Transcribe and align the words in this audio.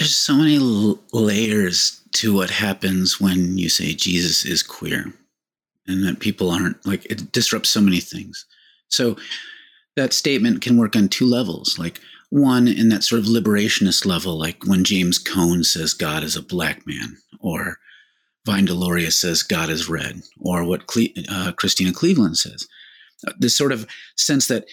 there's 0.00 0.16
so 0.16 0.34
many 0.34 0.58
layers 1.12 2.00
to 2.14 2.34
what 2.34 2.48
happens 2.48 3.20
when 3.20 3.58
you 3.58 3.68
say 3.68 3.92
Jesus 3.92 4.46
is 4.46 4.62
queer 4.62 5.12
and 5.86 6.02
that 6.06 6.20
people 6.20 6.50
aren't 6.50 6.84
like 6.86 7.04
it 7.04 7.32
disrupts 7.32 7.68
so 7.68 7.82
many 7.82 8.00
things. 8.00 8.46
So 8.88 9.16
that 9.96 10.14
statement 10.14 10.62
can 10.62 10.78
work 10.78 10.96
on 10.96 11.10
two 11.10 11.26
levels. 11.26 11.78
Like 11.78 12.00
one 12.30 12.66
in 12.66 12.88
that 12.88 13.04
sort 13.04 13.20
of 13.20 13.26
liberationist 13.26 14.06
level, 14.06 14.38
like 14.38 14.64
when 14.64 14.84
James 14.84 15.18
Cone 15.18 15.64
says 15.64 15.92
God 15.92 16.22
is 16.22 16.34
a 16.34 16.42
black 16.42 16.86
man, 16.86 17.18
or 17.38 17.76
Vine 18.46 18.68
Deloria 18.68 19.12
says 19.12 19.42
God 19.42 19.68
is 19.68 19.90
red, 19.90 20.22
or 20.40 20.64
what 20.64 20.86
Cle- 20.86 21.12
uh, 21.28 21.52
Christena 21.52 21.92
Cleveland 21.92 22.38
says. 22.38 22.66
Uh, 23.28 23.32
this 23.38 23.54
sort 23.54 23.70
of 23.70 23.86
sense 24.16 24.46
that 24.46 24.64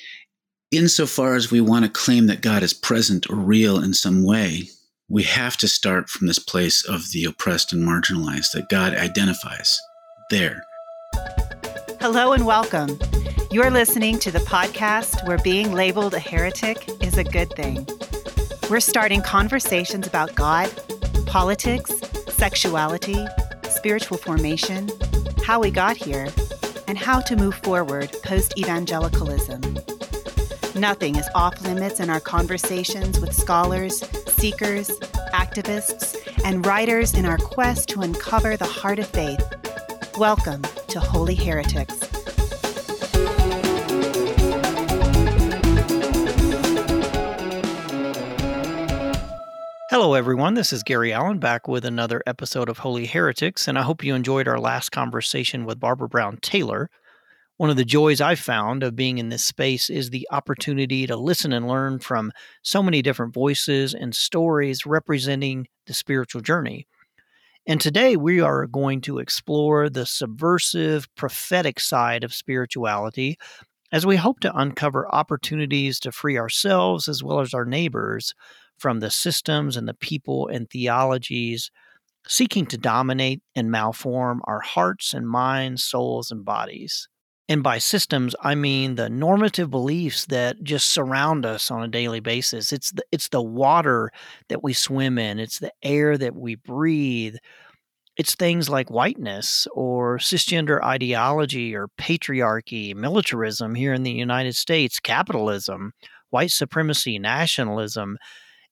insofar 0.71 1.35
as 1.35 1.51
we 1.51 1.59
want 1.59 1.83
to 1.83 1.91
claim 1.91 2.27
that 2.27 2.41
God 2.41 2.63
is 2.63 2.73
present 2.73 3.29
or 3.29 3.35
real 3.35 3.83
in 3.83 3.93
some 3.93 4.23
way, 4.23 4.69
we 5.09 5.23
have 5.23 5.55
to 5.55 5.69
start 5.69 6.09
from 6.09 6.27
this 6.27 6.39
place 6.39 6.83
of 6.83 7.11
the 7.13 7.23
oppressed 7.23 7.71
and 7.71 7.81
marginalized 7.81 8.51
that 8.51 8.67
God 8.67 8.93
identifies 8.93 9.81
there. 10.29 10.65
Hello 12.01 12.33
and 12.33 12.45
welcome. 12.45 12.99
You 13.49 13.63
are 13.63 13.71
listening 13.71 14.19
to 14.19 14.31
the 14.31 14.39
podcast 14.39 15.25
where 15.25 15.37
being 15.37 15.71
labeled 15.71 16.13
a 16.13 16.19
heretic 16.19 16.89
is 17.01 17.17
a 17.17 17.23
good 17.23 17.53
thing. 17.53 17.87
We're 18.69 18.81
starting 18.81 19.21
conversations 19.21 20.07
about 20.07 20.35
God, 20.35 20.69
politics, 21.25 21.91
sexuality, 22.27 23.25
spiritual 23.69 24.17
formation, 24.17 24.89
how 25.41 25.61
we 25.61 25.71
got 25.71 25.95
here, 25.95 26.27
and 26.89 26.97
how 26.97 27.21
to 27.21 27.37
move 27.37 27.55
forward 27.55 28.11
post 28.23 28.59
evangelicalism. 28.59 29.61
Nothing 30.75 31.15
is 31.15 31.29
off 31.33 31.61
limits 31.61 32.01
in 32.01 32.09
our 32.09 32.19
conversations 32.19 33.21
with 33.21 33.33
scholars, 33.33 34.03
seekers, 34.37 34.87
activists, 35.33 36.15
and 36.45 36.63
writers 36.63 37.15
in 37.15 37.25
our 37.25 37.39
quest 37.39 37.89
to 37.89 38.01
uncover 38.01 38.55
the 38.55 38.65
heart 38.65 38.99
of 38.99 39.07
faith. 39.07 39.41
Welcome 40.19 40.61
to 40.89 40.99
Holy 40.99 41.33
Heretics. 41.33 41.97
Hello, 49.89 50.13
everyone. 50.13 50.53
This 50.53 50.71
is 50.71 50.83
Gary 50.83 51.11
Allen 51.11 51.39
back 51.39 51.67
with 51.67 51.83
another 51.83 52.21
episode 52.27 52.69
of 52.69 52.77
Holy 52.77 53.07
Heretics, 53.07 53.67
and 53.67 53.79
I 53.79 53.81
hope 53.81 54.03
you 54.03 54.13
enjoyed 54.13 54.47
our 54.47 54.59
last 54.59 54.91
conversation 54.91 55.65
with 55.65 55.79
Barbara 55.79 56.07
Brown 56.07 56.37
Taylor. 56.43 56.91
One 57.57 57.71
of 57.71 57.75
the 57.75 57.85
joys 57.85 58.21
I've 58.21 58.39
found 58.39 58.83
of 58.83 58.95
being 58.95 59.17
in 59.17 59.29
this 59.29 59.43
space 59.43 59.89
is 59.89 60.11
the 60.11 60.27
opportunity 60.31 61.07
to 61.07 61.15
listen 61.17 61.51
and 61.51 61.67
learn 61.67 61.97
from 61.97 62.31
so 62.61 62.83
many 62.83 63.01
different 63.01 63.33
voices 63.33 63.95
and 63.95 64.15
stories 64.15 64.85
representing 64.85 65.67
the 65.87 65.95
spiritual 65.95 66.41
journey. 66.41 66.85
And 67.65 67.81
today 67.81 68.15
we 68.15 68.39
are 68.41 68.67
going 68.67 69.01
to 69.01 69.17
explore 69.17 69.89
the 69.89 70.05
subversive, 70.05 71.07
prophetic 71.15 71.79
side 71.79 72.23
of 72.23 72.31
spirituality 72.31 73.39
as 73.91 74.05
we 74.05 74.17
hope 74.17 74.39
to 74.41 74.55
uncover 74.55 75.13
opportunities 75.13 75.99
to 76.01 76.11
free 76.11 76.37
ourselves 76.37 77.07
as 77.07 77.23
well 77.23 77.39
as 77.39 77.55
our 77.55 77.65
neighbors 77.65 78.35
from 78.77 78.99
the 78.99 79.09
systems 79.09 79.75
and 79.75 79.87
the 79.87 79.95
people 79.95 80.47
and 80.47 80.69
theologies 80.69 81.71
seeking 82.27 82.67
to 82.67 82.77
dominate 82.77 83.41
and 83.55 83.71
malform 83.71 84.41
our 84.43 84.59
hearts 84.59 85.15
and 85.15 85.27
minds, 85.27 85.83
souls, 85.83 86.29
and 86.29 86.45
bodies. 86.45 87.07
And 87.49 87.63
by 87.63 87.77
systems, 87.77 88.35
I 88.41 88.55
mean 88.55 88.95
the 88.95 89.09
normative 89.09 89.69
beliefs 89.69 90.25
that 90.25 90.63
just 90.63 90.89
surround 90.89 91.45
us 91.45 91.71
on 91.71 91.81
a 91.81 91.87
daily 91.87 92.19
basis. 92.19 92.73
It's 92.73 92.91
the, 92.91 93.03
it's 93.11 93.29
the 93.29 93.41
water 93.41 94.11
that 94.49 94.63
we 94.63 94.73
swim 94.73 95.17
in, 95.17 95.39
it's 95.39 95.59
the 95.59 95.71
air 95.81 96.17
that 96.17 96.35
we 96.35 96.55
breathe. 96.55 97.35
It's 98.17 98.35
things 98.35 98.67
like 98.67 98.89
whiteness 98.89 99.67
or 99.73 100.17
cisgender 100.17 100.83
ideology 100.83 101.75
or 101.75 101.87
patriarchy, 101.99 102.95
militarism 102.95 103.75
here 103.75 103.93
in 103.93 104.03
the 104.03 104.11
United 104.11 104.55
States, 104.55 104.99
capitalism, 104.99 105.93
white 106.31 106.51
supremacy, 106.51 107.19
nationalism, 107.19 108.17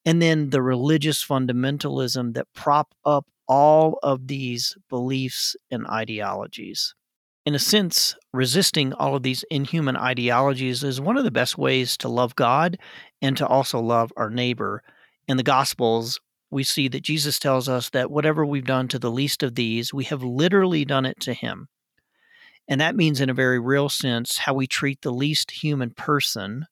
and 0.03 0.19
then 0.22 0.50
the 0.50 0.63
religious 0.63 1.24
fundamentalism 1.24 2.34
that 2.34 2.52
prop 2.53 2.94
up 3.06 3.28
all 3.47 4.00
of 4.02 4.28
these 4.28 4.75
beliefs 4.90 5.56
and 5.69 5.86
ideologies 5.88 6.96
in 7.45 7.53
a 7.53 7.59
sense, 7.59 8.16
resisting 8.33 8.91
all 8.94 9.16
of 9.16 9.23
these 9.23 9.45
inhuman 9.51 9.95
ideologies 9.95 10.83
is 10.83 11.00
one 11.00 11.16
of 11.16 11.23
the 11.23 11.31
best 11.31 11.57
ways 11.57 11.95
to 11.97 12.09
love 12.09 12.35
God 12.35 12.78
and 13.22 13.38
to 13.38 13.45
also 13.45 13.79
love 13.79 14.11
our 14.17 14.31
neighbor. 14.31 14.81
In 15.28 15.38
the 15.38 15.44
Gospels, 15.44 16.19
we 16.50 16.63
see 16.63 16.88
that 16.88 17.03
Jesus 17.03 17.38
tells 17.38 17.69
us 17.69 17.89
that 17.91 18.09
whatever 18.09 18.45
we've 18.45 18.66
done 18.66 18.88
to 18.88 19.00
the 19.00 19.11
least 19.11 19.44
of 19.44 19.56
these, 19.56 19.94
we 19.94 20.06
have 20.06 20.23
literally 20.23 20.85
done 20.85 21.06
it 21.06 21.19
to 21.22 21.33
him. 21.33 21.67
And 22.67 22.81
that 22.81 22.95
means, 22.95 23.22
in 23.22 23.29
a 23.29 23.33
very 23.33 23.59
real 23.59 23.89
sense, 23.89 24.39
how 24.39 24.56
we 24.56 24.66
treat 24.66 25.01
the 25.01 25.13
least 25.13 25.51
human 25.51 25.91
person 25.91 26.66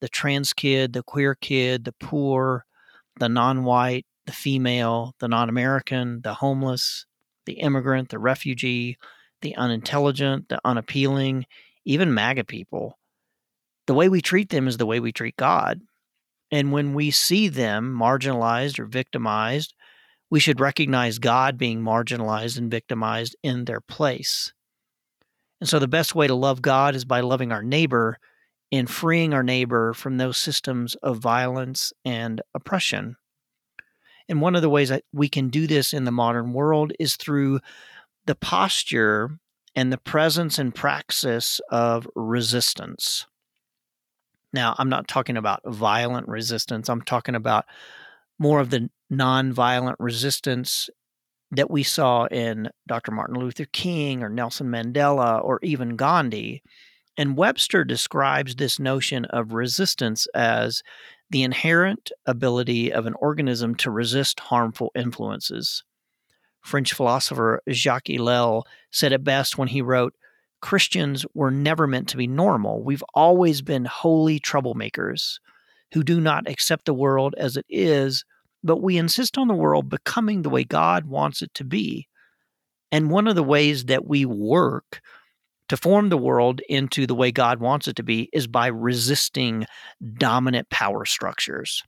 the 0.00 0.08
trans 0.08 0.54
kid, 0.54 0.94
the 0.94 1.02
queer 1.02 1.34
kid, 1.34 1.84
the 1.84 1.92
poor, 1.92 2.64
the 3.18 3.28
non 3.28 3.64
white, 3.64 4.06
the 4.24 4.32
female, 4.32 5.14
the 5.20 5.28
non 5.28 5.50
American, 5.50 6.22
the 6.22 6.34
homeless, 6.34 7.04
the 7.44 7.60
immigrant, 7.60 8.08
the 8.08 8.18
refugee 8.18 8.96
the 9.42 9.56
unintelligent, 9.56 10.48
the 10.48 10.60
unappealing, 10.64 11.46
even 11.84 12.14
MAGA 12.14 12.44
people. 12.44 12.98
The 13.86 13.94
way 13.94 14.08
we 14.08 14.20
treat 14.20 14.50
them 14.50 14.68
is 14.68 14.76
the 14.76 14.86
way 14.86 15.00
we 15.00 15.12
treat 15.12 15.36
God. 15.36 15.80
And 16.50 16.72
when 16.72 16.94
we 16.94 17.10
see 17.10 17.48
them 17.48 17.96
marginalized 17.98 18.78
or 18.78 18.84
victimized, 18.86 19.74
we 20.30 20.40
should 20.40 20.60
recognize 20.60 21.18
God 21.18 21.58
being 21.58 21.80
marginalized 21.80 22.58
and 22.58 22.70
victimized 22.70 23.36
in 23.42 23.64
their 23.64 23.80
place. 23.80 24.52
And 25.60 25.68
so 25.68 25.78
the 25.78 25.88
best 25.88 26.14
way 26.14 26.26
to 26.26 26.34
love 26.34 26.62
God 26.62 26.94
is 26.94 27.04
by 27.04 27.20
loving 27.20 27.52
our 27.52 27.62
neighbor 27.62 28.18
and 28.72 28.88
freeing 28.88 29.34
our 29.34 29.42
neighbor 29.42 29.92
from 29.92 30.16
those 30.16 30.38
systems 30.38 30.94
of 30.96 31.18
violence 31.18 31.92
and 32.04 32.40
oppression. 32.54 33.16
And 34.28 34.40
one 34.40 34.54
of 34.54 34.62
the 34.62 34.70
ways 34.70 34.90
that 34.90 35.02
we 35.12 35.28
can 35.28 35.48
do 35.48 35.66
this 35.66 35.92
in 35.92 36.04
the 36.04 36.12
modern 36.12 36.52
world 36.52 36.92
is 37.00 37.16
through 37.16 37.58
the 38.30 38.36
posture 38.36 39.40
and 39.74 39.92
the 39.92 39.98
presence 39.98 40.56
and 40.56 40.72
praxis 40.72 41.60
of 41.68 42.06
resistance. 42.14 43.26
Now, 44.52 44.76
I'm 44.78 44.88
not 44.88 45.08
talking 45.08 45.36
about 45.36 45.62
violent 45.66 46.28
resistance, 46.28 46.88
I'm 46.88 47.02
talking 47.02 47.34
about 47.34 47.64
more 48.38 48.60
of 48.60 48.70
the 48.70 48.88
nonviolent 49.12 49.96
resistance 49.98 50.88
that 51.50 51.72
we 51.72 51.82
saw 51.82 52.26
in 52.26 52.70
Dr. 52.86 53.10
Martin 53.10 53.34
Luther 53.34 53.64
King 53.64 54.22
or 54.22 54.28
Nelson 54.28 54.68
Mandela 54.68 55.44
or 55.44 55.58
even 55.64 55.96
Gandhi. 55.96 56.62
And 57.16 57.36
Webster 57.36 57.82
describes 57.82 58.54
this 58.54 58.78
notion 58.78 59.24
of 59.24 59.54
resistance 59.54 60.28
as 60.36 60.84
the 61.30 61.42
inherent 61.42 62.12
ability 62.26 62.92
of 62.92 63.06
an 63.06 63.14
organism 63.14 63.74
to 63.74 63.90
resist 63.90 64.38
harmful 64.38 64.92
influences. 64.94 65.82
French 66.62 66.92
philosopher 66.92 67.62
Jacques 67.70 68.08
Ellul 68.08 68.64
said 68.90 69.12
it 69.12 69.24
best 69.24 69.58
when 69.58 69.68
he 69.68 69.82
wrote, 69.82 70.14
Christians 70.60 71.24
were 71.34 71.50
never 71.50 71.86
meant 71.86 72.08
to 72.08 72.16
be 72.16 72.26
normal. 72.26 72.82
We've 72.82 73.04
always 73.14 73.62
been 73.62 73.86
holy 73.86 74.38
troublemakers 74.38 75.38
who 75.92 76.02
do 76.02 76.20
not 76.20 76.48
accept 76.48 76.84
the 76.84 76.94
world 76.94 77.34
as 77.38 77.56
it 77.56 77.66
is, 77.68 78.24
but 78.62 78.82
we 78.82 78.98
insist 78.98 79.38
on 79.38 79.48
the 79.48 79.54
world 79.54 79.88
becoming 79.88 80.42
the 80.42 80.50
way 80.50 80.64
God 80.64 81.06
wants 81.06 81.42
it 81.42 81.52
to 81.54 81.64
be. 81.64 82.06
And 82.92 83.10
one 83.10 83.26
of 83.26 83.36
the 83.36 83.42
ways 83.42 83.86
that 83.86 84.06
we 84.06 84.24
work 84.26 85.00
to 85.68 85.76
form 85.76 86.08
the 86.08 86.18
world 86.18 86.60
into 86.68 87.06
the 87.06 87.14
way 87.14 87.30
God 87.30 87.60
wants 87.60 87.88
it 87.88 87.96
to 87.96 88.02
be 88.02 88.28
is 88.32 88.46
by 88.46 88.66
resisting 88.66 89.66
dominant 90.14 90.68
power 90.68 91.04
structures. 91.04 91.82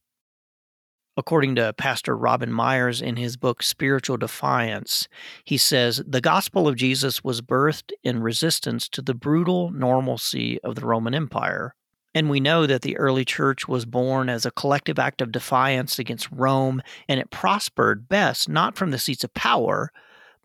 According 1.14 1.56
to 1.56 1.74
Pastor 1.74 2.16
Robin 2.16 2.50
Meyers 2.50 3.02
in 3.02 3.16
his 3.16 3.36
book 3.36 3.62
Spiritual 3.62 4.16
Defiance, 4.16 5.08
he 5.44 5.58
says 5.58 6.02
the 6.06 6.22
gospel 6.22 6.66
of 6.66 6.76
Jesus 6.76 7.22
was 7.22 7.42
birthed 7.42 7.90
in 8.02 8.22
resistance 8.22 8.88
to 8.88 9.02
the 9.02 9.12
brutal 9.12 9.70
normalcy 9.72 10.58
of 10.62 10.74
the 10.74 10.86
Roman 10.86 11.14
Empire. 11.14 11.74
And 12.14 12.30
we 12.30 12.40
know 12.40 12.66
that 12.66 12.80
the 12.80 12.96
early 12.96 13.26
church 13.26 13.68
was 13.68 13.84
born 13.84 14.30
as 14.30 14.46
a 14.46 14.50
collective 14.50 14.98
act 14.98 15.20
of 15.20 15.32
defiance 15.32 15.98
against 15.98 16.32
Rome, 16.32 16.80
and 17.08 17.20
it 17.20 17.30
prospered 17.30 18.08
best 18.08 18.48
not 18.48 18.76
from 18.76 18.90
the 18.90 18.98
seats 18.98 19.22
of 19.22 19.34
power, 19.34 19.92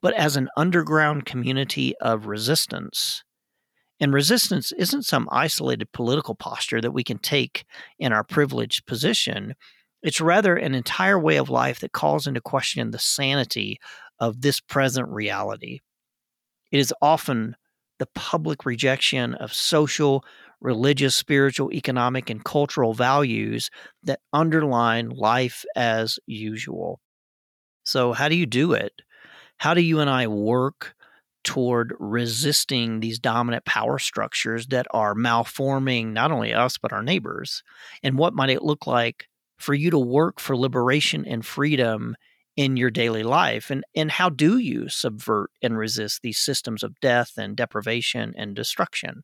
but 0.01 0.13
as 0.15 0.36
an 0.36 0.50
underground 0.57 1.25
community 1.25 1.95
of 2.01 2.27
resistance. 2.27 3.24
And 4.00 4.13
resistance 4.13 4.74
isn't 4.74 5.03
some 5.03 5.30
isolated 5.31 5.92
political 5.92 6.36
posture 6.36 6.81
that 6.81 6.92
we 6.92 7.03
can 7.03 7.18
take 7.18 7.65
in 7.97 8.13
our 8.13 8.24
privileged 8.24 8.86
position. 8.86 9.56
It's 10.07 10.21
rather 10.21 10.56
an 10.56 10.74
entire 10.74 11.19
way 11.19 11.36
of 11.36 11.50
life 11.50 11.81
that 11.81 11.92
calls 11.92 12.27
into 12.27 12.39
question 12.39 12.92
the 12.92 12.98
sanity 12.98 13.77
of 14.21 14.39
this 14.39 14.62
present 14.62 15.09
reality. 15.09 15.81
It 16.71 16.80
is 16.80 16.94
often 17.01 17.57
the 18.00 18.06
public 18.15 18.65
rejection 18.65 19.33
of 19.33 19.51
social, 19.51 20.24
religious, 20.62 21.13
spiritual, 21.13 21.74
economic, 21.74 22.30
and 22.30 22.42
cultural 22.42 22.94
values 22.94 23.69
that 24.04 24.21
underline 24.31 25.09
life 25.09 25.65
as 25.75 26.19
usual. 26.25 27.01
So, 27.83 28.13
how 28.13 28.30
do 28.30 28.36
you 28.36 28.45
do 28.45 28.71
it? 28.71 28.94
How 29.57 29.74
do 29.74 29.81
you 29.81 30.00
and 30.00 30.09
I 30.09 30.27
work 30.27 30.95
toward 31.44 31.94
resisting 32.00 33.01
these 33.01 33.19
dominant 33.19 33.65
power 33.65 34.00
structures 34.00 34.68
that 34.68 34.88
are 34.92 35.15
malforming 35.15 36.13
not 36.13 36.31
only 36.31 36.54
us, 36.54 36.77
but 36.77 36.94
our 36.94 37.04
neighbors? 37.04 37.62
And 38.04 38.18
what 38.18 38.33
might 38.33 38.51
it 38.51 38.63
look 38.63 38.88
like 38.88 39.27
for 39.57 39.74
you 39.74 39.89
to 39.92 40.00
work 40.00 40.39
for 40.39 40.56
liberation 40.56 41.25
and 41.25 41.45
freedom 41.45 42.15
in 42.56 42.77
your 42.77 42.89
daily 42.89 43.24
life? 43.24 43.69
And, 43.69 43.83
and 43.95 44.12
how 44.12 44.30
do 44.30 44.57
you 44.57 44.89
subvert 44.89 45.51
and 45.62 45.77
resist 45.77 46.21
these 46.21 46.39
systems 46.39 46.83
of 46.83 47.00
death 47.00 47.33
and 47.38 47.56
deprivation 47.56 48.33
and 48.38 48.56
destruction? 48.56 49.24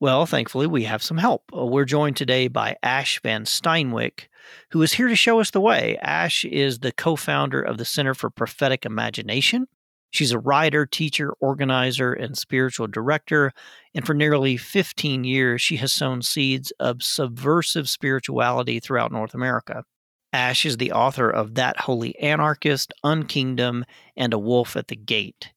Well, 0.00 0.24
thankfully, 0.24 0.66
we 0.66 0.84
have 0.84 1.02
some 1.02 1.18
help. 1.18 1.44
Uh, 1.54 1.66
we're 1.66 1.84
joined 1.84 2.16
today 2.16 2.48
by 2.48 2.76
Ash 2.82 3.20
Van 3.22 3.44
Steenwyk, 3.44 4.28
who 4.70 4.80
is 4.80 4.94
here 4.94 5.08
to 5.08 5.16
show 5.16 5.40
us 5.40 5.50
the 5.50 5.60
way. 5.60 5.98
Ash 6.00 6.42
is 6.46 6.78
the 6.78 6.92
co 6.92 7.16
founder 7.16 7.60
of 7.60 7.76
the 7.76 7.84
Center 7.84 8.14
for 8.14 8.30
Prophetic 8.30 8.86
Imagination. 8.86 9.66
She's 10.10 10.32
a 10.32 10.38
writer, 10.38 10.86
teacher, 10.86 11.32
organizer, 11.40 12.12
and 12.12 12.36
spiritual 12.36 12.86
director. 12.86 13.52
And 13.94 14.04
for 14.04 14.14
nearly 14.14 14.56
15 14.56 15.24
years, 15.24 15.62
she 15.62 15.76
has 15.76 15.92
sown 15.92 16.22
seeds 16.22 16.72
of 16.80 17.02
subversive 17.02 17.88
spirituality 17.88 18.80
throughout 18.80 19.12
North 19.12 19.34
America. 19.34 19.84
Ash 20.32 20.64
is 20.64 20.76
the 20.76 20.92
author 20.92 21.28
of 21.28 21.54
That 21.54 21.80
Holy 21.80 22.16
Anarchist, 22.18 22.92
Unkingdom, 23.04 23.82
and 24.16 24.32
A 24.32 24.38
Wolf 24.38 24.76
at 24.76 24.88
the 24.88 24.96
Gate. 24.96 25.52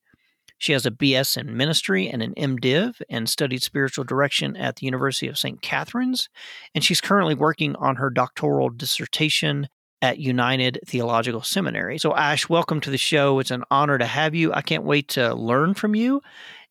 She 0.57 0.71
has 0.71 0.85
a 0.85 0.91
BS 0.91 1.35
in 1.35 1.57
ministry 1.57 2.07
and 2.07 2.23
an 2.23 2.33
MDiv 2.35 3.01
and 3.09 3.27
studied 3.27 3.61
spiritual 3.61 4.05
direction 4.05 4.55
at 4.55 4.77
the 4.77 4.85
University 4.85 5.27
of 5.27 5.37
St. 5.37 5.61
Catherine's. 5.61 6.29
And 6.73 6.83
she's 6.83 7.01
currently 7.01 7.35
working 7.35 7.75
on 7.75 7.97
her 7.97 8.09
doctoral 8.09 8.69
dissertation 8.69 9.67
at 10.03 10.19
United 10.19 10.79
Theological 10.85 11.41
Seminary. 11.41 11.97
So, 11.97 12.13
Ash, 12.13 12.49
welcome 12.49 12.81
to 12.81 12.91
the 12.91 12.97
show. 12.97 13.39
It's 13.39 13.51
an 13.51 13.63
honor 13.71 13.97
to 13.97 14.05
have 14.05 14.35
you. 14.35 14.51
I 14.53 14.61
can't 14.61 14.83
wait 14.83 15.07
to 15.09 15.33
learn 15.33 15.75
from 15.75 15.95
you 15.95 16.21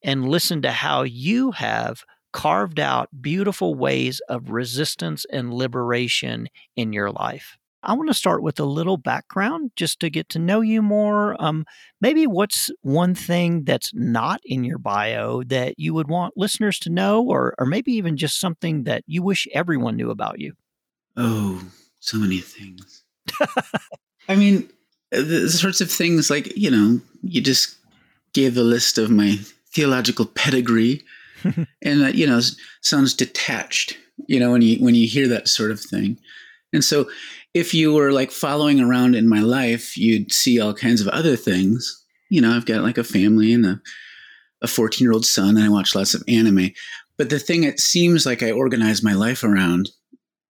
and 0.04 0.28
listen 0.28 0.60
to 0.62 0.70
how 0.70 1.04
you 1.04 1.52
have 1.52 2.04
carved 2.34 2.78
out 2.78 3.08
beautiful 3.22 3.74
ways 3.74 4.20
of 4.28 4.50
resistance 4.50 5.24
and 5.32 5.54
liberation 5.54 6.48
in 6.76 6.92
your 6.92 7.10
life. 7.10 7.56
I 7.82 7.94
want 7.94 8.10
to 8.10 8.14
start 8.14 8.42
with 8.42 8.60
a 8.60 8.66
little 8.66 8.98
background 8.98 9.70
just 9.76 9.98
to 10.00 10.10
get 10.10 10.28
to 10.30 10.38
know 10.38 10.60
you 10.60 10.82
more. 10.82 11.34
Um, 11.42 11.64
maybe 12.02 12.26
what's 12.26 12.70
one 12.82 13.14
thing 13.14 13.64
that's 13.64 13.94
not 13.94 14.42
in 14.44 14.62
your 14.62 14.78
bio 14.78 15.42
that 15.44 15.78
you 15.78 15.94
would 15.94 16.08
want 16.08 16.36
listeners 16.36 16.78
to 16.80 16.90
know, 16.90 17.22
or, 17.22 17.54
or 17.58 17.64
maybe 17.64 17.92
even 17.92 18.18
just 18.18 18.38
something 18.38 18.84
that 18.84 19.04
you 19.06 19.22
wish 19.22 19.48
everyone 19.54 19.96
knew 19.96 20.10
about 20.10 20.38
you? 20.38 20.52
Oh, 21.16 21.64
so 21.98 22.18
many 22.18 22.38
things. 22.38 23.01
I 24.28 24.36
mean, 24.36 24.68
the 25.10 25.48
sorts 25.50 25.80
of 25.80 25.90
things 25.90 26.30
like, 26.30 26.56
you 26.56 26.70
know, 26.70 27.00
you 27.22 27.40
just 27.40 27.76
gave 28.32 28.56
a 28.56 28.62
list 28.62 28.98
of 28.98 29.10
my 29.10 29.38
theological 29.74 30.26
pedigree, 30.26 31.02
and 31.44 32.00
that, 32.00 32.14
you 32.14 32.26
know, 32.26 32.40
sounds 32.80 33.14
detached, 33.14 33.96
you 34.26 34.38
know, 34.38 34.52
when 34.52 34.62
you 34.62 34.76
when 34.78 34.94
you 34.94 35.08
hear 35.08 35.28
that 35.28 35.48
sort 35.48 35.70
of 35.70 35.80
thing. 35.80 36.18
And 36.72 36.84
so 36.84 37.10
if 37.54 37.74
you 37.74 37.92
were 37.92 38.12
like 38.12 38.30
following 38.30 38.80
around 38.80 39.14
in 39.14 39.28
my 39.28 39.40
life, 39.40 39.96
you'd 39.96 40.32
see 40.32 40.60
all 40.60 40.72
kinds 40.72 41.00
of 41.00 41.08
other 41.08 41.36
things. 41.36 42.04
You 42.30 42.40
know, 42.40 42.54
I've 42.56 42.66
got 42.66 42.82
like 42.82 42.96
a 42.96 43.04
family 43.04 43.52
and 43.52 43.66
a, 43.66 43.82
a 44.62 44.66
14 44.66 45.04
year 45.04 45.12
old 45.12 45.26
son, 45.26 45.56
and 45.56 45.64
I 45.64 45.68
watch 45.68 45.94
lots 45.94 46.14
of 46.14 46.22
anime. 46.28 46.70
But 47.18 47.28
the 47.28 47.38
thing 47.38 47.64
it 47.64 47.78
seems 47.78 48.24
like 48.24 48.42
I 48.42 48.50
organize 48.52 49.02
my 49.02 49.12
life 49.12 49.44
around, 49.44 49.90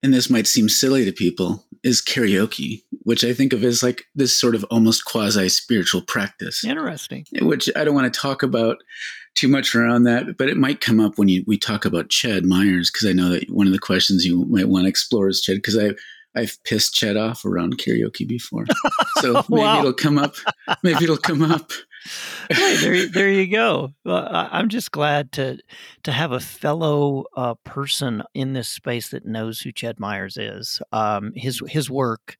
and 0.02 0.14
this 0.14 0.30
might 0.30 0.46
seem 0.46 0.69
silly 0.69 1.04
to 1.04 1.12
people, 1.12 1.64
is 1.82 2.02
karaoke, 2.02 2.82
which 3.02 3.25
I 3.25 3.32
think 3.32 3.52
of 3.52 3.64
as 3.64 3.82
like 3.82 4.06
this 4.14 4.38
sort 4.38 4.55
of 4.55 4.64
almost 4.64 5.05
quasi 5.05 5.49
spiritual 5.49 6.02
practice. 6.02 6.64
Interesting. 6.64 7.26
Which 7.40 7.69
I 7.75 7.84
don't 7.84 7.94
want 7.94 8.12
to 8.12 8.20
talk 8.20 8.43
about 8.43 8.79
too 9.34 9.49
much 9.49 9.75
around 9.75 10.05
that, 10.05 10.37
but 10.37 10.49
it 10.49 10.56
might 10.56 10.81
come 10.81 11.00
up 11.00 11.19
when 11.19 11.29
you 11.29 11.43
we 11.46 11.58
talk 11.58 11.84
about 11.84 12.08
Ched 12.08 12.44
Myers 12.44 12.90
because 12.90 13.08
I 13.08 13.12
know 13.12 13.31
that 13.31 13.50
one 13.50 13.67
of 13.67 13.73
the 13.73 13.79
questions 13.79 14.25
you 14.25 14.44
might 14.46 14.69
want 14.69 14.84
to 14.84 14.88
explore 14.88 15.29
is 15.29 15.43
Ched 15.43 15.56
because 15.56 15.79
I 15.79 15.90
I've 16.34 16.62
pissed 16.64 16.94
Ched 16.94 17.20
off 17.20 17.44
around 17.44 17.79
karaoke 17.79 18.26
before, 18.26 18.64
so 19.20 19.32
maybe 19.49 19.62
wow. 19.62 19.81
it'll 19.81 19.93
come 19.93 20.19
up. 20.19 20.34
Maybe 20.82 21.05
it'll 21.05 21.17
come 21.17 21.43
up. 21.43 21.73
Hey, 22.50 22.76
there, 22.76 23.06
there 23.12 23.31
you 23.31 23.46
go. 23.49 23.93
Well, 24.04 24.28
I'm 24.31 24.69
just 24.69 24.90
glad 24.90 25.32
to 25.32 25.58
to 26.04 26.12
have 26.12 26.32
a 26.32 26.40
fellow 26.40 27.25
uh, 27.37 27.54
person 27.64 28.22
in 28.34 28.52
this 28.52 28.69
space 28.69 29.10
that 29.10 29.26
knows 29.26 29.60
who 29.60 29.72
Ched 29.72 29.99
Myers 29.99 30.37
is. 30.37 30.81
Um, 30.93 31.32
his 31.34 31.62
his 31.69 31.90
work 31.90 32.37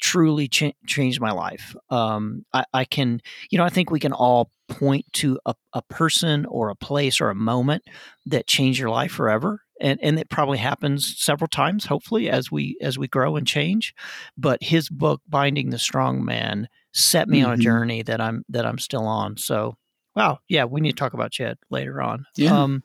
truly 0.00 0.48
ch- 0.48 0.74
changed 0.86 1.20
my 1.20 1.32
life. 1.32 1.74
Um, 1.90 2.44
I, 2.52 2.64
I, 2.74 2.84
can, 2.84 3.22
you 3.50 3.56
know, 3.56 3.64
I 3.64 3.70
think 3.70 3.90
we 3.90 3.98
can 3.98 4.12
all 4.12 4.50
point 4.68 5.06
to 5.14 5.38
a, 5.46 5.54
a 5.72 5.80
person 5.82 6.44
or 6.46 6.68
a 6.68 6.76
place 6.76 7.20
or 7.20 7.30
a 7.30 7.34
moment 7.34 7.82
that 8.26 8.46
changed 8.46 8.78
your 8.78 8.90
life 8.90 9.12
forever 9.12 9.62
and 9.80 10.00
and 10.02 10.18
it 10.18 10.28
probably 10.28 10.58
happens 10.58 11.14
several 11.18 11.48
times 11.48 11.86
hopefully 11.86 12.28
as 12.28 12.50
we 12.50 12.76
as 12.80 12.98
we 12.98 13.06
grow 13.06 13.36
and 13.36 13.46
change 13.46 13.94
but 14.36 14.62
his 14.62 14.88
book 14.88 15.20
binding 15.28 15.70
the 15.70 15.78
strong 15.78 16.24
man 16.24 16.68
set 16.96 17.28
me 17.28 17.40
mm-hmm. 17.40 17.46
on 17.46 17.52
a 17.52 17.56
mm-hmm. 17.56 17.62
journey 17.62 18.02
that 18.02 18.20
i'm 18.20 18.42
that 18.48 18.64
i'm 18.64 18.78
still 18.78 19.06
on 19.06 19.36
so 19.36 19.76
wow 20.14 20.38
yeah 20.48 20.64
we 20.64 20.80
need 20.80 20.92
to 20.92 20.96
talk 20.96 21.12
about 21.12 21.30
ched 21.30 21.56
later 21.70 22.00
on 22.00 22.24
yeah. 22.36 22.62
um 22.62 22.82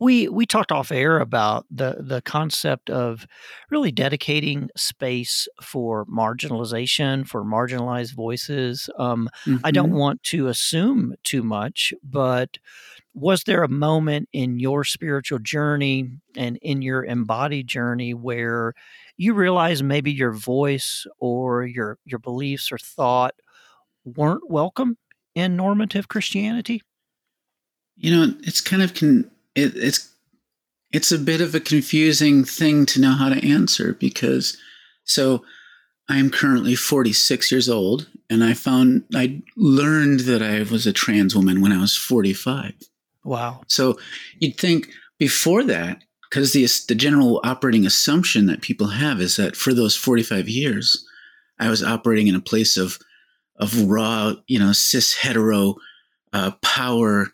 we 0.00 0.28
we 0.28 0.46
talked 0.46 0.72
off 0.72 0.92
air 0.92 1.18
about 1.18 1.66
the 1.70 1.96
the 2.00 2.22
concept 2.22 2.90
of 2.90 3.26
really 3.70 3.90
dedicating 3.90 4.68
space 4.76 5.48
for 5.60 6.06
marginalization 6.06 7.26
for 7.26 7.44
marginalized 7.44 8.14
voices 8.14 8.88
um, 8.98 9.28
mm-hmm. 9.44 9.64
i 9.64 9.70
don't 9.72 9.90
mm-hmm. 9.90 9.98
want 9.98 10.22
to 10.22 10.46
assume 10.46 11.14
too 11.24 11.42
much 11.42 11.92
but 12.04 12.58
was 13.14 13.44
there 13.44 13.62
a 13.62 13.68
moment 13.68 14.28
in 14.32 14.58
your 14.58 14.84
spiritual 14.84 15.38
journey 15.38 16.08
and 16.36 16.56
in 16.62 16.82
your 16.82 17.04
embodied 17.04 17.66
journey 17.66 18.14
where 18.14 18.74
you 19.22 19.34
realize 19.34 19.82
maybe 19.82 20.10
your 20.12 20.32
voice 20.32 21.06
or 21.18 21.64
your 21.64 21.98
your 22.04 22.18
beliefs 22.18 22.72
or 22.72 22.78
thought 22.78 23.34
weren't 24.04 24.50
welcome 24.50 24.98
in 25.34 25.56
normative 25.56 26.08
Christianity? 26.08 26.82
You 27.96 28.10
know, 28.10 28.34
it's 28.42 28.60
kind 28.60 28.82
of 28.82 28.94
con- 28.94 29.30
it, 29.54 29.76
it's 29.76 30.12
it's 30.92 31.12
a 31.12 31.18
bit 31.18 31.40
of 31.40 31.54
a 31.54 31.60
confusing 31.60 32.44
thing 32.44 32.84
to 32.86 33.00
know 33.00 33.12
how 33.12 33.28
to 33.28 33.48
answer 33.48 33.94
because 33.94 34.56
so 35.04 35.44
I'm 36.08 36.28
currently 36.28 36.74
46 36.74 37.50
years 37.52 37.68
old 37.68 38.08
and 38.28 38.42
I 38.42 38.54
found 38.54 39.04
I 39.14 39.42
learned 39.56 40.20
that 40.20 40.42
I 40.42 40.62
was 40.62 40.86
a 40.86 40.92
trans 40.92 41.36
woman 41.36 41.60
when 41.60 41.72
I 41.72 41.80
was 41.80 41.96
45. 41.96 42.74
Wow. 43.24 43.62
So 43.68 43.98
you'd 44.40 44.58
think 44.58 44.88
before 45.18 45.62
that, 45.64 46.02
because 46.32 46.54
the, 46.54 46.66
the 46.88 46.94
general 46.94 47.42
operating 47.44 47.84
assumption 47.84 48.46
that 48.46 48.62
people 48.62 48.86
have 48.86 49.20
is 49.20 49.36
that 49.36 49.54
for 49.54 49.74
those 49.74 49.94
45 49.94 50.48
years, 50.48 51.06
I 51.58 51.68
was 51.68 51.82
operating 51.82 52.26
in 52.26 52.34
a 52.34 52.40
place 52.40 52.78
of, 52.78 52.98
of 53.56 53.84
raw, 53.84 54.32
you 54.46 54.58
know, 54.58 54.72
cis 54.72 55.14
hetero 55.14 55.74
uh, 56.32 56.52
power 56.62 57.28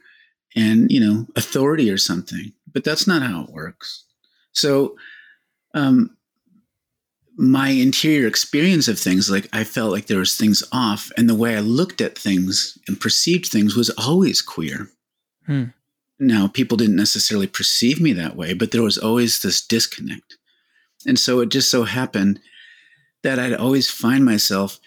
and, 0.57 0.91
you 0.91 0.99
know, 0.99 1.29
authority 1.37 1.93
or 1.93 1.97
something. 1.97 2.53
But 2.73 2.83
that's 2.83 3.07
not 3.07 3.23
how 3.23 3.45
it 3.45 3.51
works. 3.51 4.05
So, 4.51 4.97
um, 5.75 6.17
my 7.37 7.69
interior 7.69 8.27
experience 8.27 8.89
of 8.89 8.99
things, 8.99 9.31
like 9.31 9.47
I 9.53 9.63
felt 9.63 9.93
like 9.93 10.07
there 10.07 10.19
was 10.19 10.37
things 10.37 10.65
off, 10.73 11.13
and 11.17 11.31
the 11.31 11.37
way 11.37 11.57
I 11.57 11.61
looked 11.61 12.01
at 12.01 12.19
things 12.19 12.77
and 12.89 13.01
perceived 13.01 13.47
things 13.47 13.77
was 13.77 13.91
always 13.91 14.43
queer. 14.43 14.91
Hmm. 15.47 15.67
Now, 16.21 16.49
people 16.49 16.77
didn't 16.77 16.97
necessarily 16.97 17.47
perceive 17.47 18.01
me 18.01 18.13
that 18.15 18.37
way, 18.37 18.53
but 18.53 18.73
there 18.73 18.83
was 18.83 18.99
always 18.99 19.41
this 19.41 19.65
disconnect. 19.65 20.37
And 21.07 21.19
so 21.19 21.41
it 21.41 21.51
just 21.51 21.71
so 21.71 21.85
happened 21.85 22.41
that 23.23 23.39
I'd 23.39 23.55
always 23.55 23.91
find 23.91 24.25
myself 24.25 24.81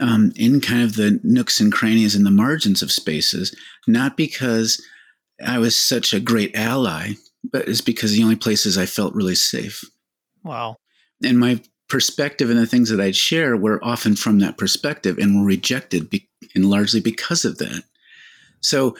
um, 0.00 0.32
in 0.36 0.60
kind 0.60 0.82
of 0.82 0.96
the 0.96 1.18
nooks 1.22 1.60
and 1.60 1.72
crannies 1.72 2.14
and 2.14 2.24
the 2.24 2.30
margins 2.30 2.82
of 2.82 2.92
spaces, 2.92 3.54
not 3.86 4.16
because 4.16 4.82
I 5.44 5.58
was 5.58 5.76
such 5.76 6.12
a 6.12 6.20
great 6.20 6.54
ally, 6.54 7.12
but 7.50 7.68
it's 7.68 7.80
because 7.80 8.12
the 8.12 8.22
only 8.22 8.36
places 8.36 8.78
I 8.78 8.86
felt 8.86 9.14
really 9.14 9.34
safe. 9.34 9.84
Wow. 10.44 10.76
And 11.24 11.38
my 11.38 11.60
perspective 11.88 12.50
and 12.50 12.58
the 12.58 12.66
things 12.66 12.90
that 12.90 13.00
I'd 13.00 13.16
share 13.16 13.56
were 13.56 13.82
often 13.84 14.16
from 14.16 14.38
that 14.40 14.58
perspective 14.58 15.18
and 15.18 15.40
were 15.40 15.46
rejected, 15.46 16.10
be- 16.10 16.28
and 16.54 16.68
largely 16.68 17.00
because 17.00 17.44
of 17.44 17.58
that. 17.58 17.82
So 18.60 18.96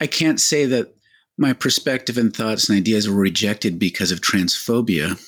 I 0.00 0.06
can't 0.06 0.40
say 0.40 0.66
that 0.66 0.94
my 1.36 1.52
perspective 1.52 2.16
and 2.16 2.34
thoughts 2.34 2.68
and 2.68 2.78
ideas 2.78 3.08
were 3.08 3.16
rejected 3.16 3.78
because 3.78 4.12
of 4.12 4.20
transphobia 4.20 5.20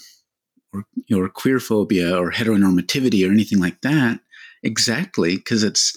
or, 0.73 0.85
or 1.15 1.29
queer 1.29 1.59
phobia 1.59 2.17
or 2.17 2.31
heteronormativity 2.31 3.27
or 3.27 3.33
anything 3.33 3.59
like 3.59 3.81
that 3.83 4.21
exactly 4.63 5.37
because 5.37 5.63
it's 5.63 5.97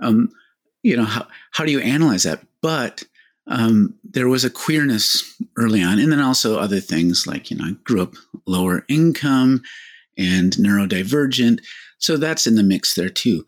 um, 0.00 0.30
you 0.82 0.96
know 0.96 1.04
how, 1.04 1.26
how 1.52 1.64
do 1.64 1.72
you 1.72 1.80
analyze 1.80 2.22
that 2.22 2.40
but 2.60 3.04
um, 3.48 3.94
there 4.04 4.28
was 4.28 4.44
a 4.44 4.50
queerness 4.50 5.36
early 5.56 5.82
on, 5.82 5.98
and 5.98 6.12
then 6.12 6.20
also 6.20 6.58
other 6.58 6.80
things 6.80 7.26
like 7.26 7.50
you 7.50 7.56
know 7.56 7.64
I 7.64 7.72
grew 7.84 8.02
up 8.02 8.14
lower 8.46 8.84
income 8.88 9.62
and 10.16 10.52
neurodivergent, 10.52 11.60
so 11.98 12.16
that's 12.16 12.46
in 12.46 12.56
the 12.56 12.62
mix 12.62 12.94
there 12.94 13.08
too. 13.08 13.44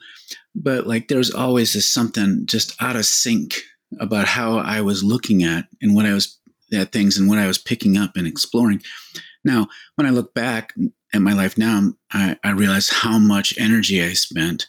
But 0.55 0.87
like 0.87 1.09
there's 1.09 1.31
always 1.31 1.75
this 1.75 1.89
something 1.89 2.47
just 2.47 2.81
out 2.83 2.97
of 2.97 3.05
sync 3.05 3.57
about 3.99 4.27
how 4.27 4.59
I 4.59 4.81
was 4.81 5.03
looking 5.03 5.43
at 5.43 5.67
and 5.83 5.95
what 5.95 6.07
I 6.07 6.13
was 6.13 6.39
at 6.73 6.93
things 6.93 7.19
and 7.19 7.29
what 7.29 7.39
I 7.39 7.47
was 7.47 7.59
picking 7.59 7.97
up 7.97 8.17
and 8.17 8.27
exploring. 8.27 8.83
Now, 9.45 9.69
when 9.97 10.07
I 10.07 10.11
look 10.11 10.35
back 10.35 10.75
at 11.13 11.23
my 11.23 11.33
life 11.33 11.59
now, 11.59 11.93
I, 12.13 12.39
I 12.45 12.51
realize 12.51 12.89
how 12.89 13.19
much 13.19 13.59
energy 13.59 14.03
I 14.03 14.13
spent 14.13 14.67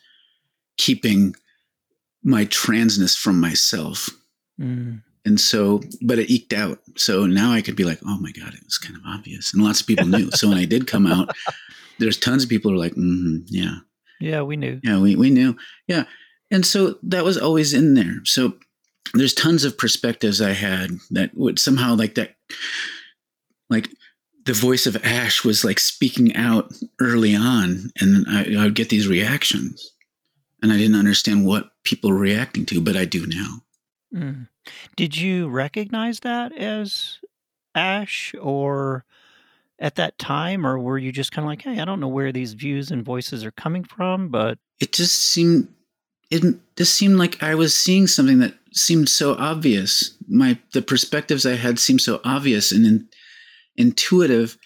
keeping 0.78 1.36
my 2.24 2.46
transness 2.46 3.18
from 3.18 3.40
myself. 3.40 4.10
Mm. 4.60 5.02
And 5.26 5.40
so, 5.40 5.82
but 6.02 6.18
it 6.18 6.32
eked 6.32 6.54
out. 6.54 6.80
So 6.98 7.28
now 7.28 7.52
I 7.52 7.62
could 7.62 7.76
be 7.76 7.84
like, 7.84 8.00
oh 8.06 8.18
my 8.20 8.32
God, 8.32 8.54
it 8.54 8.64
was 8.64 8.78
kind 8.78 8.96
of 8.96 9.04
obvious. 9.06 9.54
And 9.54 9.64
lots 9.64 9.82
of 9.82 9.88
people 9.88 10.08
knew. 10.08 10.32
so 10.32 10.50
when 10.50 10.58
I 10.58 10.66
did 10.66 10.88
come 10.88 11.06
out, 11.06 11.36
there's 12.00 12.18
tons 12.18 12.44
of 12.44 12.50
people 12.50 12.72
who 12.72 12.78
are 12.78 12.80
like, 12.80 12.94
mm-hmm, 12.94 13.38
yeah. 13.46 13.76
Yeah, 14.20 14.42
we 14.42 14.56
knew. 14.56 14.80
Yeah, 14.84 15.00
we, 15.00 15.16
we 15.16 15.30
knew. 15.30 15.56
Yeah. 15.88 16.06
And 16.50 16.66
so 16.66 16.98
that 17.04 17.24
was 17.24 17.38
always 17.38 17.74
in 17.74 17.94
there. 17.94 18.22
So 18.24 18.54
there's 19.14 19.34
tons 19.34 19.64
of 19.64 19.78
perspectives 19.78 20.42
I 20.42 20.52
had 20.52 20.92
that 21.12 21.36
would 21.36 21.60
somehow 21.60 21.96
like 21.96 22.16
that, 22.16 22.36
like 23.70 23.90
the 24.46 24.54
voice 24.54 24.86
of 24.86 25.04
Ash 25.04 25.44
was 25.44 25.64
like 25.64 25.80
speaking 25.80 26.36
out 26.36 26.74
early 27.00 27.36
on, 27.36 27.92
and 28.00 28.26
I, 28.28 28.56
I 28.60 28.64
would 28.66 28.76
get 28.76 28.90
these 28.90 29.08
reactions, 29.08 29.92
and 30.62 30.72
I 30.72 30.78
didn't 30.78 30.96
understand 30.96 31.46
what 31.46 31.72
people 31.84 32.10
were 32.10 32.18
reacting 32.18 32.66
to, 32.68 32.82
but 32.82 32.96
I 32.96 33.06
do 33.06 33.26
now. 33.26 33.62
Mm. 34.14 34.48
Did 34.96 35.18
you 35.18 35.50
recognize 35.50 36.22
that 36.22 36.56
as 36.56 37.20
Ash, 37.76 38.34
or 38.40 39.06
at 39.80 39.96
that 39.96 40.20
time, 40.20 40.66
or 40.66 40.78
were 40.78 40.98
you 40.98 41.12
just 41.12 41.32
kind 41.32 41.46
of 41.46 41.50
like, 41.50 41.64
"Hey, 41.64 41.80
I 41.80 41.86
don't 41.86 42.00
know 42.00 42.08
where 42.08 42.32
these 42.32 42.54
views 42.54 42.92
and 42.92 43.04
voices 43.04 43.44
are 43.44 43.52
coming 43.52 43.84
from," 43.84 44.30
but 44.30 44.60
it 44.80 44.92
just 44.92 45.22
seemed 45.22 45.68
it 46.32 46.56
just 46.78 46.96
seemed 46.96 47.18
like 47.18 47.44
I 47.44 47.56
was 47.56 47.76
seeing 47.76 48.08
something 48.08 48.40
that 48.40 48.56
seemed 48.74 49.10
so 49.10 49.36
obvious. 49.36 50.16
My 50.28 50.58
the 50.74 50.82
perspectives 50.82 51.46
I 51.46 51.56
had 51.56 51.80
seemed 51.80 52.02
so 52.02 52.22
obvious 52.24 52.72
and 52.72 52.86
in, 52.86 53.08
intuitive, 53.76 54.58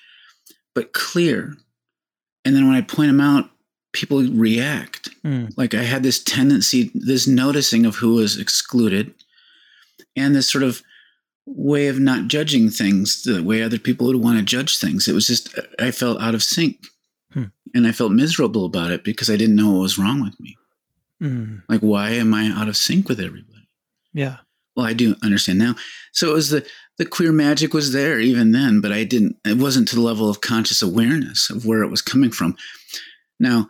but 0.74 0.94
clear. 0.94 1.56
And 2.44 2.56
then 2.56 2.68
when 2.68 2.76
I 2.76 2.82
point 2.82 3.10
them 3.10 3.22
out, 3.22 3.50
people 3.92 4.22
react. 4.22 5.10
Mm. 5.24 5.58
Like 5.58 5.74
I 5.74 5.84
had 5.84 6.04
this 6.04 6.24
tendency, 6.24 6.92
this 6.94 7.28
noticing 7.28 7.86
of 7.86 7.96
who 7.96 8.16
was 8.16 8.38
excluded, 8.38 9.14
and 10.16 10.36
this 10.36 10.50
sort 10.50 10.64
of 10.64 10.84
way 11.48 11.88
of 11.88 12.00
not 12.00 12.28
judging 12.28 12.70
things 12.70 13.24
the 13.24 13.44
way 13.44 13.62
other 13.62 13.78
people 13.78 14.08
would 14.08 14.16
want 14.16 14.38
to 14.38 14.44
judge 14.44 14.78
things. 14.78 15.08
It 15.08 15.14
was 15.14 15.28
just 15.28 15.58
I 15.80 15.92
felt 15.92 16.22
out 16.22 16.36
of 16.36 16.44
sync. 16.44 16.78
Hmm. 17.32 17.46
And 17.74 17.86
I 17.86 17.92
felt 17.92 18.14
miserable 18.14 18.66
about 18.66 18.92
it 18.92 19.04
because 19.04 19.30
I 19.30 19.36
didn't 19.36 19.58
know 19.58 19.72
what 19.74 19.82
was 19.82 19.98
wrong 19.98 20.22
with 20.22 20.40
me. 20.40 20.56
Mm. 21.22 21.64
Like, 21.68 21.82
why 21.82 22.12
am 22.12 22.34
I 22.34 22.48
out 22.48 22.70
of 22.70 22.78
sync 22.78 23.10
with 23.10 23.20
everybody? 23.20 23.55
Yeah. 24.16 24.38
Well, 24.76 24.86
I 24.86 24.94
do 24.94 25.16
understand 25.24 25.60
now. 25.60 25.76
So 26.12 26.32
it 26.32 26.34
was 26.34 26.50
the 26.50 26.66
the 26.98 27.06
queer 27.06 27.32
magic 27.32 27.74
was 27.74 27.92
there 27.92 28.20
even 28.20 28.52
then, 28.54 28.82
but 28.82 28.92
I 28.92 29.04
didn't. 29.04 29.36
It 29.46 29.58
wasn't 29.58 29.88
to 29.90 29.96
the 29.96 30.02
level 30.02 30.30
of 30.30 30.42
conscious 30.42 30.82
awareness 30.82 31.50
of 31.50 31.66
where 31.66 31.84
it 31.84 31.92
was 31.92 32.02
coming 32.02 32.32
from. 32.32 32.56
Now, 33.40 33.70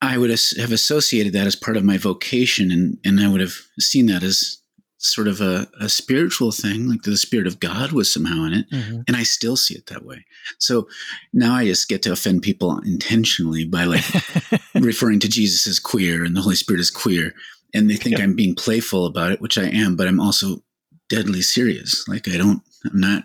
I 0.00 0.18
would 0.18 0.30
have 0.30 0.72
associated 0.72 1.32
that 1.32 1.46
as 1.46 1.56
part 1.56 1.76
of 1.76 1.84
my 1.84 1.98
vocation, 1.98 2.70
and 2.70 2.98
and 3.04 3.20
I 3.20 3.28
would 3.28 3.40
have 3.40 3.54
seen 3.78 4.06
that 4.06 4.22
as 4.22 4.58
sort 4.98 5.28
of 5.28 5.40
a, 5.40 5.66
a 5.80 5.88
spiritual 5.88 6.50
thing, 6.50 6.88
like 6.88 7.02
the 7.02 7.16
spirit 7.16 7.46
of 7.46 7.60
God 7.60 7.92
was 7.92 8.12
somehow 8.12 8.44
in 8.44 8.54
it, 8.54 8.70
mm-hmm. 8.70 9.00
and 9.06 9.16
I 9.16 9.22
still 9.22 9.56
see 9.56 9.74
it 9.74 9.86
that 9.86 10.04
way. 10.04 10.24
So 10.58 10.88
now 11.32 11.54
I 11.54 11.66
just 11.66 11.88
get 11.88 12.02
to 12.02 12.12
offend 12.12 12.42
people 12.42 12.78
intentionally 12.80 13.64
by 13.64 13.84
like 13.84 14.04
referring 14.74 15.20
to 15.20 15.28
Jesus 15.28 15.66
as 15.66 15.78
queer 15.78 16.24
and 16.24 16.34
the 16.34 16.40
Holy 16.40 16.54
Spirit 16.54 16.80
as 16.80 16.90
queer, 16.90 17.34
and 17.74 17.90
they 17.90 17.96
think 17.96 18.18
yeah. 18.18 18.24
I'm 18.24 18.36
being 18.36 18.54
playful 18.54 19.06
about 19.06 19.32
it, 19.32 19.40
which 19.40 19.58
I 19.58 19.64
am, 19.64 19.96
but 19.96 20.06
I'm 20.06 20.20
also 20.20 20.62
deadly 21.08 21.42
serious. 21.42 22.06
Like 22.08 22.28
I 22.28 22.36
don't, 22.36 22.62
I'm 22.84 23.00
not 23.00 23.24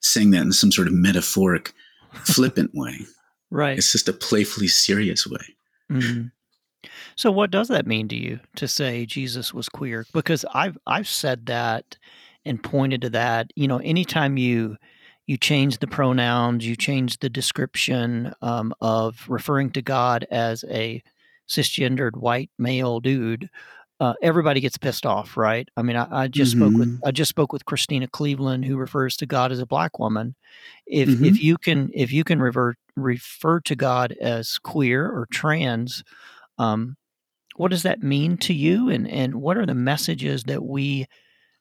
saying 0.00 0.30
that 0.30 0.42
in 0.42 0.52
some 0.52 0.72
sort 0.72 0.86
of 0.86 0.94
metaphoric, 0.94 1.74
flippant 2.12 2.70
way. 2.74 3.00
Right. 3.50 3.76
It's 3.76 3.92
just 3.92 4.08
a 4.08 4.12
playfully 4.12 4.68
serious 4.68 5.26
way. 5.26 5.56
Mm-hmm. 5.90 6.26
So 7.16 7.32
what 7.32 7.50
does 7.50 7.68
that 7.68 7.86
mean 7.86 8.08
to 8.08 8.16
you 8.16 8.38
to 8.56 8.68
say 8.68 9.04
Jesus 9.04 9.52
was 9.52 9.68
queer? 9.68 10.06
Because 10.12 10.44
I've 10.54 10.78
I've 10.86 11.08
said 11.08 11.46
that 11.46 11.96
and 12.44 12.62
pointed 12.62 13.02
to 13.02 13.10
that. 13.10 13.52
You 13.56 13.66
know, 13.66 13.78
anytime 13.78 14.36
you 14.36 14.76
you 15.26 15.36
change 15.36 15.78
the 15.78 15.86
pronouns, 15.86 16.66
you 16.66 16.76
change 16.76 17.18
the 17.18 17.28
description 17.28 18.32
um, 18.40 18.72
of 18.80 19.24
referring 19.28 19.70
to 19.72 19.82
God 19.82 20.26
as 20.30 20.64
a 20.70 21.02
cisgendered 21.48 22.16
white 22.16 22.50
male 22.58 23.00
dude, 23.00 23.50
uh, 24.00 24.14
everybody 24.22 24.60
gets 24.60 24.78
pissed 24.78 25.04
off, 25.04 25.36
right? 25.36 25.68
I 25.76 25.82
mean, 25.82 25.96
I, 25.96 26.24
I 26.24 26.28
just 26.28 26.52
mm-hmm. 26.56 26.68
spoke 26.68 26.78
with 26.78 26.88
mm-hmm. 26.88 27.06
I 27.06 27.10
just 27.10 27.28
spoke 27.28 27.52
with 27.52 27.64
Christena 27.64 28.08
Cleveland, 28.10 28.64
who 28.64 28.76
refers 28.76 29.16
to 29.16 29.26
God 29.26 29.50
as 29.50 29.58
a 29.58 29.66
black 29.66 29.98
woman. 29.98 30.36
If 30.86 31.08
mm-hmm. 31.08 31.24
if 31.24 31.42
you 31.42 31.58
can 31.58 31.90
if 31.92 32.12
you 32.12 32.24
can 32.24 32.40
revert 32.40 32.78
refer 32.96 33.60
to 33.60 33.74
God 33.74 34.12
as 34.20 34.58
queer 34.58 35.04
or 35.06 35.26
trans, 35.32 36.04
um, 36.58 36.96
what 37.56 37.70
does 37.70 37.82
that 37.82 38.02
mean 38.02 38.36
to 38.38 38.54
you 38.54 38.88
and 38.88 39.08
and 39.08 39.36
what 39.36 39.56
are 39.56 39.66
the 39.66 39.74
messages 39.74 40.44
that 40.44 40.64
we 40.64 41.06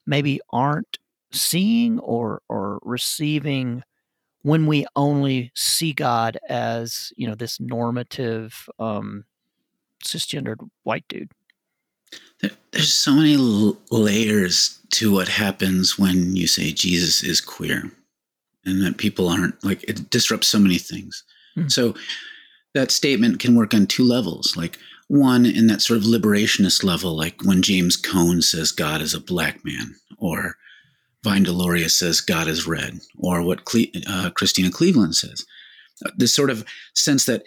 maybe 0.05 0.39
aren't 0.51 0.99
seeing 1.31 1.99
or 1.99 2.41
or 2.49 2.79
receiving 2.83 3.83
when 4.43 4.67
we 4.67 4.85
only 4.95 5.51
see 5.55 5.91
God 5.91 6.37
as 6.47 7.11
you 7.17 7.27
know 7.27 7.35
this 7.35 7.59
normative 7.59 8.69
um, 8.77 9.25
cisgendered 10.03 10.57
white 10.83 11.05
dude. 11.09 11.31
There's 12.71 12.93
so 12.93 13.13
many 13.13 13.35
l- 13.35 13.77
layers 13.89 14.79
to 14.91 15.11
what 15.11 15.27
happens 15.27 15.97
when 15.97 16.35
you 16.35 16.47
say 16.47 16.71
Jesus 16.71 17.23
is 17.23 17.41
queer, 17.41 17.91
and 18.65 18.83
that 18.83 18.97
people 18.97 19.27
aren't 19.27 19.63
like 19.63 19.83
it 19.83 20.09
disrupts 20.09 20.47
so 20.47 20.59
many 20.59 20.77
things. 20.77 21.23
Mm. 21.57 21.71
So 21.71 21.95
that 22.73 22.91
statement 22.91 23.39
can 23.39 23.55
work 23.55 23.73
on 23.73 23.87
two 23.87 24.03
levels. 24.03 24.55
Like 24.55 24.77
one 25.07 25.45
in 25.45 25.67
that 25.67 25.81
sort 25.81 25.97
of 25.97 26.05
liberationist 26.05 26.83
level, 26.83 27.15
like 27.15 27.41
when 27.43 27.61
James 27.61 27.95
Cone 27.95 28.41
says 28.41 28.71
God 28.71 29.01
is 29.01 29.13
a 29.13 29.19
black 29.19 29.63
man, 29.65 29.95
or 30.17 30.57
Vine 31.23 31.45
Deloria 31.45 31.89
says 31.89 32.21
God 32.21 32.47
is 32.47 32.67
red, 32.67 32.99
or 33.17 33.41
what 33.41 33.65
Cle- 33.65 33.91
uh, 34.07 34.29
Christena 34.31 34.71
Cleveland 34.71 35.15
says. 35.15 35.45
Uh, 36.05 36.11
this 36.15 36.33
sort 36.33 36.51
of 36.51 36.63
sense 36.93 37.25
that 37.25 37.43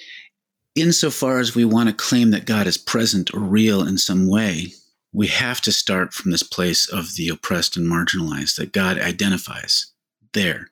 insofar 0.80 1.38
as 1.38 1.54
we 1.54 1.64
want 1.64 1.88
to 1.88 1.94
claim 1.94 2.30
that 2.30 2.46
God 2.46 2.66
is 2.66 2.78
present 2.78 3.32
or 3.34 3.40
real 3.40 3.86
in 3.86 3.98
some 3.98 4.28
way, 4.28 4.72
we 5.12 5.26
have 5.28 5.60
to 5.62 5.72
start 5.72 6.12
from 6.12 6.30
this 6.30 6.42
place 6.42 6.88
of 6.88 7.16
the 7.16 7.28
oppressed 7.28 7.76
and 7.76 7.90
marginalized 7.90 8.56
that 8.56 8.72
God 8.72 8.98
identifies 8.98 9.92
there. 10.32 10.70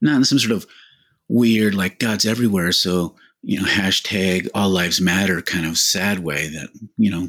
Not 0.00 0.16
in 0.16 0.24
some 0.24 0.38
sort 0.38 0.52
of 0.52 0.66
weird, 1.28 1.74
like 1.74 1.98
God's 1.98 2.24
everywhere, 2.24 2.72
so 2.72 3.14
you 3.44 3.60
know, 3.60 3.66
hashtag 3.66 4.48
all 4.54 4.70
lives 4.70 5.00
matter 5.00 5.42
kind 5.42 5.66
of 5.66 5.76
sad 5.76 6.20
way 6.20 6.48
that, 6.48 6.70
you 6.96 7.10
know, 7.10 7.28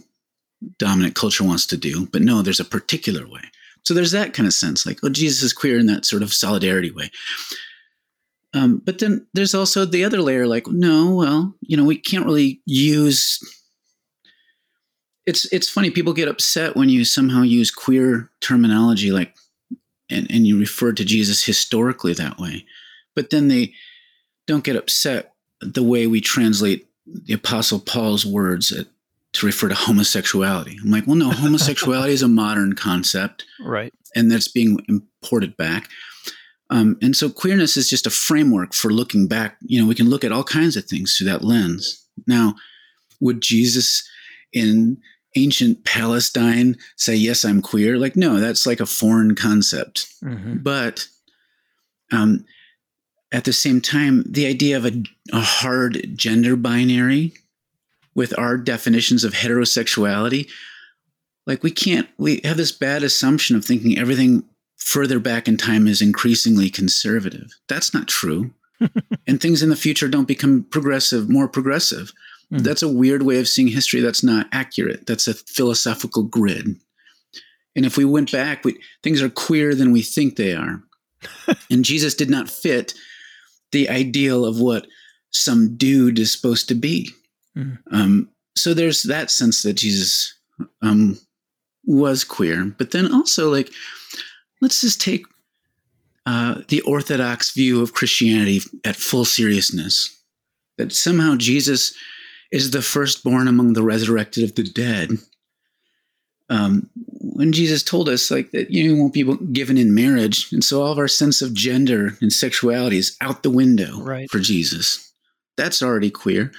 dominant 0.80 1.14
culture 1.14 1.44
wants 1.44 1.66
to 1.68 1.78
do. 1.78 2.08
But 2.08 2.22
no, 2.22 2.42
there's 2.42 2.62
a 2.62 2.66
particular 2.66 3.28
way. 3.28 3.42
So 3.84 3.94
there's 3.94 4.12
that 4.12 4.34
kind 4.34 4.48
of 4.48 4.54
sense, 4.54 4.86
like, 4.86 5.00
oh, 5.04 5.10
Jesus 5.10 5.44
is 5.44 5.54
queer 5.54 5.78
in 5.78 5.86
that 5.88 6.06
sort 6.06 6.24
of 6.24 6.34
solidarity 6.34 6.90
way. 6.90 7.12
Um, 8.56 8.82
but 8.86 9.00
then 9.00 9.28
there's 9.34 9.54
also 9.54 9.84
the 9.84 10.06
other 10.06 10.22
layer, 10.22 10.48
like, 10.48 10.66
no, 10.68 11.14
well, 11.14 11.54
you 11.60 11.76
know, 11.76 11.84
we 11.84 11.98
can't 11.98 12.26
really 12.26 12.62
use. 12.66 13.40
It's 15.26 15.52
it's 15.52 15.70
funny. 15.70 15.92
People 15.92 16.14
get 16.14 16.30
upset 16.30 16.76
when 16.78 16.88
you 16.88 17.04
somehow 17.04 17.42
use 17.42 17.70
queer 17.70 18.32
terminology, 18.40 19.12
like, 19.12 19.36
and 20.10 20.32
and 20.32 20.48
you 20.48 20.58
refer 20.58 20.94
to 20.94 21.04
Jesus 21.04 21.44
historically 21.44 22.14
that 22.14 22.40
way, 22.40 22.66
but 23.14 23.30
then 23.30 23.50
they 23.50 23.74
don't 24.48 24.64
get 24.64 24.78
upset 24.78 25.34
the 25.60 25.84
way 25.84 26.08
we 26.08 26.22
translate 26.22 26.88
the 27.06 27.34
Apostle 27.34 27.80
Paul's 27.80 28.26
words 28.26 28.72
at, 28.72 28.88
to 29.34 29.46
refer 29.46 29.68
to 29.68 29.76
homosexuality. 29.76 30.78
I'm 30.82 30.92
like, 30.92 31.08
well, 31.08 31.18
no, 31.18 31.32
homosexuality 31.32 32.14
is 32.14 32.22
a 32.22 32.30
modern 32.30 32.74
concept, 32.74 33.44
right? 33.60 33.94
And 34.16 34.32
that's 34.32 34.48
being 34.48 34.78
imported 34.88 35.58
back. 35.58 35.90
Um, 36.70 36.98
and 37.02 37.16
so 37.16 37.30
queerness 37.30 37.78
is 37.78 37.90
just 37.90 38.08
a 38.08 38.12
framework 38.12 38.74
for 38.74 38.92
looking 38.92 39.28
back. 39.28 39.58
You 39.62 39.82
know, 39.82 39.88
we 39.88 39.96
can 39.96 40.10
look 40.10 40.24
at 40.24 40.32
all 40.32 40.44
kinds 40.44 40.76
of 40.76 40.86
things 40.86 41.16
through 41.16 41.28
that 41.28 41.44
lens. 41.44 42.04
Now, 42.28 42.56
would 43.20 43.42
Jesus 43.42 44.08
in 44.52 44.98
ancient 45.36 45.86
Palestine 45.86 46.78
say, 46.96 47.16
Yes, 47.16 47.46
I'm 47.46 47.62
queer? 47.62 47.98
Like, 47.98 48.16
no, 48.16 48.40
that's 48.40 48.66
like 48.66 48.80
a 48.80 48.86
foreign 48.86 49.36
concept. 49.36 50.08
Mm-hmm. 50.24 50.58
But 50.58 51.08
um, 52.12 52.46
at 53.32 53.44
the 53.44 53.54
same 53.54 53.82
time, 53.82 54.24
the 54.28 54.48
idea 54.48 54.78
of 54.78 54.86
a, 54.86 55.04
a 55.32 55.42
hard 55.42 56.14
gender 56.16 56.56
binary 56.56 57.34
with 58.16 58.38
our 58.40 58.58
definitions 58.58 59.24
of 59.24 59.34
heterosexuality 59.34 60.50
like 61.48 61.64
we 61.64 61.72
can't 61.72 62.08
we 62.18 62.42
have 62.44 62.58
this 62.58 62.72
bad 62.72 63.04
assumption 63.04 63.56
of 63.56 63.64
thinking 63.64 63.98
everything 63.98 64.44
further 64.86 65.20
back 65.20 65.48
in 65.48 65.58
time 65.58 65.88
is 65.88 66.00
increasingly 66.00 66.70
conservative. 66.70 67.52
That's 67.68 67.92
not 67.92 68.08
true. 68.08 68.54
and 69.28 69.42
things 69.42 69.64
in 69.64 69.70
the 69.70 69.76
future 69.76 70.08
don't 70.08 70.28
become 70.28 70.64
progressive, 70.70 71.28
more 71.28 71.48
progressive. 71.48 72.14
Mm. 72.54 72.60
That's 72.60 72.84
a 72.84 72.88
weird 72.88 73.24
way 73.24 73.40
of 73.40 73.48
seeing 73.48 73.68
history 73.68 74.00
that's 74.00 74.24
not 74.24 74.48
accurate. 74.52 75.08
That's 75.08 75.28
a 75.28 75.34
philosophical 75.34 76.22
grid. 76.22 76.76
And 77.76 77.86
if 77.86 77.98
we 77.98 78.06
went 78.06 78.32
back, 78.32 78.64
we, 78.64 78.80
things 79.02 79.24
are 79.24 79.30
queerer 79.30 79.74
than 79.74 79.92
we 79.92 80.04
think 80.04 80.36
they 80.36 80.54
are. 80.54 80.84
and 81.72 81.84
Jesus 81.84 82.14
did 82.14 82.30
not 82.30 82.48
fit 82.48 82.94
the 83.72 83.90
ideal 83.90 84.46
of 84.46 84.60
what 84.60 84.86
some 85.32 85.76
dude 85.78 86.20
is 86.20 86.32
supposed 86.32 86.68
to 86.68 86.76
be. 86.76 87.10
Mm. 87.58 87.80
Um, 87.92 88.30
so 88.56 88.76
there's 88.76 89.02
that 89.04 89.32
sense 89.32 89.64
that 89.64 89.74
Jesus 89.74 90.38
um, 90.84 91.20
was 91.86 92.24
queer. 92.24 92.66
But 92.78 92.92
then 92.92 93.12
also, 93.12 93.52
like, 93.52 93.72
let's 94.66 94.82
just 94.82 95.00
take 95.00 95.28
uh, 96.26 96.56
the 96.70 96.82
Orthodox 96.82 97.54
view 97.54 97.84
of 97.84 97.94
Christianity 97.94 98.62
at 98.84 98.96
full 98.96 99.24
seriousness 99.24 100.24
that 100.80 100.92
somehow 100.92 101.36
Jesus 101.36 101.94
is 102.52 102.72
the 102.72 102.82
firstborn 102.82 103.48
among 103.48 103.74
the 103.74 103.84
resurrected 103.84 104.44
of 104.44 104.56
the 104.56 104.64
dead. 104.64 105.12
Um, 106.50 106.90
when 106.96 107.52
Jesus 107.52 107.84
told 107.84 108.10
us 108.10 108.32
like 108.32 108.50
that 108.54 108.72
you 108.72 108.98
won't 108.98 109.14
be 109.14 109.24
given 109.54 109.78
in 109.78 109.94
marriage, 109.94 110.52
and 110.52 110.64
so 110.64 110.82
all 110.82 110.92
of 110.92 110.98
our 110.98 111.08
sense 111.08 111.44
of 111.44 111.54
gender 111.54 112.18
and 112.20 112.34
sexuality 112.34 112.98
is 112.98 113.16
out 113.22 113.44
the 113.44 113.52
window 113.52 114.02
right. 114.02 114.28
for 114.32 114.40
Jesus. 114.40 115.14
That's 115.58 115.84
already 115.84 116.10
queer, 116.10 116.52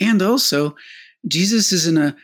and 0.00 0.22
also 0.22 0.74
Jesus 1.28 1.70
is 1.70 1.86
in 1.86 1.98
a 1.98 2.16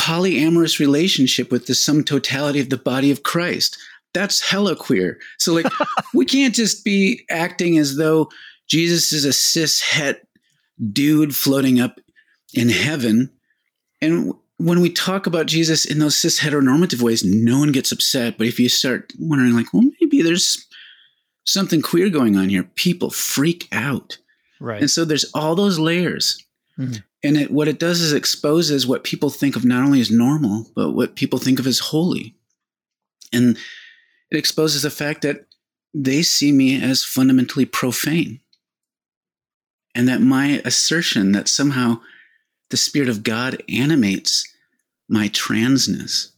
polyamorous 0.00 0.78
relationship 0.78 1.50
with 1.50 1.66
the 1.66 1.74
sum 1.74 2.04
totality 2.04 2.60
of 2.60 2.70
the 2.70 2.76
body 2.76 3.10
of 3.10 3.24
Christ 3.24 3.76
that's 4.12 4.40
hella 4.40 4.76
queer. 4.76 5.18
So 5.38 5.52
like 5.52 5.66
we 6.14 6.24
can't 6.24 6.54
just 6.54 6.84
be 6.84 7.24
acting 7.30 7.78
as 7.78 7.96
though 7.96 8.28
Jesus 8.68 9.12
is 9.12 9.24
a 9.24 9.32
cis 9.32 9.80
het 9.80 10.26
dude 10.92 11.34
floating 11.34 11.80
up 11.80 12.00
in 12.54 12.68
heaven. 12.68 13.30
And 14.00 14.32
when 14.56 14.80
we 14.80 14.90
talk 14.90 15.26
about 15.26 15.46
Jesus 15.46 15.84
in 15.84 15.98
those 15.98 16.16
cis 16.16 16.40
heteronormative 16.40 17.02
ways, 17.02 17.24
no 17.24 17.58
one 17.58 17.72
gets 17.72 17.92
upset. 17.92 18.38
But 18.38 18.46
if 18.46 18.58
you 18.58 18.68
start 18.68 19.12
wondering, 19.18 19.54
like, 19.54 19.72
well, 19.72 19.84
maybe 20.00 20.22
there's 20.22 20.66
something 21.44 21.82
queer 21.82 22.10
going 22.10 22.36
on 22.36 22.48
here, 22.48 22.64
people 22.74 23.10
freak 23.10 23.68
out. 23.72 24.18
Right. 24.60 24.80
And 24.80 24.90
so 24.90 25.04
there's 25.04 25.24
all 25.34 25.54
those 25.54 25.78
layers. 25.78 26.44
Mm-hmm. 26.78 27.00
And 27.22 27.36
it, 27.36 27.50
what 27.50 27.68
it 27.68 27.78
does 27.78 28.00
is 28.00 28.12
exposes 28.12 28.86
what 28.86 29.04
people 29.04 29.30
think 29.30 29.56
of 29.56 29.64
not 29.64 29.84
only 29.84 30.00
as 30.00 30.10
normal, 30.10 30.66
but 30.74 30.92
what 30.92 31.16
people 31.16 31.38
think 31.38 31.58
of 31.58 31.66
as 31.66 31.78
holy. 31.78 32.34
And 33.32 33.58
it 34.30 34.36
exposes 34.36 34.82
the 34.82 34.90
fact 34.90 35.22
that 35.22 35.46
they 35.92 36.22
see 36.22 36.52
me 36.52 36.80
as 36.82 37.04
fundamentally 37.04 37.64
profane. 37.64 38.40
And 39.94 40.08
that 40.08 40.20
my 40.20 40.62
assertion 40.64 41.32
that 41.32 41.48
somehow 41.48 42.00
the 42.70 42.76
Spirit 42.76 43.08
of 43.08 43.24
God 43.24 43.60
animates 43.68 44.46
my 45.08 45.28
transness 45.28 46.28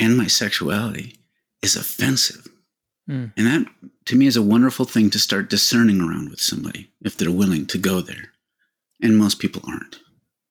and 0.00 0.16
my 0.16 0.26
sexuality 0.26 1.20
is 1.62 1.76
offensive. 1.76 2.48
Mm. 3.08 3.32
And 3.36 3.46
that, 3.46 3.66
to 4.06 4.16
me, 4.16 4.26
is 4.26 4.36
a 4.36 4.42
wonderful 4.42 4.84
thing 4.84 5.10
to 5.10 5.18
start 5.18 5.48
discerning 5.48 6.00
around 6.00 6.30
with 6.30 6.40
somebody 6.40 6.90
if 7.02 7.16
they're 7.16 7.30
willing 7.30 7.66
to 7.66 7.78
go 7.78 8.00
there. 8.00 8.32
And 9.00 9.16
most 9.16 9.38
people 9.38 9.62
aren't. 9.68 10.00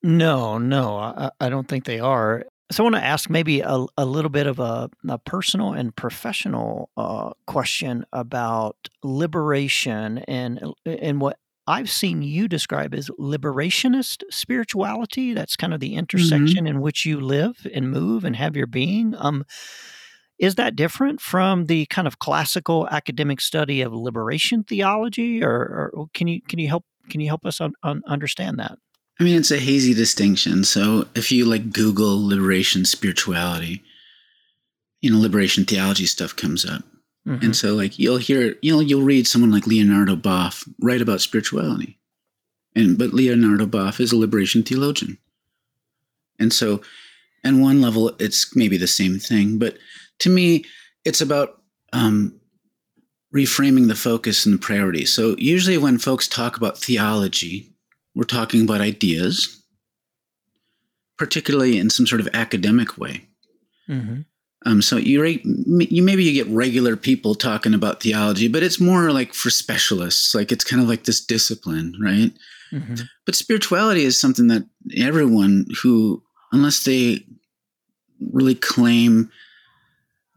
No, 0.01 0.57
no, 0.57 0.97
I, 0.97 1.31
I 1.39 1.49
don't 1.49 1.67
think 1.67 1.83
they 1.83 1.99
are. 1.99 2.45
So 2.71 2.83
I 2.83 2.85
want 2.85 2.95
to 2.95 3.03
ask 3.03 3.29
maybe 3.29 3.61
a, 3.61 3.85
a 3.95 4.05
little 4.05 4.31
bit 4.31 4.47
of 4.47 4.59
a, 4.59 4.89
a 5.07 5.19
personal 5.19 5.73
and 5.73 5.95
professional 5.95 6.89
uh, 6.97 7.31
question 7.45 8.05
about 8.11 8.89
liberation 9.03 10.19
and 10.19 10.73
and 10.85 11.21
what 11.21 11.37
I've 11.67 11.89
seen 11.89 12.21
you 12.21 12.47
describe 12.47 12.93
as 12.93 13.09
liberationist 13.19 14.23
spirituality. 14.29 15.33
That's 15.33 15.55
kind 15.55 15.73
of 15.73 15.79
the 15.79 15.91
mm-hmm. 15.91 15.99
intersection 15.99 16.65
mm-hmm. 16.65 16.67
in 16.67 16.81
which 16.81 17.05
you 17.05 17.19
live 17.19 17.67
and 17.73 17.91
move 17.91 18.23
and 18.23 18.35
have 18.35 18.55
your 18.55 18.67
being. 18.67 19.15
Um, 19.17 19.45
is 20.37 20.55
that 20.55 20.75
different 20.75 21.21
from 21.21 21.65
the 21.65 21.85
kind 21.87 22.07
of 22.07 22.19
classical 22.19 22.87
academic 22.89 23.39
study 23.41 23.81
of 23.81 23.93
liberation 23.93 24.63
theology, 24.63 25.43
or, 25.43 25.91
or 25.93 26.07
can 26.13 26.27
you 26.27 26.41
can 26.41 26.59
you 26.59 26.67
help 26.67 26.83
can 27.09 27.21
you 27.21 27.27
help 27.27 27.45
us 27.45 27.61
un, 27.61 27.73
un 27.83 28.01
understand 28.07 28.59
that? 28.59 28.77
I 29.19 29.23
mean, 29.23 29.37
it's 29.37 29.51
a 29.51 29.59
hazy 29.59 29.93
distinction. 29.93 30.63
So 30.63 31.07
if 31.15 31.31
you 31.31 31.45
like 31.45 31.71
Google 31.71 32.27
liberation 32.27 32.83
spirituality, 32.85 33.81
you 35.01 35.09
know, 35.09 35.19
liberation 35.19 35.65
theology 35.65 36.05
stuff 36.05 36.35
comes 36.35 36.65
up. 36.65 36.83
Mm-hmm. 37.27 37.45
And 37.45 37.55
so 37.55 37.73
like 37.73 37.97
you'll 37.97 38.17
hear, 38.17 38.55
you 38.61 38.73
know, 38.73 38.81
you'll 38.81 39.03
read 39.03 39.27
someone 39.27 39.51
like 39.51 39.67
Leonardo 39.67 40.15
Boff 40.15 40.67
write 40.81 41.01
about 41.01 41.21
spirituality. 41.21 41.97
And 42.75 42.97
but 42.97 43.13
Leonardo 43.13 43.65
Boff 43.65 43.99
is 43.99 44.11
a 44.11 44.17
liberation 44.17 44.63
theologian. 44.63 45.17
And 46.37 46.51
so 46.51 46.81
on 47.45 47.61
one 47.61 47.81
level 47.81 48.11
it's 48.19 48.55
maybe 48.55 48.77
the 48.77 48.87
same 48.87 49.17
thing, 49.17 49.57
but 49.57 49.77
to 50.19 50.29
me 50.29 50.65
it's 51.05 51.21
about 51.21 51.61
um, 51.93 52.39
reframing 53.33 53.87
the 53.87 53.95
focus 53.95 54.45
and 54.45 54.55
the 54.55 54.59
priority. 54.59 55.05
So 55.05 55.35
usually 55.37 55.77
when 55.77 55.97
folks 55.97 56.27
talk 56.27 56.57
about 56.57 56.77
theology, 56.77 57.74
we're 58.15 58.23
talking 58.23 58.61
about 58.63 58.81
ideas, 58.81 59.61
particularly 61.17 61.77
in 61.77 61.89
some 61.89 62.07
sort 62.07 62.21
of 62.21 62.29
academic 62.33 62.97
way. 62.97 63.27
Mm-hmm. 63.89 64.21
Um, 64.65 64.81
so 64.81 64.97
you 64.97 65.23
you 65.23 66.01
maybe 66.01 66.23
you 66.23 66.33
get 66.33 66.51
regular 66.51 66.95
people 66.95 67.35
talking 67.35 67.75
about 67.75 68.01
theology, 68.01 68.47
but 68.47 68.63
it's 68.63 68.79
more 68.79 69.11
like 69.11 69.33
for 69.33 69.51
specialists. 69.51 70.33
Like 70.33 70.51
it's 70.51 70.63
kind 70.63 70.81
of 70.81 70.89
like 70.89 71.03
this 71.03 71.23
discipline, 71.23 71.93
right? 72.01 72.31
Mm-hmm. 72.71 72.95
But 73.25 73.35
spirituality 73.35 74.03
is 74.03 74.19
something 74.19 74.47
that 74.47 74.67
everyone 74.97 75.67
who, 75.83 76.23
unless 76.51 76.83
they 76.83 77.23
really 78.33 78.55
claim 78.55 79.29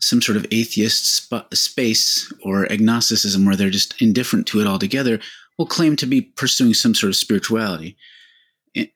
some 0.00 0.20
sort 0.20 0.36
of 0.36 0.46
atheist 0.50 1.16
sp- 1.24 1.48
space 1.54 2.30
or 2.44 2.70
agnosticism 2.70 3.46
where 3.46 3.56
they're 3.56 3.70
just 3.70 4.00
indifferent 4.00 4.46
to 4.48 4.60
it 4.60 4.66
altogether, 4.66 5.18
will 5.58 5.66
claim 5.66 5.96
to 5.96 6.06
be 6.06 6.22
pursuing 6.22 6.72
some 6.72 6.94
sort 6.94 7.10
of 7.10 7.16
spirituality. 7.16 7.96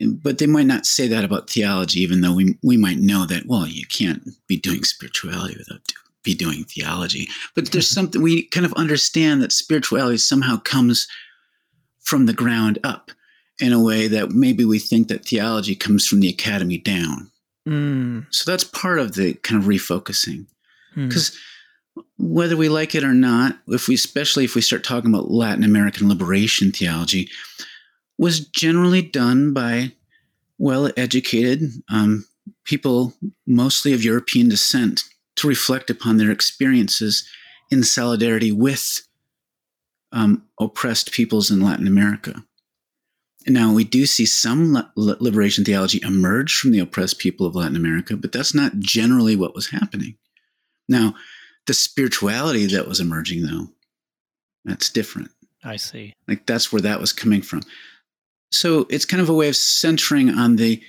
But 0.01 0.38
they 0.38 0.46
might 0.46 0.66
not 0.66 0.87
say 0.87 1.09
that 1.09 1.25
about 1.25 1.51
theology, 1.51 2.01
even 2.01 2.20
though 2.20 2.35
we, 2.35 2.57
we 2.62 2.77
might 2.77 2.98
know 2.98 3.27
that, 3.27 3.46
well, 3.46 3.66
you 3.66 3.85
can't 3.87 4.22
be 4.46 4.57
doing 4.57 4.85
spirituality 4.85 5.57
without 5.59 5.81
be 6.22 6.35
doing 6.35 6.62
theology. 6.64 7.27
But 7.57 7.72
there's 7.72 7.88
something 7.94 8.22
we 8.22 8.44
kind 8.44 8.64
of 8.64 8.72
understand 8.75 9.42
that 9.42 9.51
spirituality 9.51 10.18
somehow 10.18 10.59
comes 10.59 11.09
from 12.01 12.27
the 12.27 12.33
ground 12.33 12.79
up 12.85 13.11
in 13.61 13.72
a 13.72 13.83
way 13.83 14.07
that 14.09 14.31
maybe 14.31 14.64
we 14.64 14.79
think 14.79 15.09
that 15.09 15.25
theology 15.25 15.75
comes 15.75 16.07
from 16.07 16.20
the 16.20 16.29
academy 16.29 16.79
down. 16.79 17.31
Mm. 17.68 18.27
So 18.31 18.51
that's 18.51 18.64
part 18.64 18.98
of 18.98 19.14
the 19.14 19.35
kind 19.35 19.61
of 19.61 19.68
refocusing. 19.68 20.46
Because 20.94 21.31
mm 21.31 21.37
whether 22.18 22.57
we 22.57 22.68
like 22.68 22.94
it 22.94 23.05
or 23.05 23.14
not, 23.14 23.59
if 23.68 23.88
we 23.88 23.94
especially 23.94 24.44
if 24.44 24.55
we 24.55 24.61
start 24.61 24.85
talking 24.85 25.12
about 25.12 25.31
Latin 25.31 25.64
American 25.64 26.09
liberation 26.09 26.72
theology, 26.72 27.28
was 28.18 28.40
generally 28.40 29.02
done 29.02 29.52
by 29.52 29.92
well-educated 30.59 31.62
um, 31.90 32.24
people, 32.64 33.14
mostly 33.46 33.92
of 33.92 34.05
European 34.05 34.48
descent, 34.48 35.05
to 35.37 35.48
reflect 35.48 35.90
upon 35.90 36.16
their 36.18 36.31
experiences 36.31 37.28
in 37.70 37.83
solidarity 37.83 38.52
with 38.52 39.07
um, 40.12 40.44
oppressed 40.61 41.11
peoples 41.12 41.50
in 41.50 41.61
Latin 41.61 41.87
America. 41.87 42.44
Now 43.46 43.72
we 43.72 43.83
do 43.83 44.07
see 44.07 44.26
some 44.26 44.87
liberation 44.94 45.64
theology 45.64 46.00
emerge 46.05 46.57
from 46.57 46.70
the 46.70 46.78
oppressed 46.78 47.18
people 47.18 47.46
of 47.46 47.57
Latin 47.57 47.76
America, 47.76 48.16
but 48.16 48.31
that's 48.31 48.55
not 48.55 48.78
generally 48.78 49.35
what 49.35 49.55
was 49.55 49.70
happening. 49.70 50.16
Now, 50.88 51.14
the 51.66 51.75
spirituality 51.75 52.66
that 52.66 52.88
was 52.88 53.01
emerging, 53.01 53.42
though, 53.42 53.68
that's 54.64 54.90
different. 54.90 55.31
I 55.64 55.77
see. 55.77 56.14
Like 56.27 56.46
that's 56.46 56.72
where 56.72 56.83
that 56.83 57.01
was 57.01 57.12
coming 57.12 57.42
from. 57.42 57.62
So 58.51 58.87
it's 58.90 59.05
kind 59.05 59.20
of 59.20 59.29
a 59.29 59.35
way 59.35 59.48
of 59.48 59.57
centering 59.57 60.31
on 60.31 60.57
the 60.57 60.83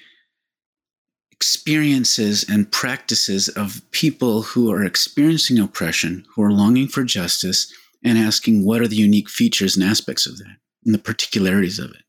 experiences 1.32 2.46
and 2.50 2.72
practices 2.72 3.50
of 3.50 3.82
people 3.92 4.42
who 4.42 4.72
are 4.72 4.84
experiencing 4.84 5.60
oppression, 5.60 6.26
who 6.34 6.44
are 6.44 6.52
longing 6.52 6.88
for 6.88 7.04
justice, 7.04 7.72
and 8.04 8.18
asking 8.18 8.66
what 8.66 8.82
are 8.82 8.88
the 8.88 8.96
unique 8.96 9.30
features 9.30 9.76
and 9.76 9.84
aspects 9.86 10.26
of 10.26 10.38
that 10.38 10.58
and 10.86 10.94
the 10.94 11.00
particularities 11.00 11.80
of 11.80 11.92
it. 11.92 12.04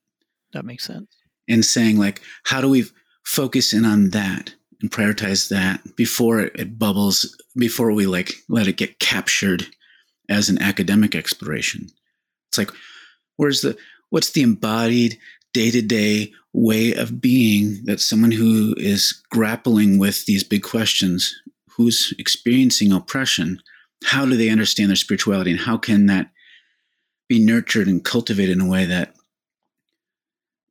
That 0.53 0.65
makes 0.65 0.85
sense. 0.85 1.09
And 1.49 1.65
saying, 1.65 1.99
like, 1.99 2.23
how 2.45 2.61
do 2.61 2.69
we 2.69 2.85
focus 3.25 3.73
in 3.73 3.85
on 3.85 4.11
that? 4.11 4.55
And 4.81 4.91
prioritize 4.91 5.49
that 5.49 5.97
before 5.97 6.41
it, 6.41 6.79
bubbles, 6.79 7.37
before 7.57 7.93
we 7.93 8.07
like 8.07 8.33
let 8.49 8.67
it 8.67 8.77
get 8.77 8.99
captured 8.99 9.67
as 10.29 10.49
an 10.49 10.61
academic 10.61 11.15
exploration. 11.15 11.89
It's 12.49 12.59
like, 12.59 12.71
where's 13.37 13.63
the, 13.63 13.77
what's 14.11 14.31
the 14.31 14.43
embodied 14.43 15.19
day 15.53 15.71
to 15.71 15.83
day 15.83 16.33
way 16.53 16.95
of 16.95 17.21
being 17.21 17.85
that 17.85 18.01
someone 18.01 18.31
who 18.31 18.75
is 18.77 19.23
grappling 19.31 19.99
with 19.99 20.25
these 20.27 20.45
big 20.45 20.63
questions, 20.63 21.35
who's 21.69 22.15
experiencing 22.19 22.93
oppression, 22.93 23.61
how 24.05 24.25
do 24.25 24.37
they 24.37 24.51
understand 24.51 24.91
their 24.91 24.97
spirituality 24.97 25.51
and 25.51 25.61
how 25.61 25.77
can 25.77 26.07
that 26.07 26.31
be 27.29 27.45
nurtured 27.45 27.89
and 27.89 28.05
cultivated 28.05 28.57
in 28.57 28.61
a 28.61 28.69
way 28.69 28.85
that 28.85 29.15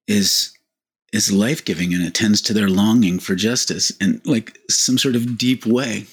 is 0.08 0.54
is 1.14 1.32
life-giving 1.32 1.94
and 1.94 2.04
attends 2.04 2.42
to 2.42 2.54
their 2.54 2.68
longing 2.68 3.20
for 3.20 3.36
justice 3.36 3.92
in 4.02 4.20
like 4.26 4.58
some 4.70 4.98
sort 4.98 5.16
of 5.16 5.38
deep 5.38 5.66
way. 5.66 6.06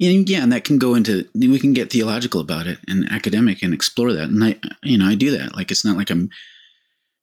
And 0.00 0.28
yeah 0.28 0.42
and 0.42 0.52
that 0.52 0.64
can 0.64 0.78
go 0.78 0.94
into 0.94 1.26
we 1.34 1.58
can 1.58 1.72
get 1.72 1.90
theological 1.90 2.40
about 2.40 2.66
it 2.66 2.78
and 2.88 3.10
academic 3.10 3.62
and 3.62 3.72
explore 3.72 4.12
that. 4.12 4.28
And 4.28 4.42
i 4.42 4.58
you 4.82 4.98
know 4.98 5.06
i 5.06 5.14
do 5.14 5.30
that. 5.38 5.54
Like 5.54 5.70
it's 5.70 5.84
not 5.84 5.96
like 5.96 6.10
i'm 6.10 6.30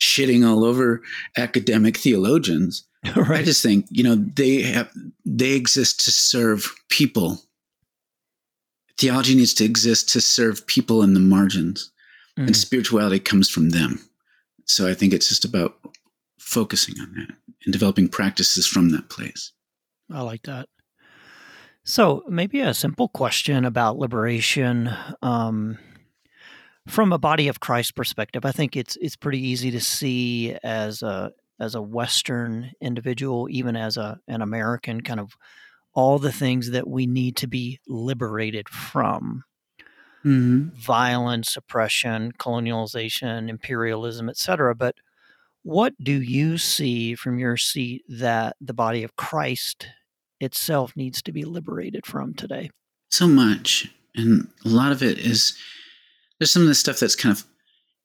shitting 0.01 0.47
all 0.47 0.63
over 0.63 1.01
academic 1.37 1.97
theologians. 1.97 2.87
Right. 3.17 3.41
i 3.41 3.43
just 3.43 3.61
think 3.61 3.85
you 3.89 4.01
know 4.01 4.15
they 4.15 4.61
have 4.61 4.89
they 5.25 5.51
exist 5.51 6.05
to 6.05 6.11
serve 6.11 6.73
people. 6.89 7.39
Theology 8.97 9.35
needs 9.35 9.53
to 9.55 9.65
exist 9.65 10.07
to 10.09 10.21
serve 10.21 10.65
people 10.67 11.03
in 11.03 11.13
the 11.13 11.19
margins. 11.19 11.91
Mm. 12.39 12.47
and 12.47 12.57
spirituality 12.57 13.19
comes 13.19 13.47
from 13.49 13.69
them. 13.69 13.99
So 14.65 14.89
i 14.89 14.93
think 14.93 15.13
it's 15.13 15.27
just 15.27 15.45
about 15.45 15.75
focusing 16.43 16.95
on 16.99 17.13
that 17.15 17.35
and 17.65 17.73
developing 17.73 18.07
practices 18.07 18.67
from 18.67 18.89
that 18.89 19.09
place 19.09 19.53
I 20.11 20.21
like 20.21 20.43
that. 20.43 20.69
So, 21.85 22.23
maybe 22.29 22.61
a 22.61 22.73
simple 22.73 23.09
question 23.09 23.65
about 23.65 23.97
liberation 23.97 24.89
um, 25.21 25.77
from 26.87 27.11
a 27.11 27.17
body 27.17 27.47
of 27.47 27.59
Christ 27.59 27.95
perspective. 27.95 28.45
I 28.45 28.51
think 28.51 28.77
it's 28.77 28.97
it's 29.01 29.15
pretty 29.15 29.39
easy 29.39 29.71
to 29.71 29.81
see 29.81 30.55
as 30.63 31.01
a 31.01 31.31
as 31.59 31.75
a 31.75 31.81
Western 31.81 32.71
individual, 32.79 33.47
even 33.49 33.75
as 33.75 33.97
a 33.97 34.19
an 34.27 34.41
American, 34.41 35.01
kind 35.01 35.19
of 35.19 35.35
all 35.93 36.19
the 36.19 36.31
things 36.31 36.71
that 36.71 36.87
we 36.87 37.05
need 37.05 37.35
to 37.37 37.47
be 37.47 37.79
liberated 37.87 38.69
from 38.69 39.43
mm-hmm. 40.23 40.69
violence, 40.75 41.57
oppression, 41.57 42.31
colonialization, 42.39 43.49
imperialism, 43.49 44.29
etc. 44.29 44.73
But 44.73 44.95
what 45.63 45.93
do 46.01 46.21
you 46.21 46.57
see 46.57 47.15
from 47.15 47.39
your 47.39 47.57
seat 47.57 48.03
that 48.07 48.55
the 48.61 48.73
body 48.73 49.03
of 49.03 49.15
Christ 49.15 49.87
itself 50.39 50.93
needs 50.95 51.21
to 51.23 51.31
be 51.31 51.43
liberated 51.45 52.05
from 52.05 52.33
today? 52.33 52.69
so 53.09 53.27
much 53.27 53.87
and 54.15 54.47
a 54.65 54.69
lot 54.69 54.91
of 54.91 55.03
it 55.03 55.19
is 55.19 55.55
there's 56.39 56.49
some 56.51 56.63
of 56.63 56.67
the 56.67 56.73
stuff 56.75 56.99
that's 56.99 57.15
kind 57.15 57.35
of 57.37 57.43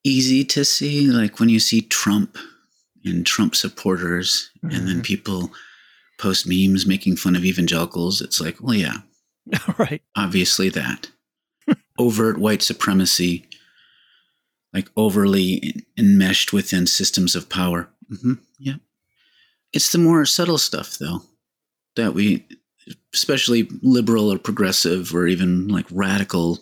easy 0.04 0.44
to 0.44 0.64
see 0.66 1.06
like 1.06 1.40
when 1.40 1.48
you 1.48 1.58
see 1.58 1.80
trump 1.80 2.36
and 3.06 3.24
trump 3.24 3.56
supporters 3.56 4.50
and 4.62 4.86
then 4.86 5.00
Mhm. 5.00 5.04
people 5.04 5.50
post 6.20 6.46
memes 6.46 6.84
making 6.86 7.16
fun 7.16 7.34
of 7.36 7.44
evangelicals 7.46 8.20
it's 8.20 8.38
like 8.38 8.60
well 8.60 8.74
yeah 8.74 8.98
right. 9.78 10.02
obviously 10.14 10.68
that 10.68 11.08
overt 11.98 12.36
white 12.38 12.60
supremacy 12.62 13.47
like 14.72 14.88
overly 14.96 15.84
enmeshed 15.96 16.52
within 16.52 16.86
systems 16.86 17.34
of 17.34 17.48
power. 17.48 17.88
Hmm 18.22 18.34
yeah. 18.58 18.74
It's 19.72 19.92
the 19.92 19.98
more 19.98 20.24
subtle 20.24 20.58
stuff 20.58 20.98
though 20.98 21.22
that 21.96 22.14
we 22.14 22.46
especially 23.14 23.68
liberal 23.82 24.32
or 24.32 24.38
progressive 24.38 25.14
or 25.14 25.26
even 25.26 25.68
like 25.68 25.86
radical 25.90 26.58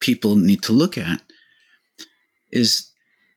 people 0.00 0.36
need 0.36 0.62
to 0.62 0.72
look 0.72 0.96
at 0.96 1.20
is 2.50 2.90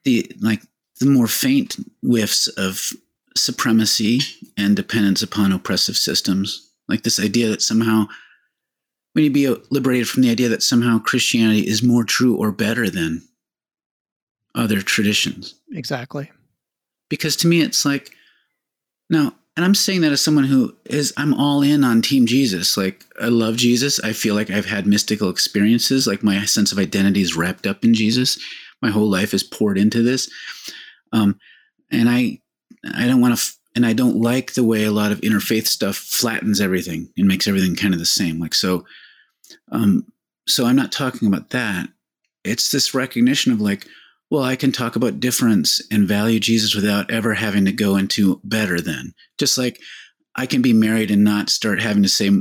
the 0.06 0.32
like 0.42 0.62
the 1.00 1.06
more 1.06 1.28
faint 1.28 1.76
whiffs 2.02 2.48
of 2.48 2.92
supremacy 3.36 4.20
and 4.58 4.76
dependence 4.76 5.22
upon 5.22 5.52
oppressive 5.52 5.98
systems. 5.98 6.72
Like 6.88 7.04
this 7.04 7.20
idea 7.20 7.50
that 7.50 7.62
somehow 7.62 8.06
we 9.16 9.24
need 9.24 9.34
to 9.34 9.56
be 9.56 9.66
liberated 9.70 10.08
from 10.08 10.24
the 10.24 10.32
idea 10.32 10.50
that 10.50 10.64
somehow 10.64 11.00
Christianity 11.00 11.68
is 11.68 11.84
more 11.84 12.04
true 12.04 12.36
or 12.36 12.52
better 12.52 12.90
than 12.90 13.28
other 14.56 14.82
traditions. 14.82 15.56
Exactly. 15.72 16.32
Because 17.10 17.36
to 17.38 17.48
me, 17.48 17.62
it's 17.62 17.86
like, 17.86 18.12
now, 19.10 19.34
and 19.56 19.64
I'm 19.64 19.76
saying 19.76 20.02
that 20.02 20.12
as 20.12 20.22
someone 20.22 20.46
who 20.46 20.76
is, 20.86 21.14
I'm 21.16 21.34
all 21.36 21.62
in 21.62 21.84
on 21.84 22.02
Team 22.02 22.26
Jesus. 22.26 22.76
Like, 22.76 23.06
I 23.22 23.28
love 23.28 23.56
Jesus. 23.56 24.00
I 24.00 24.14
feel 24.14 24.34
like 24.34 24.50
I've 24.50 24.66
had 24.66 24.88
mystical 24.88 25.30
experiences. 25.30 26.08
Like, 26.08 26.24
my 26.24 26.44
sense 26.46 26.72
of 26.72 26.80
identity 26.80 27.22
is 27.22 27.36
wrapped 27.36 27.68
up 27.68 27.84
in 27.84 27.94
Jesus. 27.94 28.40
My 28.82 28.90
whole 28.90 29.10
life 29.10 29.34
is 29.34 29.44
poured 29.44 29.78
into 29.78 30.02
this. 30.02 30.30
Um, 31.12 31.40
and 31.92 32.10
I, 32.10 32.40
I 32.96 33.06
don't 33.06 33.22
want 33.22 33.36
to, 33.36 33.40
f- 33.40 33.58
and 33.76 33.86
I 33.86 33.94
don't 33.94 34.18
like 34.18 34.54
the 34.54 34.64
way 34.64 34.86
a 34.86 34.92
lot 34.92 35.12
of 35.12 35.22
interfaith 35.22 35.68
stuff 35.68 35.98
flattens 35.98 36.60
everything 36.60 37.12
and 37.16 37.28
makes 37.28 37.48
everything 37.48 37.76
kind 37.76 37.94
of 37.94 38.00
the 38.00 38.06
same. 38.06 38.40
Like, 38.40 38.56
so, 38.56 38.86
um, 39.72 40.06
so 40.48 40.66
I'm 40.66 40.76
not 40.76 40.92
talking 40.92 41.28
about 41.28 41.52
that. 41.52 41.90
It's 42.44 42.72
this 42.72 42.96
recognition 42.96 43.52
of 43.52 43.62
like, 43.62 43.88
well, 44.34 44.44
I 44.44 44.56
can 44.56 44.72
talk 44.72 44.96
about 44.96 45.20
difference 45.20 45.80
and 45.92 46.08
value 46.08 46.40
Jesus 46.40 46.74
without 46.74 47.12
ever 47.12 47.36
having 47.36 47.66
to 47.66 47.72
go 47.72 47.98
into 47.98 48.42
better 48.44 48.82
than. 48.82 49.14
Just 49.38 49.60
like 49.60 49.80
I 50.36 50.48
can 50.48 50.64
be 50.64 50.74
married 50.74 51.12
and 51.12 51.24
not 51.24 51.52
start 51.52 51.80
having 51.80 52.02
to 52.02 52.10
say 52.10 52.32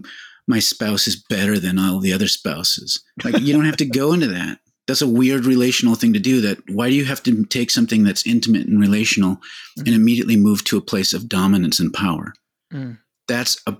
my 0.46 0.58
spouse 0.58 1.06
is 1.06 1.22
better 1.28 1.58
than 1.58 1.78
all 1.78 2.00
the 2.00 2.14
other 2.14 2.28
spouses. 2.28 3.04
Like 3.22 3.40
you 3.40 3.52
don't 3.52 3.66
have 3.66 3.76
to 3.76 3.84
go 3.84 4.14
into 4.14 4.28
that. 4.28 4.60
That's 4.86 5.02
a 5.02 5.06
weird 5.06 5.44
relational 5.44 5.94
thing 5.94 6.14
to 6.14 6.18
do. 6.18 6.40
That 6.40 6.60
why 6.70 6.88
do 6.88 6.94
you 6.94 7.04
have 7.04 7.22
to 7.24 7.44
take 7.44 7.70
something 7.70 8.04
that's 8.04 8.26
intimate 8.26 8.66
and 8.66 8.80
relational 8.80 9.36
and 9.76 9.88
immediately 9.88 10.36
move 10.36 10.64
to 10.64 10.78
a 10.78 10.82
place 10.82 11.12
of 11.12 11.28
dominance 11.28 11.78
and 11.78 11.92
power? 11.92 12.32
Mm. 12.72 13.00
That's 13.28 13.60
a 13.66 13.76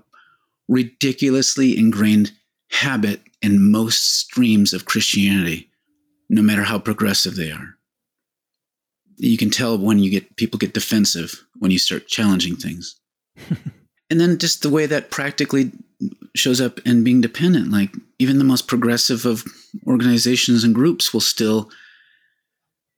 ridiculously 0.67 1.75
ingrained 1.75 2.31
habit 2.69 3.21
in 3.41 3.71
most 3.71 4.19
streams 4.19 4.71
of 4.71 4.85
Christianity, 4.85 5.71
no 6.29 6.43
matter 6.43 6.61
how 6.61 6.77
progressive 6.77 7.35
they 7.35 7.49
are 7.49 7.72
you 9.17 9.37
can 9.37 9.49
tell 9.49 9.77
when 9.77 9.99
you 9.99 10.09
get 10.09 10.35
people 10.35 10.57
get 10.57 10.73
defensive 10.73 11.43
when 11.59 11.71
you 11.71 11.79
start 11.79 12.07
challenging 12.07 12.55
things. 12.55 12.95
And 14.13 14.21
then 14.21 14.37
just 14.37 14.61
the 14.61 14.69
way 14.69 14.85
that 14.85 15.09
practically 15.09 15.71
shows 16.35 16.61
up 16.61 16.79
in 16.85 17.03
being 17.03 17.19
dependent 17.19 17.71
like 17.71 17.89
even 18.19 18.37
the 18.37 18.43
most 18.43 18.67
progressive 18.67 19.25
of 19.25 19.43
organizations 19.87 20.63
and 20.63 20.75
groups 20.75 21.11
will 21.11 21.19
still 21.19 21.71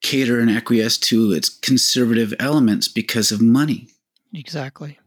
cater 0.02 0.42
and 0.42 0.52
acquiesce 0.52 0.98
to 0.98 1.32
its 1.32 1.48
conservative 1.48 2.34
elements 2.38 2.90
because 2.90 3.32
of 3.32 3.42
money. 3.42 3.88
Exactly. 4.34 5.00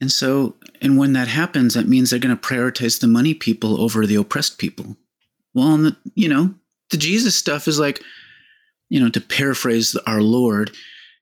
and 0.00 0.10
so 0.10 0.54
and 0.80 0.96
when 0.96 1.12
that 1.12 1.28
happens 1.28 1.74
that 1.74 1.86
means 1.86 2.08
they're 2.08 2.18
going 2.18 2.34
to 2.34 2.48
prioritize 2.48 3.00
the 3.00 3.06
money 3.06 3.34
people 3.34 3.78
over 3.78 4.06
the 4.06 4.16
oppressed 4.16 4.56
people. 4.58 4.96
Well 5.52 5.74
and 5.74 5.84
the, 5.84 5.96
you 6.14 6.30
know 6.30 6.54
the 6.90 6.96
jesus 6.96 7.36
stuff 7.36 7.68
is 7.68 7.78
like 7.78 8.00
you 8.88 9.00
know, 9.00 9.08
to 9.10 9.20
paraphrase 9.20 9.96
our 10.06 10.22
Lord, 10.22 10.70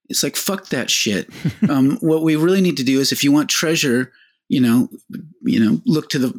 it's 0.09 0.22
like 0.22 0.37
fuck 0.37 0.68
that 0.68 0.90
shit. 0.90 1.31
um, 1.68 1.96
what 2.00 2.22
we 2.22 2.37
really 2.37 2.61
need 2.61 2.77
to 2.77 2.85
do 2.85 3.00
is, 3.00 3.12
if 3.12 3.24
you 3.24 3.33
want 3.33 3.48
treasure, 3.48 4.12
you 4.48 4.61
know, 4.61 4.88
you 5.42 5.59
know, 5.59 5.81
look 5.87 6.11
to 6.11 6.18
the 6.18 6.33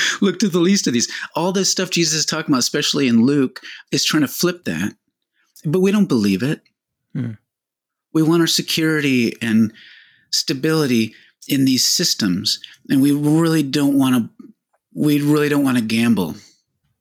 look 0.20 0.38
to 0.38 0.48
the 0.48 0.60
least 0.60 0.86
of 0.86 0.92
these. 0.92 1.10
All 1.34 1.52
this 1.52 1.70
stuff 1.70 1.90
Jesus 1.90 2.14
is 2.14 2.26
talking 2.26 2.50
about, 2.50 2.60
especially 2.60 3.08
in 3.08 3.24
Luke, 3.26 3.60
is 3.92 4.04
trying 4.04 4.22
to 4.22 4.28
flip 4.28 4.64
that, 4.64 4.94
but 5.64 5.80
we 5.80 5.92
don't 5.92 6.06
believe 6.08 6.42
it. 6.42 6.62
Hmm. 7.12 7.32
We 8.12 8.22
want 8.22 8.40
our 8.40 8.46
security 8.46 9.34
and 9.42 9.72
stability 10.30 11.14
in 11.48 11.66
these 11.66 11.86
systems, 11.86 12.60
and 12.88 13.02
we 13.02 13.12
really 13.12 13.62
don't 13.62 13.98
want 13.98 14.14
to. 14.16 14.52
We 14.94 15.20
really 15.20 15.50
don't 15.50 15.64
want 15.64 15.76
to 15.76 15.84
gamble 15.84 16.36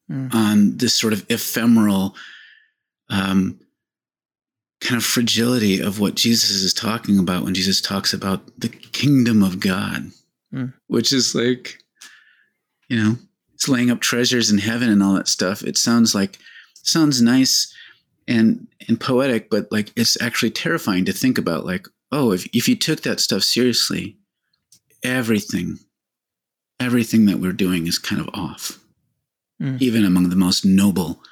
Hmm. 0.07 0.27
on 0.33 0.77
this 0.77 0.93
sort 0.93 1.13
of 1.13 1.25
ephemeral 1.31 2.15
um, 3.09 3.59
kind 4.81 4.97
of 4.97 5.03
fragility 5.05 5.79
of 5.79 5.99
what 5.99 6.15
Jesus 6.15 6.51
is 6.51 6.73
talking 6.73 7.17
about 7.19 7.43
when 7.43 7.53
Jesus 7.53 7.81
talks 7.81 8.13
about 8.13 8.41
the 8.59 8.69
kingdom 8.69 9.43
of 9.43 9.59
God, 9.59 10.11
Mm. 10.53 10.73
which 10.87 11.11
is 11.11 11.33
like, 11.35 11.79
you 12.87 12.97
know, 13.01 13.17
it's 13.53 13.67
laying 13.67 13.89
up 13.89 13.99
treasures 13.99 14.51
in 14.51 14.57
heaven 14.59 14.89
and 14.89 15.01
all 15.01 15.13
that 15.15 15.27
stuff. 15.27 15.63
It 15.63 15.77
sounds 15.77 16.13
like, 16.13 16.37
sounds 16.83 17.21
nice 17.21 17.73
and 18.27 18.67
and 18.87 18.99
poetic, 18.99 19.49
but 19.49 19.71
like 19.71 19.91
it's 19.95 20.19
actually 20.21 20.51
terrifying 20.51 21.05
to 21.05 21.13
think 21.13 21.37
about. 21.37 21.65
Like, 21.65 21.87
oh, 22.11 22.31
if 22.31 22.45
if 22.55 22.67
you 22.67 22.75
took 22.75 23.01
that 23.01 23.19
stuff 23.19 23.43
seriously, 23.43 24.17
everything, 25.03 25.79
everything 26.79 27.25
that 27.25 27.39
we're 27.39 27.51
doing 27.53 27.87
is 27.87 27.97
kind 27.99 28.21
of 28.21 28.29
off, 28.33 28.79
Mm. 29.61 29.81
even 29.81 30.03
among 30.05 30.29
the 30.29 30.35
most 30.35 30.65
noble 30.65 31.23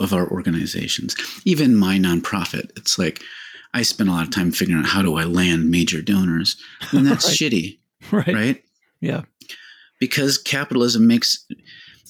of 0.00 0.12
our 0.12 0.28
organizations. 0.30 1.14
Even 1.44 1.76
my 1.76 1.96
nonprofit, 1.98 2.70
it's 2.76 2.98
like 2.98 3.22
I 3.72 3.82
spend 3.82 4.08
a 4.08 4.12
lot 4.12 4.24
of 4.26 4.32
time 4.32 4.50
figuring 4.52 4.80
out 4.82 4.88
how 4.88 5.02
do 5.02 5.16
I 5.16 5.24
land 5.24 5.70
major 5.70 6.02
donors, 6.02 6.56
and 6.92 7.06
that's 7.06 7.26
Right. 7.26 7.34
shitty, 7.36 7.78
Right. 8.10 8.34
right? 8.34 8.64
Yeah. 9.00 9.22
Because 10.00 10.36
capitalism 10.38 11.06
makes, 11.06 11.46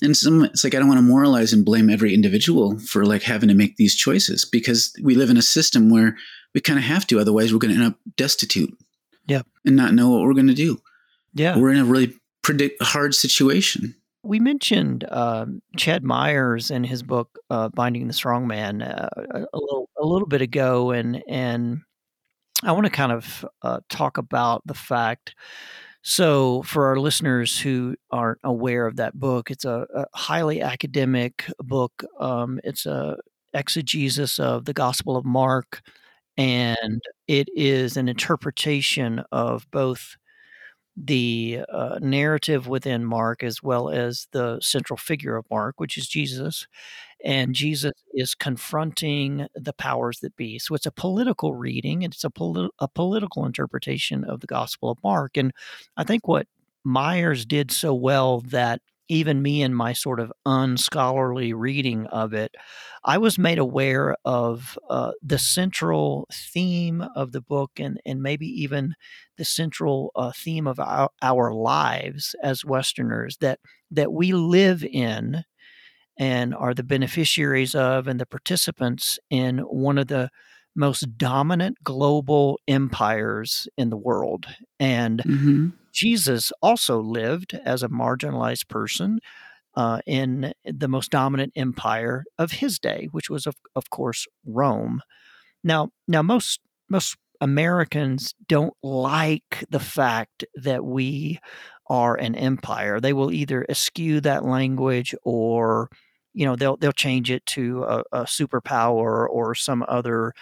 and 0.03 0.17
some 0.17 0.45
it's 0.45 0.65
like 0.65 0.75
I 0.75 0.79
don't 0.79 0.89
want 0.89 0.99
to 0.99 1.03
moralize 1.03 1.53
and 1.53 1.65
blame 1.65 1.89
every 1.91 2.13
individual 2.15 2.79
for 2.79 3.05
like 3.05 3.23
having 3.23 3.49
to 3.49 3.55
make 3.55 3.77
these 3.77 3.95
choices 3.95 4.45
because 4.45 4.93
we 5.03 5.15
live 5.15 5.31
in 5.31 5.37
a 5.37 5.43
system 5.43 5.91
where 5.91 6.17
we 6.55 6.61
kind 6.61 6.79
of 6.79 6.85
have 6.85 7.07
to, 7.09 7.21
otherwise 7.21 7.53
we're 7.53 7.59
going 7.59 7.75
to 7.75 7.81
end 7.83 7.93
up 7.93 7.99
destitute, 8.17 8.77
Yeah, 9.27 9.43
and 9.65 9.77
not 9.77 9.95
know 9.95 10.11
what 10.11 10.23
we're 10.23 10.35
going 10.35 10.47
to 10.49 10.55
do. 10.55 10.81
Yeah. 11.35 11.59
We're 11.59 11.71
in 11.73 11.81
a 11.81 11.85
really 11.85 12.15
predict 12.43 12.83
hard 12.83 13.15
situation. 13.15 13.95
We 14.25 14.41
mentioned 14.41 15.05
um, 15.11 15.61
Ched 15.77 16.03
Myers 16.03 16.71
in 16.71 16.85
his 16.85 17.03
book 17.03 17.39
uh, 17.51 17.69
"Binding 17.69 18.07
the 18.09 18.15
Strong 18.15 18.47
Man" 18.47 18.81
uh, 18.83 19.09
a 19.53 19.59
little 19.59 19.91
a 20.01 20.07
little 20.07 20.27
bit 20.29 20.41
ago, 20.41 20.93
and 20.93 21.23
and 21.29 21.83
I 22.63 22.73
want 22.73 22.87
to 22.87 22.91
kind 22.93 23.13
of 23.13 23.45
uh, 23.63 23.81
talk 23.91 24.19
about 24.19 24.63
the 24.67 24.75
fact. 24.75 25.35
So, 26.03 26.63
for 26.65 26.87
our 26.89 26.99
listeners 26.99 27.59
who 27.61 27.97
aren't 28.11 28.41
aware 28.45 28.87
of 28.87 28.97
that 28.97 29.15
book, 29.19 29.51
it's 29.51 29.65
a, 29.67 29.87
a 29.95 30.07
highly 30.15 30.63
academic 30.63 31.47
book. 31.61 32.05
Um, 32.21 32.61
it's 32.65 32.87
a 32.87 33.17
exegesis 33.55 34.39
of 34.39 34.65
the 34.67 34.75
Gospel 34.75 35.17
of 35.17 35.25
Mark, 35.27 35.83
and 36.39 37.03
it 37.29 37.49
is 37.55 37.97
an 37.97 38.09
interpretation 38.09 39.23
of 39.33 39.71
both 39.73 40.17
the 40.97 41.61
uh, 41.73 41.99
narrative 42.01 42.69
within 42.69 43.05
Mark 43.05 43.43
as 43.43 43.63
well 43.63 43.89
as 43.91 44.29
the 44.33 44.61
central 44.61 44.97
figure 44.97 45.37
of 45.37 45.45
Mark, 45.51 45.81
which 45.81 45.99
is 45.99 46.07
Jesus. 46.07 46.67
And 47.25 47.55
Jesus 47.55 47.93
is 48.13 48.35
confronting 48.35 49.47
the 49.55 49.73
powers 49.73 50.21
that 50.21 50.37
be. 50.37 50.59
So 50.59 50.75
it's 50.75 50.87
a 50.87 50.93
political 50.93 51.55
reading, 51.55 52.03
it's 52.03 52.23
a, 52.23 52.31
poli- 52.31 52.71
a 52.79 52.89
political 52.89 53.47
interpretation 53.47 54.25
of 54.25 54.41
the 54.41 54.47
Gospel 54.47 54.91
of 54.91 54.99
Mark. 55.03 55.37
And 55.37 55.53
I 55.97 56.05
think 56.05 56.29
what 56.29 56.47
Myers 56.85 57.47
did 57.47 57.71
so 57.73 57.95
well 57.95 58.41
that 58.43 58.81
even 59.09 59.43
me 59.43 59.63
in 59.63 59.75
my 59.75 59.93
sort 59.93 60.21
of 60.21 60.33
unscholarly 60.47 61.53
reading 61.53 62.07
of 62.07 62.33
it, 62.33 62.55
I 63.05 63.19
was 63.19 63.39
made 63.39 63.59
aware 63.59 64.17
of 64.25 64.79
uh, 64.89 65.13
the 65.23 65.39
central 65.39 66.27
theme 66.33 67.05
of 67.15 67.33
the 67.33 67.41
book 67.41 67.73
and, 67.79 68.01
and 68.07 68.23
maybe 68.23 68.47
even 68.47 68.95
the 69.37 69.45
central 69.45 70.11
uh, 70.17 70.33
theme 70.35 70.67
of 70.67 70.81
our, 70.81 71.11
our 71.23 71.53
lives 71.53 72.35
as 72.43 72.65
Westerners 72.65 73.37
that, 73.39 73.61
that 73.91 74.13
we 74.13 74.33
live 74.33 74.85
in 74.85 75.45
and 76.19 76.55
are 76.55 76.75
the 76.75 76.85
beneficiaries 76.85 77.75
of 77.75 78.07
and 78.07 78.21
the 78.21 78.27
participants 78.27 79.19
in 79.31 79.59
one 79.59 79.99
of 79.99 80.07
the 80.07 80.31
most 80.75 81.17
dominant 81.17 81.79
global 81.85 82.59
empires 82.67 83.69
in 83.77 83.91
the 83.91 83.97
world. 83.97 84.47
And 84.81 85.21
mm-hmm. 85.21 85.69
Jesus 85.93 86.53
also 86.61 87.01
lived 87.01 87.55
as 87.65 87.83
a 87.83 87.89
marginalized 87.89 88.69
person 88.69 89.21
uh, 89.77 90.01
in 90.07 90.53
the 90.65 90.89
most 90.89 91.11
dominant 91.11 91.53
empire 91.57 92.25
of 92.39 92.53
his 92.53 92.79
day, 92.79 93.09
which 93.13 93.31
was, 93.31 93.47
of, 93.47 93.55
of 93.75 93.91
course, 93.91 94.27
Rome. 94.47 95.01
Now, 95.63 95.91
now 96.07 96.23
most 96.23 96.61
most 96.89 97.17
Americans 97.41 98.35
don't 98.47 98.75
like 98.83 99.65
the 99.71 99.81
fact 99.81 100.45
that 100.55 100.85
we 100.85 101.41
are 101.89 102.15
an 102.17 102.35
empire. 102.35 103.01
They 103.01 103.13
will 103.13 103.33
either 103.33 103.67
eschew 103.69 104.21
that 104.23 104.45
language 104.45 105.15
or 105.25 105.91
you 106.35 106.45
know 106.45 106.57
they'll 106.57 106.77
they'll 106.77 106.93
change 106.93 107.31
it 107.31 107.45
to 107.47 107.85
a, 107.85 108.03
a 108.13 108.23
superpower 108.25 109.29
or 109.29 109.55
some 109.55 109.85
other 109.89 110.35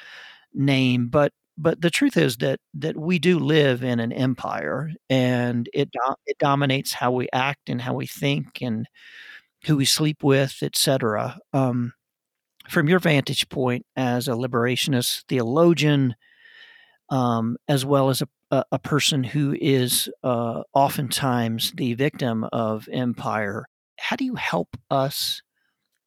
name. 0.54 1.08
But 1.08 1.32
but 1.58 1.80
the 1.80 1.90
truth 1.90 2.16
is 2.16 2.38
that 2.38 2.60
that 2.74 2.96
we 2.96 3.18
do 3.18 3.38
live 3.38 3.84
in 3.84 4.00
an 4.00 4.12
empire, 4.12 4.90
and 5.10 5.68
it 5.72 5.90
do, 5.92 6.14
it 6.26 6.38
dominates 6.38 6.94
how 6.94 7.12
we 7.12 7.28
act 7.32 7.68
and 7.68 7.80
how 7.80 7.94
we 7.94 8.06
think 8.06 8.60
and 8.62 8.88
who 9.64 9.76
we 9.76 9.84
sleep 9.84 10.22
with, 10.22 10.58
etc. 10.62 11.38
Um, 11.52 11.92
from 12.68 12.88
your 12.88 12.98
vantage 12.98 13.48
point 13.48 13.86
as 13.96 14.28
a 14.28 14.32
liberationist 14.32 15.24
theologian, 15.28 16.14
um, 17.10 17.56
as 17.68 17.84
well 17.84 18.08
as 18.08 18.22
a, 18.50 18.64
a, 18.72 18.78
person 18.78 19.24
who 19.24 19.56
is 19.60 20.08
uh, 20.22 20.62
oftentimes 20.72 21.72
the 21.72 21.94
victim 21.94 22.44
of 22.52 22.88
empire, 22.92 23.66
how 23.98 24.16
do 24.16 24.24
you 24.24 24.34
help 24.34 24.76
us 24.90 25.42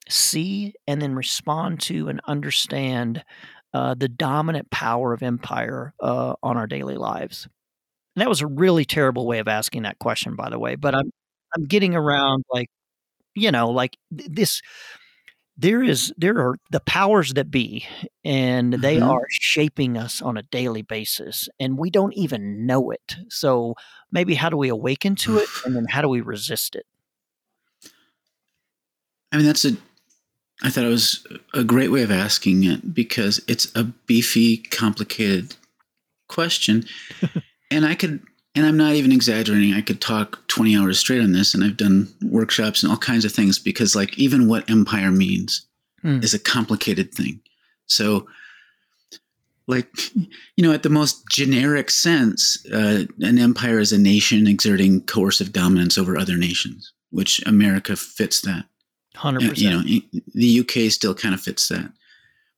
see 0.10 0.74
and 0.88 1.02
then 1.02 1.16
respond 1.16 1.80
to 1.82 2.08
and 2.08 2.22
understand 2.28 3.24
uh, 3.74 3.94
the 3.94 4.08
dominant 4.08 4.70
power 4.72 5.14
of 5.14 5.24
empire 5.24 5.94
uh, 6.00 6.36
on 6.42 6.58
our 6.58 6.68
daily 6.68 6.96
lives? 6.96 7.48
And 8.16 8.22
that 8.22 8.30
was 8.30 8.42
a 8.42 8.48
really 8.48 8.86
terrible 8.86 9.28
way 9.28 9.40
of 9.40 9.48
asking 9.48 9.84
that 9.84 10.00
question, 10.00 10.36
by 10.36 10.50
the 10.50 10.60
way. 10.60 10.76
But 10.76 10.96
I'm 10.96 11.12
I'm 11.56 11.66
getting 11.66 11.96
around 11.96 12.46
like, 12.52 12.70
you 13.34 13.52
know, 13.52 13.70
like 13.70 13.98
this. 14.12 14.62
There 15.58 15.82
is 15.82 16.14
there 16.18 16.38
are 16.38 16.56
the 16.72 16.82
powers 16.82 17.34
that 17.34 17.50
be, 17.50 17.86
and 18.26 18.74
they 18.74 18.98
mm-hmm. 18.98 19.10
are 19.10 19.26
shaping 19.30 19.98
us 19.98 20.22
on 20.22 20.36
a 20.36 20.44
daily 20.44 20.82
basis, 20.82 21.48
and 21.62 21.78
we 21.78 21.90
don't 21.90 22.14
even 22.14 22.66
know 22.66 22.92
it. 22.92 23.16
So 23.30 23.76
maybe 24.12 24.36
how 24.36 24.50
do 24.50 24.58
we 24.58 24.68
awaken 24.68 25.16
to 25.18 25.38
it, 25.38 25.48
and 25.66 25.74
then 25.74 25.86
how 25.90 26.02
do 26.02 26.10
we 26.10 26.20
resist 26.20 26.76
it? 26.76 26.86
I 29.32 29.38
mean, 29.38 29.46
that's 29.46 29.66
a 29.66 29.78
I 30.64 30.70
thought 30.70 30.86
it 30.86 30.90
was 30.90 31.26
a 31.54 31.64
great 31.64 31.92
way 31.92 32.02
of 32.04 32.12
asking 32.12 32.64
it 32.64 32.94
because 32.94 33.42
it's 33.48 33.72
a 33.76 33.84
beefy, 33.84 34.58
complicated 34.58 35.56
question. 36.30 36.86
and 37.72 37.86
I 37.86 37.96
could, 37.96 38.22
and 38.56 38.66
I'm 38.66 38.78
not 38.78 38.94
even 38.94 39.12
exaggerating, 39.12 39.74
I 39.74 39.82
could 39.82 40.00
talk 40.00 40.48
20 40.48 40.78
hours 40.78 41.00
straight 41.00 41.22
on 41.22 41.34
this. 41.34 41.54
And 41.54 41.64
I've 41.64 41.78
done 41.78 42.08
workshops 42.22 42.84
and 42.84 42.92
all 42.92 42.98
kinds 42.98 43.26
of 43.26 43.34
things 43.34 43.60
because, 43.60 43.96
like, 43.96 44.18
even 44.18 44.48
what 44.48 44.70
empire 44.70 45.12
means 45.12 45.66
mm. 46.04 46.24
is 46.24 46.34
a 46.34 46.40
complicated 46.40 47.14
thing. 47.14 47.42
So, 47.88 48.28
like, 49.68 49.88
you 50.16 50.64
know, 50.64 50.72
at 50.72 50.84
the 50.84 50.90
most 50.90 51.28
generic 51.30 51.90
sense, 51.90 52.66
uh, 52.72 53.06
an 53.20 53.40
empire 53.40 53.80
is 53.80 53.92
a 53.92 53.98
nation 53.98 54.48
exerting 54.48 55.02
coercive 55.02 55.52
dominance 55.52 55.98
over 55.98 56.18
other 56.18 56.38
nations, 56.38 56.94
which 57.10 57.42
America 57.46 57.96
fits 57.96 58.42
that. 58.42 58.66
Hundred 59.16 59.50
percent. 59.50 59.88
You 59.88 60.02
know, 60.02 60.22
the 60.34 60.60
UK 60.60 60.92
still 60.92 61.16
kind 61.16 61.34
of 61.34 61.42
fits 61.42 61.68
that. 61.70 61.92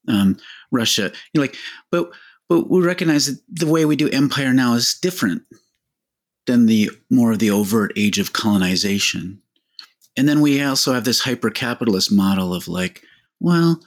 Um, 0.08 0.38
Russia, 0.72 1.12
you 1.34 1.40
know, 1.40 1.42
like, 1.42 1.56
but 1.92 2.12
but 2.50 2.70
we 2.70 2.82
recognize 2.82 3.26
that 3.26 3.42
the 3.50 3.68
way 3.68 3.86
we 3.86 3.96
do 3.96 4.10
empire 4.10 4.54
now 4.54 4.74
is 4.74 4.98
different 5.02 5.44
than 6.46 6.66
the 6.66 6.90
more 7.10 7.34
of 7.34 7.40
the 7.40 7.52
overt 7.52 7.92
age 7.96 8.20
of 8.20 8.34
colonization. 8.34 9.42
And 10.16 10.28
then 10.28 10.42
we 10.42 10.62
also 10.64 10.94
have 10.94 11.04
this 11.04 11.20
hyper 11.20 11.50
capitalist 11.50 12.12
model 12.12 12.54
of 12.54 12.68
like, 12.68 13.04
well, 13.40 13.82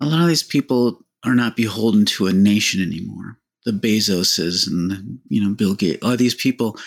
a 0.00 0.06
lot 0.06 0.22
of 0.22 0.28
these 0.28 0.42
people 0.42 1.04
are 1.24 1.34
not 1.34 1.56
beholden 1.56 2.06
to 2.06 2.28
a 2.28 2.32
nation 2.32 2.80
anymore. 2.80 3.36
The 3.66 3.72
Bezoses 3.72 4.66
and 4.66 5.18
you 5.28 5.42
know 5.42 5.54
Bill 5.54 5.74
Gates, 5.74 6.02
all 6.02 6.16
these 6.16 6.34
people 6.34 6.78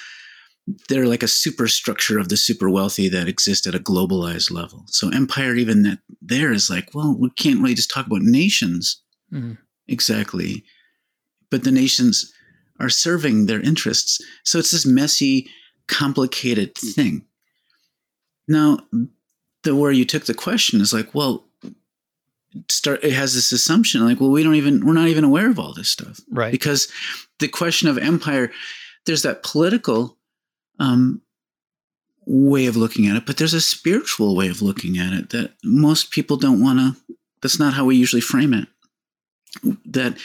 they're 0.88 1.08
like 1.08 1.24
a 1.24 1.28
superstructure 1.28 2.18
of 2.18 2.30
the 2.30 2.38
super 2.38 2.70
wealthy 2.70 3.10
that 3.10 3.28
exist 3.28 3.68
at 3.68 3.76
a 3.76 3.80
globalized 3.80 4.52
level. 4.52 4.84
So 4.88 5.10
empire, 5.10 5.56
even 5.56 5.84
that 5.84 6.00
there 6.22 6.52
is 6.52 6.70
like, 6.70 6.90
well, 6.94 7.16
we 7.20 7.30
can't 7.32 7.62
really 7.62 7.74
just 7.74 7.92
talk 7.92 8.08
about 8.08 8.22
nations 8.22 9.02
mm-hmm. 9.32 9.54
exactly, 9.88 10.64
but 11.52 11.64
the 11.64 11.72
nations 11.72 12.32
are 12.80 12.90
serving 12.90 13.46
their 13.46 13.60
interests. 13.60 14.22
So 14.44 14.60
it's 14.60 14.72
this 14.72 14.86
messy, 14.86 15.50
complicated 15.88 16.76
thing. 16.76 17.26
Now, 18.48 18.80
the 19.64 19.76
where 19.76 19.92
you 19.92 20.06
took 20.06 20.26
the 20.26 20.34
question 20.34 20.82
is 20.82 20.94
like, 20.94 21.14
well, 21.14 21.46
start 22.70 23.04
it 23.04 23.14
has 23.14 23.34
this 23.34 23.52
assumption 23.52 24.06
like, 24.06 24.20
well, 24.20 24.32
we 24.32 24.44
don't 24.44 24.56
even 24.56 24.86
we're 24.86 24.94
not 24.94 25.08
even 25.08 25.24
aware 25.24 25.50
of 25.50 25.60
all 25.60 25.74
this 25.74 25.90
stuff, 25.90 26.20
right? 26.30 26.52
Because 26.52 26.92
the 27.40 27.48
question 27.48 27.88
of 27.88 27.98
empire, 27.98 28.52
there's 29.06 29.24
that 29.24 29.44
political 29.44 30.18
um, 30.80 31.22
way 32.26 32.66
of 32.66 32.76
looking 32.76 33.08
at 33.08 33.16
it, 33.16 33.26
but 33.26 33.38
there's 33.38 33.54
a 33.54 33.62
spiritual 33.62 34.36
way 34.36 34.48
of 34.48 34.62
looking 34.62 34.98
at 34.98 35.14
it 35.14 35.30
that 35.32 35.54
most 35.64 36.12
people 36.12 36.38
don't 36.38 36.62
want 36.62 36.80
to. 36.80 37.16
That's 37.42 37.60
not 37.60 37.74
how 37.74 37.86
we 37.86 37.96
usually 37.96 38.22
frame 38.22 38.54
it. 38.54 38.68
That 39.86 40.18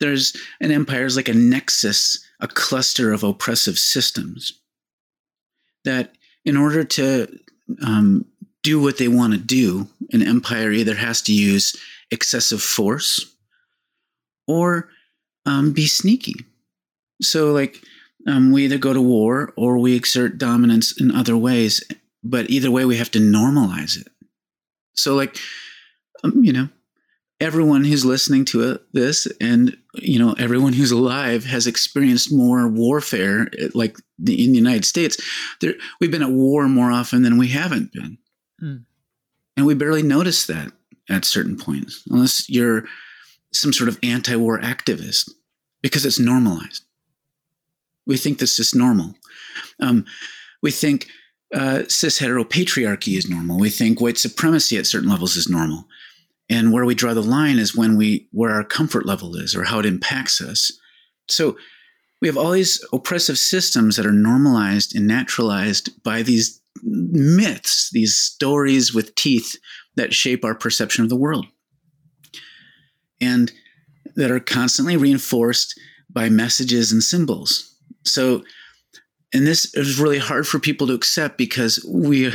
there's 0.00 0.36
an 0.60 0.70
empire 0.70 1.04
is 1.04 1.16
like 1.16 1.28
a 1.28 1.34
nexus, 1.34 2.24
a 2.40 2.48
cluster 2.48 3.12
of 3.12 3.22
oppressive 3.22 3.78
systems. 3.78 4.60
That 5.84 6.12
in 6.44 6.56
order 6.56 6.84
to 6.84 7.38
um, 7.82 8.24
do 8.62 8.80
what 8.80 8.98
they 8.98 9.08
want 9.08 9.32
to 9.32 9.38
do, 9.38 9.88
an 10.12 10.22
empire 10.22 10.70
either 10.72 10.94
has 10.94 11.22
to 11.22 11.32
use 11.32 11.76
excessive 12.10 12.62
force 12.62 13.34
or 14.46 14.88
um, 15.46 15.72
be 15.72 15.86
sneaky. 15.86 16.34
So, 17.22 17.52
like, 17.52 17.82
um, 18.28 18.52
we 18.52 18.64
either 18.64 18.78
go 18.78 18.92
to 18.92 19.00
war 19.00 19.52
or 19.56 19.78
we 19.78 19.96
exert 19.96 20.38
dominance 20.38 20.98
in 21.00 21.10
other 21.10 21.36
ways. 21.36 21.82
But 22.22 22.50
either 22.50 22.70
way, 22.70 22.84
we 22.84 22.96
have 22.96 23.10
to 23.12 23.18
normalize 23.18 23.98
it. 23.98 24.08
So, 24.94 25.14
like, 25.14 25.38
um, 26.24 26.44
you 26.44 26.52
know, 26.52 26.68
everyone 27.40 27.84
who's 27.84 28.04
listening 28.04 28.44
to 28.46 28.72
it, 28.72 28.82
this 28.92 29.26
and, 29.40 29.76
you 29.94 30.18
know, 30.18 30.34
everyone 30.38 30.72
who's 30.72 30.90
alive 30.90 31.44
has 31.44 31.66
experienced 31.66 32.32
more 32.32 32.68
warfare, 32.68 33.48
like 33.74 33.96
the, 34.18 34.44
in 34.44 34.50
the 34.52 34.58
United 34.58 34.84
States. 34.84 35.16
There, 35.60 35.74
we've 36.00 36.10
been 36.10 36.22
at 36.22 36.30
war 36.30 36.68
more 36.68 36.90
often 36.90 37.22
than 37.22 37.38
we 37.38 37.48
haven't 37.48 37.92
been. 37.92 38.18
Mm. 38.62 38.84
And 39.56 39.66
we 39.66 39.74
barely 39.74 40.02
notice 40.02 40.46
that 40.46 40.72
at 41.08 41.24
certain 41.24 41.56
points, 41.56 42.02
unless 42.10 42.50
you're 42.50 42.84
some 43.52 43.72
sort 43.72 43.88
of 43.88 43.98
anti 44.02 44.36
war 44.36 44.58
activist, 44.58 45.30
because 45.80 46.04
it's 46.04 46.18
normalized. 46.18 46.84
We 48.08 48.16
think 48.16 48.38
this 48.38 48.58
is 48.58 48.74
normal. 48.74 49.14
Um, 49.80 50.04
we 50.62 50.72
think 50.72 51.06
uh, 51.54 51.82
cis 51.88 52.18
heteropatriarchy 52.18 53.16
is 53.16 53.30
normal. 53.30 53.58
We 53.58 53.70
think 53.70 54.00
white 54.00 54.18
supremacy 54.18 54.76
at 54.76 54.86
certain 54.86 55.08
levels 55.08 55.36
is 55.36 55.48
normal. 55.48 55.84
And 56.50 56.72
where 56.72 56.84
we 56.84 56.94
draw 56.94 57.14
the 57.14 57.22
line 57.22 57.58
is 57.58 57.76
when 57.76 57.96
we 57.96 58.28
where 58.32 58.50
our 58.50 58.64
comfort 58.64 59.06
level 59.06 59.36
is 59.36 59.54
or 59.54 59.64
how 59.64 59.78
it 59.78 59.86
impacts 59.86 60.40
us. 60.40 60.72
So 61.28 61.56
we 62.20 62.28
have 62.28 62.36
all 62.36 62.50
these 62.50 62.84
oppressive 62.92 63.38
systems 63.38 63.96
that 63.96 64.06
are 64.06 64.12
normalized 64.12 64.96
and 64.96 65.06
naturalized 65.06 66.02
by 66.02 66.22
these 66.22 66.60
myths, 66.82 67.90
these 67.92 68.16
stories 68.16 68.94
with 68.94 69.14
teeth 69.14 69.56
that 69.96 70.14
shape 70.14 70.44
our 70.44 70.54
perception 70.54 71.04
of 71.04 71.10
the 71.10 71.16
world. 71.16 71.46
And 73.20 73.52
that 74.16 74.30
are 74.30 74.40
constantly 74.40 74.96
reinforced 74.96 75.78
by 76.10 76.28
messages 76.28 76.90
and 76.90 77.02
symbols. 77.02 77.67
So 78.10 78.44
and 79.32 79.46
this 79.46 79.74
is 79.74 80.00
really 80.00 80.18
hard 80.18 80.46
for 80.46 80.58
people 80.58 80.86
to 80.86 80.94
accept 80.94 81.36
because 81.36 81.84
we 81.86 82.32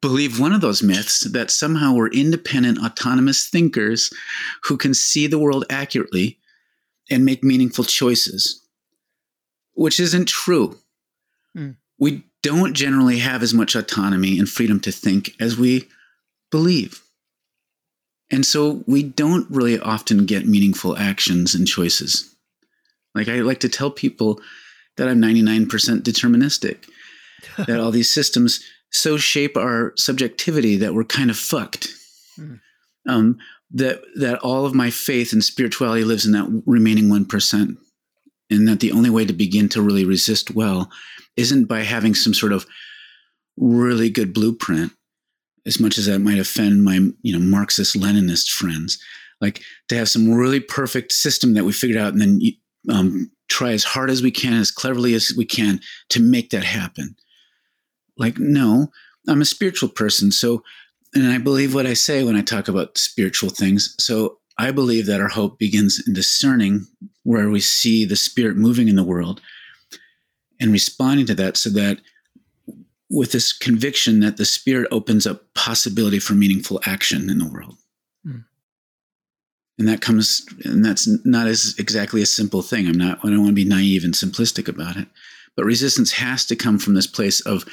believe 0.00 0.38
one 0.38 0.52
of 0.52 0.60
those 0.60 0.82
myths 0.82 1.20
that 1.20 1.50
somehow 1.50 1.94
we're 1.94 2.10
independent, 2.10 2.78
autonomous 2.78 3.48
thinkers 3.48 4.10
who 4.64 4.76
can 4.76 4.94
see 4.94 5.26
the 5.26 5.38
world 5.38 5.64
accurately 5.70 6.38
and 7.10 7.24
make 7.24 7.42
meaningful 7.42 7.84
choices, 7.84 8.64
which 9.74 9.98
isn't 9.98 10.28
true. 10.28 10.78
Mm. 11.56 11.76
We 11.98 12.24
don't 12.42 12.74
generally 12.74 13.18
have 13.18 13.42
as 13.42 13.54
much 13.54 13.74
autonomy 13.74 14.38
and 14.38 14.48
freedom 14.48 14.78
to 14.80 14.92
think 14.92 15.34
as 15.40 15.56
we 15.56 15.88
believe. 16.50 17.02
And 18.30 18.46
so 18.46 18.82
we 18.86 19.02
don't 19.02 19.50
really 19.50 19.78
often 19.78 20.26
get 20.26 20.46
meaningful 20.46 20.96
actions 20.96 21.54
and 21.54 21.66
choices. 21.66 22.34
Like 23.14 23.28
I 23.28 23.40
like 23.40 23.60
to 23.60 23.68
tell 23.68 23.90
people 23.90 24.40
that 24.96 25.08
I'm 25.08 25.20
99% 25.20 25.68
deterministic, 26.02 26.84
that 27.66 27.80
all 27.80 27.90
these 27.90 28.12
systems 28.12 28.64
so 28.92 29.16
shape 29.16 29.56
our 29.56 29.94
subjectivity 29.96 30.76
that 30.76 30.94
we're 30.94 31.04
kind 31.04 31.30
of 31.30 31.36
fucked. 31.36 31.88
Mm. 32.38 32.60
Um, 33.08 33.38
that 33.72 34.02
that 34.16 34.38
all 34.40 34.66
of 34.66 34.74
my 34.74 34.90
faith 34.90 35.32
and 35.32 35.42
spirituality 35.42 36.04
lives 36.04 36.26
in 36.26 36.32
that 36.32 36.62
remaining 36.66 37.08
one 37.08 37.24
percent, 37.24 37.78
and 38.50 38.68
that 38.68 38.80
the 38.80 38.92
only 38.92 39.10
way 39.10 39.24
to 39.24 39.32
begin 39.32 39.68
to 39.70 39.82
really 39.82 40.04
resist 40.04 40.50
well 40.50 40.90
isn't 41.36 41.64
by 41.64 41.80
having 41.80 42.14
some 42.14 42.34
sort 42.34 42.52
of 42.52 42.66
really 43.56 44.10
good 44.10 44.34
blueprint, 44.34 44.92
as 45.66 45.80
much 45.80 45.96
as 45.96 46.06
that 46.06 46.18
might 46.18 46.38
offend 46.38 46.84
my 46.84 47.00
you 47.22 47.32
know 47.32 47.38
Marxist 47.38 47.96
Leninist 47.96 48.50
friends. 48.50 48.98
Like 49.40 49.62
to 49.88 49.96
have 49.96 50.08
some 50.08 50.32
really 50.32 50.60
perfect 50.60 51.12
system 51.12 51.54
that 51.54 51.64
we 51.64 51.72
figured 51.72 51.98
out, 51.98 52.12
and 52.12 52.20
then 52.20 52.40
um, 52.90 53.30
try 53.52 53.72
as 53.72 53.84
hard 53.84 54.10
as 54.10 54.22
we 54.22 54.30
can, 54.30 54.54
as 54.54 54.70
cleverly 54.70 55.14
as 55.14 55.32
we 55.36 55.44
can 55.44 55.80
to 56.08 56.20
make 56.20 56.50
that 56.50 56.64
happen. 56.64 57.14
Like, 58.16 58.38
no, 58.38 58.88
I'm 59.28 59.42
a 59.42 59.46
spiritual 59.46 59.90
person. 59.90 60.32
So, 60.32 60.62
and 61.14 61.26
I 61.26 61.38
believe 61.38 61.74
what 61.74 61.86
I 61.86 61.94
say 61.94 62.24
when 62.24 62.36
I 62.36 62.42
talk 62.42 62.68
about 62.68 62.98
spiritual 62.98 63.50
things. 63.50 63.94
So, 63.98 64.38
I 64.58 64.70
believe 64.70 65.06
that 65.06 65.20
our 65.20 65.28
hope 65.28 65.58
begins 65.58 66.02
in 66.06 66.12
discerning 66.12 66.86
where 67.22 67.48
we 67.48 67.60
see 67.60 68.04
the 68.04 68.16
spirit 68.16 68.56
moving 68.56 68.88
in 68.88 68.96
the 68.96 69.04
world 69.04 69.40
and 70.60 70.70
responding 70.70 71.26
to 71.26 71.34
that 71.34 71.56
so 71.56 71.70
that 71.70 71.98
with 73.10 73.32
this 73.32 73.52
conviction 73.52 74.20
that 74.20 74.36
the 74.36 74.44
spirit 74.44 74.88
opens 74.90 75.26
up 75.26 75.42
possibility 75.54 76.18
for 76.18 76.34
meaningful 76.34 76.80
action 76.86 77.30
in 77.30 77.38
the 77.38 77.48
world 77.48 77.76
and 79.78 79.88
that 79.88 80.00
comes 80.00 80.44
and 80.64 80.84
that's 80.84 81.08
not 81.24 81.46
as 81.46 81.74
exactly 81.78 82.22
a 82.22 82.26
simple 82.26 82.62
thing. 82.62 82.86
I'm 82.86 82.98
not 82.98 83.18
i 83.24 83.28
don't 83.28 83.40
want 83.40 83.50
to 83.50 83.54
be 83.54 83.64
naive 83.64 84.04
and 84.04 84.14
simplistic 84.14 84.68
about 84.68 84.96
it. 84.96 85.08
But 85.56 85.64
resistance 85.64 86.12
has 86.12 86.46
to 86.46 86.56
come 86.56 86.78
from 86.78 86.94
this 86.94 87.06
place 87.06 87.40
of 87.42 87.64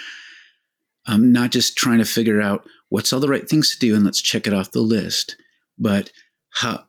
um, 1.07 1.31
not 1.31 1.51
just 1.51 1.77
trying 1.77 1.99
to 1.99 2.05
figure 2.05 2.41
out 2.41 2.67
what's 2.89 3.13
all 3.13 3.19
the 3.19 3.29
right 3.29 3.47
things 3.47 3.71
to 3.71 3.79
do 3.79 3.95
and 3.95 4.03
let's 4.03 4.21
check 4.21 4.47
it 4.47 4.53
off 4.53 4.71
the 4.71 4.81
list 4.81 5.37
but 5.77 6.11
how 6.49 6.83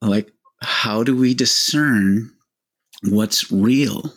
like 0.00 0.32
how 0.60 1.02
do 1.02 1.16
we 1.16 1.34
discern 1.34 2.32
what's 3.02 3.50
real? 3.50 4.14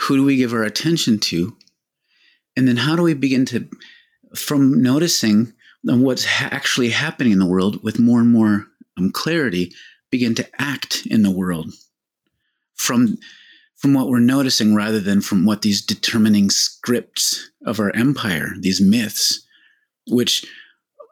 Who 0.00 0.16
do 0.16 0.24
we 0.24 0.36
give 0.36 0.52
our 0.52 0.64
attention 0.64 1.18
to? 1.20 1.56
And 2.56 2.66
then 2.66 2.76
how 2.76 2.96
do 2.96 3.02
we 3.02 3.14
begin 3.14 3.46
to 3.46 3.68
from 4.34 4.82
noticing 4.82 5.52
what's 5.84 6.24
ha- 6.24 6.48
actually 6.50 6.90
happening 6.90 7.32
in 7.32 7.38
the 7.38 7.46
world 7.46 7.82
with 7.82 7.98
more 7.98 8.20
and 8.20 8.30
more 8.30 8.66
um, 8.96 9.10
clarity 9.10 9.72
begin 10.10 10.34
to 10.34 10.48
act 10.58 11.06
in 11.06 11.22
the 11.22 11.30
world 11.30 11.72
from 12.74 13.18
from 13.76 13.94
what 13.94 14.08
we're 14.08 14.20
noticing 14.20 14.74
rather 14.74 15.00
than 15.00 15.20
from 15.20 15.44
what 15.44 15.62
these 15.62 15.84
determining 15.84 16.50
scripts 16.50 17.50
of 17.66 17.80
our 17.80 17.90
empire 17.94 18.52
these 18.60 18.80
myths 18.80 19.46
which 20.08 20.44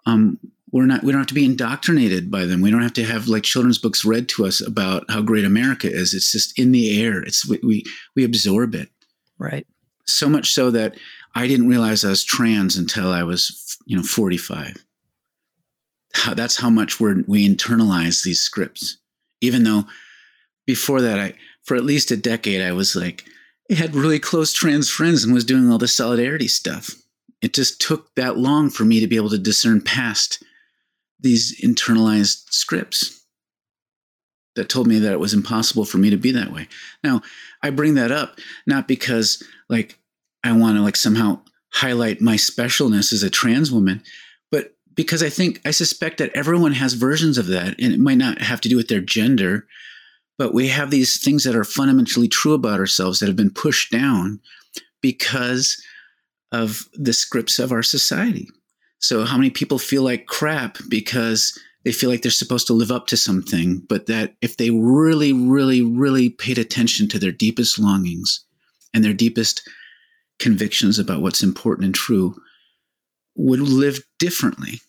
um, 0.06 0.38
we're 0.72 0.86
not 0.86 1.02
we 1.02 1.12
don't 1.12 1.20
have 1.20 1.28
to 1.28 1.34
be 1.34 1.44
indoctrinated 1.44 2.30
by 2.30 2.44
them. 2.44 2.60
We 2.60 2.70
don't 2.70 2.82
have 2.82 2.92
to 2.94 3.04
have 3.04 3.28
like 3.28 3.42
children's 3.42 3.78
books 3.78 4.04
read 4.04 4.28
to 4.30 4.46
us 4.46 4.64
about 4.64 5.04
how 5.10 5.20
great 5.20 5.44
america 5.44 5.90
is. 5.90 6.14
It's 6.14 6.32
just 6.32 6.58
in 6.58 6.72
the 6.72 7.02
air. 7.02 7.22
It's 7.22 7.46
we 7.48 7.58
we, 7.62 7.84
we 8.14 8.24
absorb 8.24 8.74
it. 8.74 8.88
Right. 9.38 9.66
So 10.06 10.28
much 10.28 10.52
so 10.52 10.70
that 10.70 10.96
i 11.34 11.46
didn't 11.46 11.68
realize 11.68 12.04
i 12.04 12.08
was 12.08 12.24
trans 12.24 12.76
until 12.76 13.12
i 13.12 13.22
was 13.22 13.78
you 13.86 13.96
know 13.96 14.02
45 14.02 14.84
how, 16.14 16.34
that's 16.34 16.56
how 16.56 16.70
much 16.70 17.00
we're, 17.00 17.22
we 17.26 17.48
internalize 17.48 18.22
these 18.22 18.40
scripts. 18.40 18.98
Even 19.40 19.64
though 19.64 19.84
before 20.66 21.00
that, 21.00 21.18
I 21.18 21.34
for 21.64 21.76
at 21.76 21.84
least 21.84 22.10
a 22.10 22.16
decade, 22.16 22.62
I 22.62 22.72
was 22.72 22.96
like, 22.96 23.24
I 23.70 23.74
had 23.74 23.94
really 23.94 24.18
close 24.18 24.52
trans 24.52 24.90
friends 24.90 25.22
and 25.22 25.32
was 25.32 25.44
doing 25.44 25.70
all 25.70 25.78
the 25.78 25.88
solidarity 25.88 26.48
stuff. 26.48 26.90
It 27.40 27.54
just 27.54 27.80
took 27.80 28.14
that 28.16 28.36
long 28.36 28.70
for 28.70 28.84
me 28.84 29.00
to 29.00 29.06
be 29.06 29.16
able 29.16 29.30
to 29.30 29.38
discern 29.38 29.80
past 29.80 30.42
these 31.20 31.58
internalized 31.60 32.50
scripts 32.50 33.24
that 34.56 34.68
told 34.68 34.86
me 34.86 34.98
that 34.98 35.12
it 35.12 35.20
was 35.20 35.32
impossible 35.32 35.84
for 35.84 35.98
me 35.98 36.10
to 36.10 36.16
be 36.16 36.32
that 36.32 36.52
way. 36.52 36.66
Now, 37.04 37.22
I 37.62 37.70
bring 37.70 37.94
that 37.94 38.10
up 38.10 38.38
not 38.66 38.88
because 38.88 39.42
like 39.68 39.98
I 40.42 40.52
want 40.52 40.76
to 40.76 40.82
like 40.82 40.96
somehow 40.96 41.40
highlight 41.72 42.20
my 42.20 42.34
specialness 42.34 43.12
as 43.12 43.22
a 43.22 43.30
trans 43.30 43.70
woman, 43.70 44.02
because 44.94 45.22
I 45.22 45.30
think 45.30 45.60
I 45.64 45.70
suspect 45.70 46.18
that 46.18 46.32
everyone 46.34 46.72
has 46.72 46.94
versions 46.94 47.38
of 47.38 47.46
that, 47.48 47.80
and 47.80 47.92
it 47.92 48.00
might 48.00 48.18
not 48.18 48.40
have 48.40 48.60
to 48.62 48.68
do 48.68 48.76
with 48.76 48.88
their 48.88 49.00
gender, 49.00 49.66
but 50.38 50.54
we 50.54 50.68
have 50.68 50.90
these 50.90 51.22
things 51.22 51.44
that 51.44 51.56
are 51.56 51.64
fundamentally 51.64 52.28
true 52.28 52.54
about 52.54 52.80
ourselves 52.80 53.18
that 53.18 53.26
have 53.26 53.36
been 53.36 53.50
pushed 53.52 53.92
down 53.92 54.40
because 55.00 55.82
of 56.52 56.88
the 56.94 57.12
scripts 57.12 57.58
of 57.58 57.72
our 57.72 57.82
society. 57.82 58.48
So, 58.98 59.24
how 59.24 59.36
many 59.36 59.50
people 59.50 59.78
feel 59.78 60.02
like 60.02 60.26
crap 60.26 60.78
because 60.88 61.58
they 61.84 61.92
feel 61.92 62.10
like 62.10 62.22
they're 62.22 62.30
supposed 62.30 62.66
to 62.66 62.74
live 62.74 62.90
up 62.90 63.06
to 63.06 63.16
something, 63.16 63.80
but 63.88 64.06
that 64.06 64.34
if 64.42 64.56
they 64.56 64.70
really, 64.70 65.32
really, 65.32 65.80
really 65.80 66.28
paid 66.28 66.58
attention 66.58 67.08
to 67.08 67.18
their 67.18 67.32
deepest 67.32 67.78
longings 67.78 68.44
and 68.92 69.02
their 69.02 69.14
deepest 69.14 69.66
convictions 70.38 70.98
about 70.98 71.22
what's 71.22 71.42
important 71.42 71.86
and 71.86 71.94
true, 71.94 72.34
would 73.40 73.60
live 73.60 74.00
differently. 74.18 74.80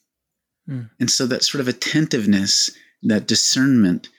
Mm. 0.69 0.89
And 0.99 1.09
so 1.09 1.25
that 1.27 1.43
sort 1.43 1.61
of 1.61 1.67
attentiveness, 1.67 2.69
that 3.03 3.27
discernment, 3.27 4.09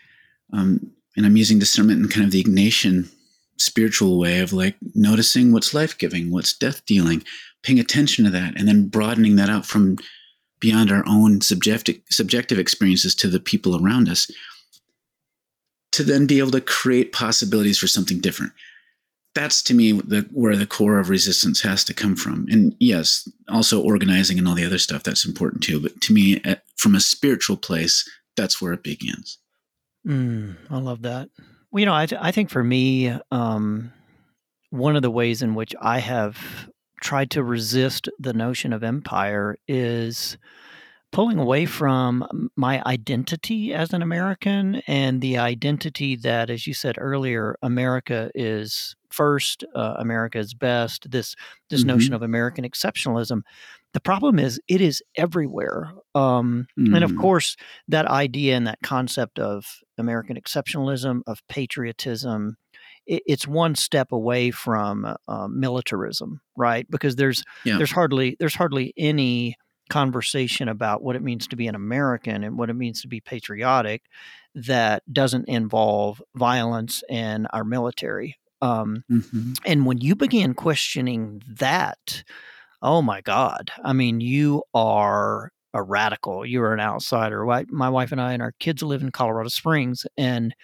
um, 0.52 0.90
and 1.16 1.26
I'm 1.26 1.36
using 1.36 1.58
discernment 1.58 2.00
in 2.02 2.08
kind 2.08 2.24
of 2.24 2.32
the 2.32 2.42
Ignatian 2.42 3.10
spiritual 3.58 4.18
way 4.18 4.40
of 4.40 4.52
like 4.52 4.76
noticing 4.94 5.52
what's 5.52 5.74
life 5.74 5.98
giving, 5.98 6.30
what's 6.30 6.56
death 6.56 6.84
dealing, 6.86 7.22
paying 7.62 7.78
attention 7.78 8.24
to 8.24 8.30
that, 8.30 8.58
and 8.58 8.66
then 8.66 8.88
broadening 8.88 9.36
that 9.36 9.50
out 9.50 9.66
from 9.66 9.98
beyond 10.60 10.90
our 10.90 11.04
own 11.06 11.40
subjective 11.40 12.00
subjective 12.08 12.58
experiences 12.58 13.14
to 13.16 13.28
the 13.28 13.40
people 13.40 13.84
around 13.84 14.08
us 14.08 14.30
to 15.90 16.02
then 16.02 16.26
be 16.26 16.38
able 16.38 16.50
to 16.52 16.60
create 16.60 17.12
possibilities 17.12 17.78
for 17.78 17.86
something 17.86 18.20
different 18.20 18.52
that's 19.34 19.62
to 19.62 19.74
me 19.74 19.92
the, 19.92 20.28
where 20.32 20.56
the 20.56 20.66
core 20.66 20.98
of 20.98 21.08
resistance 21.08 21.62
has 21.62 21.84
to 21.84 21.94
come 21.94 22.16
from. 22.16 22.46
And 22.50 22.76
yes, 22.80 23.28
also 23.48 23.80
organizing 23.80 24.38
and 24.38 24.46
all 24.46 24.54
the 24.54 24.66
other 24.66 24.78
stuff 24.78 25.02
that's 25.02 25.24
important 25.24 25.62
too. 25.62 25.80
But 25.80 26.00
to 26.02 26.12
me, 26.12 26.40
at, 26.44 26.64
from 26.76 26.94
a 26.94 27.00
spiritual 27.00 27.56
place, 27.56 28.08
that's 28.36 28.60
where 28.60 28.72
it 28.72 28.82
begins. 28.82 29.38
Mm, 30.06 30.56
I 30.70 30.78
love 30.78 31.02
that. 31.02 31.28
Well, 31.70 31.80
you 31.80 31.86
know, 31.86 31.94
I, 31.94 32.06
I 32.20 32.32
think 32.32 32.50
for 32.50 32.62
me, 32.62 33.16
um, 33.30 33.92
one 34.70 34.96
of 34.96 35.02
the 35.02 35.10
ways 35.10 35.42
in 35.42 35.54
which 35.54 35.74
I 35.80 35.98
have 35.98 36.68
tried 37.00 37.30
to 37.32 37.42
resist 37.42 38.08
the 38.18 38.32
notion 38.32 38.72
of 38.72 38.82
empire 38.82 39.58
is 39.66 40.36
pulling 41.12 41.38
away 41.38 41.66
from 41.66 42.50
my 42.56 42.82
identity 42.84 43.72
as 43.72 43.92
an 43.92 44.02
American 44.02 44.76
and 44.86 45.20
the 45.20 45.38
identity 45.38 46.16
that, 46.16 46.50
as 46.50 46.66
you 46.66 46.74
said 46.74 46.96
earlier, 46.98 47.56
America 47.62 48.30
is 48.34 48.96
first, 49.10 49.62
uh, 49.74 49.94
America 49.98 50.38
is 50.38 50.54
best. 50.54 51.10
This 51.10 51.36
this 51.70 51.80
mm-hmm. 51.80 51.88
notion 51.88 52.14
of 52.14 52.22
American 52.22 52.64
exceptionalism. 52.68 53.42
The 53.92 54.00
problem 54.00 54.38
is 54.38 54.58
it 54.68 54.80
is 54.80 55.02
everywhere, 55.16 55.92
um, 56.14 56.66
mm. 56.78 56.94
and 56.94 57.04
of 57.04 57.12
mm. 57.12 57.20
course 57.20 57.56
that 57.88 58.06
idea 58.06 58.56
and 58.56 58.66
that 58.66 58.78
concept 58.82 59.38
of 59.38 59.66
American 59.98 60.36
exceptionalism 60.36 61.20
of 61.26 61.46
patriotism 61.48 62.56
it, 63.06 63.22
it's 63.26 63.46
one 63.46 63.74
step 63.74 64.12
away 64.12 64.50
from 64.50 65.14
uh, 65.28 65.48
militarism, 65.48 66.40
right? 66.56 66.90
Because 66.90 67.16
there's 67.16 67.44
Yeah. 67.64 67.76
there's 67.76 67.90
hardly 67.90 68.36
there's 68.38 68.54
hardly 68.54 68.94
any 68.96 69.56
conversation 69.90 70.68
about 70.68 71.02
what 71.02 71.16
it 71.16 71.22
means 71.22 71.46
to 71.48 71.56
be 71.56 71.66
an 71.66 71.74
American 71.74 72.44
and 72.44 72.56
what 72.58 72.70
it 72.70 72.74
means 72.74 73.02
to 73.02 73.08
be 73.08 73.20
patriotic 73.20 74.02
that 74.54 75.02
doesn't 75.12 75.48
involve 75.48 76.22
violence 76.34 77.02
and 77.08 77.46
our 77.52 77.64
military. 77.64 78.36
Um, 78.60 79.04
Mhm. 79.10 79.58
and 79.66 79.86
when 79.86 79.98
you 79.98 80.14
begin 80.14 80.54
questioning 80.54 81.42
that, 81.48 82.22
oh 82.80 83.02
my 83.02 83.20
God, 83.22 83.70
I 83.84 83.92
mean, 83.92 84.20
you 84.20 84.62
are 84.74 85.50
a 85.74 85.82
radical. 85.82 86.44
You're 86.44 86.74
an 86.74 86.80
outsider. 86.80 87.44
My 87.70 87.88
wife 87.88 88.12
and 88.12 88.20
I 88.20 88.34
and 88.34 88.42
our 88.42 88.52
kids 88.60 88.82
live 88.82 89.02
in 89.02 89.10
Colorado 89.10 89.48
Springs, 89.48 90.06
and 90.16 90.54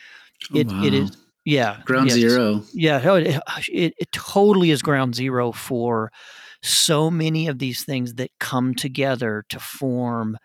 Oh, 0.53 0.59
it, 0.59 0.67
it 0.69 0.73
wow. 0.73 0.83
is 0.85 1.17
yeah 1.45 1.79
ground 1.85 2.09
yes. 2.11 2.17
zero. 2.17 2.63
Yeah, 2.75 3.15
it, 3.17 3.41
it, 3.73 3.95
it 3.99 4.13
totally 4.13 4.71
is 4.71 4.83
ground 4.83 5.15
zero 5.17 5.51
for 5.51 6.13
so 6.63 7.11
many 7.11 7.49
of 7.49 7.59
these 7.59 7.85
things 7.85 8.15
that 8.15 8.31
come 8.41 8.75
together 8.75 9.45
to 9.51 9.61
form 9.61 10.37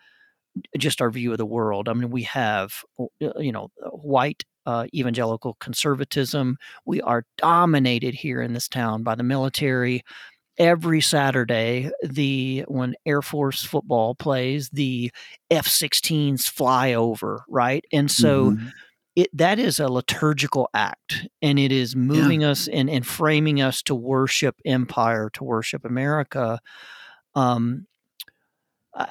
just 0.78 1.00
our 1.00 1.10
view 1.10 1.32
of 1.32 1.38
the 1.38 1.46
world. 1.46 1.88
I 1.88 1.94
mean, 1.94 2.10
we 2.10 2.22
have, 2.24 2.72
uh, 3.00 3.06
you 3.38 3.52
know, 3.52 3.70
white 3.90 4.44
uh, 4.66 4.86
evangelical 4.94 5.56
conservatism. 5.60 6.56
We 6.86 7.00
are 7.02 7.24
dominated 7.38 8.14
here 8.14 8.40
in 8.40 8.54
this 8.54 8.68
town 8.68 9.02
by 9.02 9.14
the 9.14 9.22
military. 9.22 10.02
Every 10.58 11.00
Saturday, 11.00 11.90
the 12.02 12.64
when 12.68 12.94
Air 13.06 13.22
Force 13.22 13.64
football 13.64 14.14
plays, 14.14 14.70
the 14.70 15.12
F-16s 15.50 16.48
fly 16.48 16.94
over, 16.94 17.44
right? 17.48 17.84
And 17.92 18.10
so 18.10 18.52
Mhm. 18.52 18.72
It 19.16 19.28
that 19.36 19.58
is 19.58 19.78
a 19.78 19.88
liturgical 19.88 20.68
act 20.74 21.28
and 21.40 21.58
it 21.58 21.70
is 21.70 21.94
moving 21.94 22.42
us 22.44 22.68
and, 22.68 22.90
and 22.90 23.06
framing 23.06 23.60
us 23.60 23.82
to 23.82 23.94
worship 23.94 24.56
empire 24.64 25.30
to 25.30 25.44
worship 25.44 25.84
america 25.84 26.60
um 27.34 27.86
uh, 28.96 29.06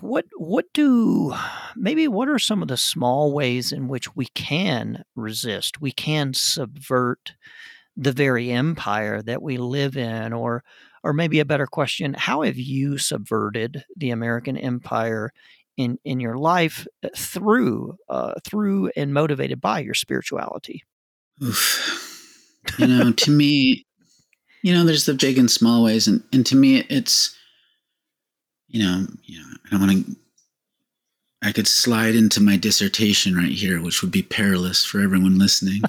what 0.00 0.24
what 0.36 0.66
do 0.74 1.32
maybe 1.76 2.08
what 2.08 2.28
are 2.28 2.38
some 2.38 2.62
of 2.62 2.68
the 2.68 2.76
small 2.76 3.32
ways 3.32 3.70
in 3.70 3.86
which 3.86 4.16
we 4.16 4.26
can 4.34 5.04
resist 5.14 5.80
we 5.80 5.92
can 5.92 6.34
subvert 6.34 7.34
the 7.96 8.12
very 8.12 8.50
empire 8.50 9.20
that 9.22 9.42
we 9.42 9.58
live 9.58 9.96
in? 9.96 10.32
Or 10.32 10.64
or 11.02 11.12
maybe 11.12 11.40
a 11.40 11.44
better 11.44 11.66
question 11.66 12.14
how 12.14 12.42
have 12.42 12.58
you 12.58 12.98
subverted 12.98 13.84
the 13.96 14.10
american 14.10 14.56
empire 14.56 15.32
in 15.80 15.98
in 16.04 16.20
your 16.20 16.36
life 16.36 16.86
uh, 17.02 17.08
through 17.16 17.96
uh, 18.08 18.34
through 18.44 18.90
and 18.96 19.14
motivated 19.14 19.60
by 19.60 19.80
your 19.80 19.94
spirituality 19.94 20.84
Oof. 21.42 22.56
You 22.78 22.86
know, 22.86 23.12
to 23.12 23.30
me, 23.30 23.86
you 24.62 24.74
know, 24.74 24.84
there's 24.84 25.06
the 25.06 25.14
big 25.14 25.38
and 25.38 25.50
small 25.50 25.82
ways, 25.82 26.06
and 26.06 26.22
and 26.32 26.44
to 26.46 26.56
me, 26.56 26.80
it's, 26.90 27.34
you 28.68 28.82
know, 28.82 29.06
you 29.24 29.38
know, 29.38 29.46
I 29.66 29.70
don't 29.70 29.80
want 29.80 30.06
to. 30.06 30.16
I 31.42 31.52
could 31.52 31.66
slide 31.66 32.14
into 32.14 32.42
my 32.42 32.58
dissertation 32.58 33.34
right 33.34 33.50
here, 33.50 33.80
which 33.80 34.02
would 34.02 34.10
be 34.10 34.22
perilous 34.22 34.84
for 34.84 35.00
everyone 35.00 35.38
listening. 35.38 35.80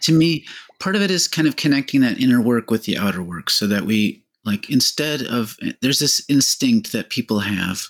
To 0.00 0.12
me, 0.12 0.46
part 0.80 0.96
of 0.96 1.02
it 1.02 1.10
is 1.10 1.28
kind 1.28 1.46
of 1.46 1.56
connecting 1.56 2.00
that 2.00 2.18
inner 2.18 2.40
work 2.40 2.70
with 2.70 2.84
the 2.84 2.96
outer 2.96 3.22
work, 3.22 3.50
so 3.50 3.66
that 3.66 3.82
we 3.82 4.24
like 4.46 4.70
instead 4.70 5.22
of 5.22 5.58
there's 5.82 5.98
this 5.98 6.24
instinct 6.30 6.92
that 6.92 7.10
people 7.10 7.40
have, 7.40 7.82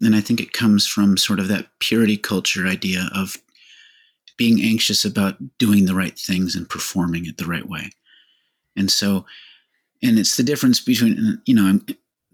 and 0.00 0.14
I 0.14 0.20
think 0.20 0.40
it 0.40 0.52
comes 0.52 0.86
from 0.86 1.16
sort 1.16 1.40
of 1.40 1.48
that 1.48 1.66
purity 1.80 2.16
culture 2.16 2.66
idea 2.66 3.08
of 3.14 3.36
being 4.36 4.60
anxious 4.60 5.04
about 5.04 5.36
doing 5.58 5.86
the 5.86 5.94
right 5.94 6.18
things 6.18 6.54
and 6.54 6.68
performing 6.68 7.26
it 7.26 7.38
the 7.38 7.46
right 7.46 7.68
way. 7.68 7.90
And 8.76 8.90
so, 8.90 9.24
and 10.02 10.18
it's 10.18 10.36
the 10.36 10.42
difference 10.42 10.80
between, 10.80 11.40
you 11.46 11.54
know, 11.54 11.64
I'm, 11.64 11.86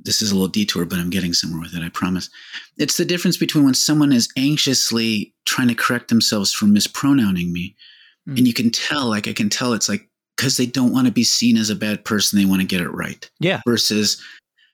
this 0.04 0.20
is 0.20 0.32
a 0.32 0.34
little 0.34 0.48
detour, 0.48 0.84
but 0.84 0.98
I'm 0.98 1.10
getting 1.10 1.32
somewhere 1.32 1.60
with 1.60 1.74
it, 1.74 1.82
I 1.84 1.88
promise. 1.88 2.28
It's 2.76 2.96
the 2.96 3.04
difference 3.04 3.36
between 3.36 3.64
when 3.64 3.74
someone 3.74 4.12
is 4.12 4.28
anxiously 4.36 5.32
trying 5.44 5.68
to 5.68 5.76
correct 5.76 6.08
themselves 6.08 6.52
for 6.52 6.64
mispronouncing 6.66 7.52
me. 7.52 7.76
Mm. 8.28 8.38
And 8.38 8.46
you 8.48 8.52
can 8.52 8.70
tell, 8.70 9.08
like, 9.08 9.28
I 9.28 9.32
can 9.32 9.48
tell 9.48 9.72
it's 9.72 9.88
like, 9.88 10.08
because 10.36 10.56
they 10.56 10.66
don't 10.66 10.92
want 10.92 11.06
to 11.06 11.12
be 11.12 11.22
seen 11.22 11.56
as 11.56 11.70
a 11.70 11.76
bad 11.76 12.04
person, 12.04 12.36
they 12.36 12.44
want 12.44 12.60
to 12.60 12.66
get 12.66 12.80
it 12.80 12.88
right. 12.88 13.30
Yeah. 13.38 13.60
Versus 13.64 14.20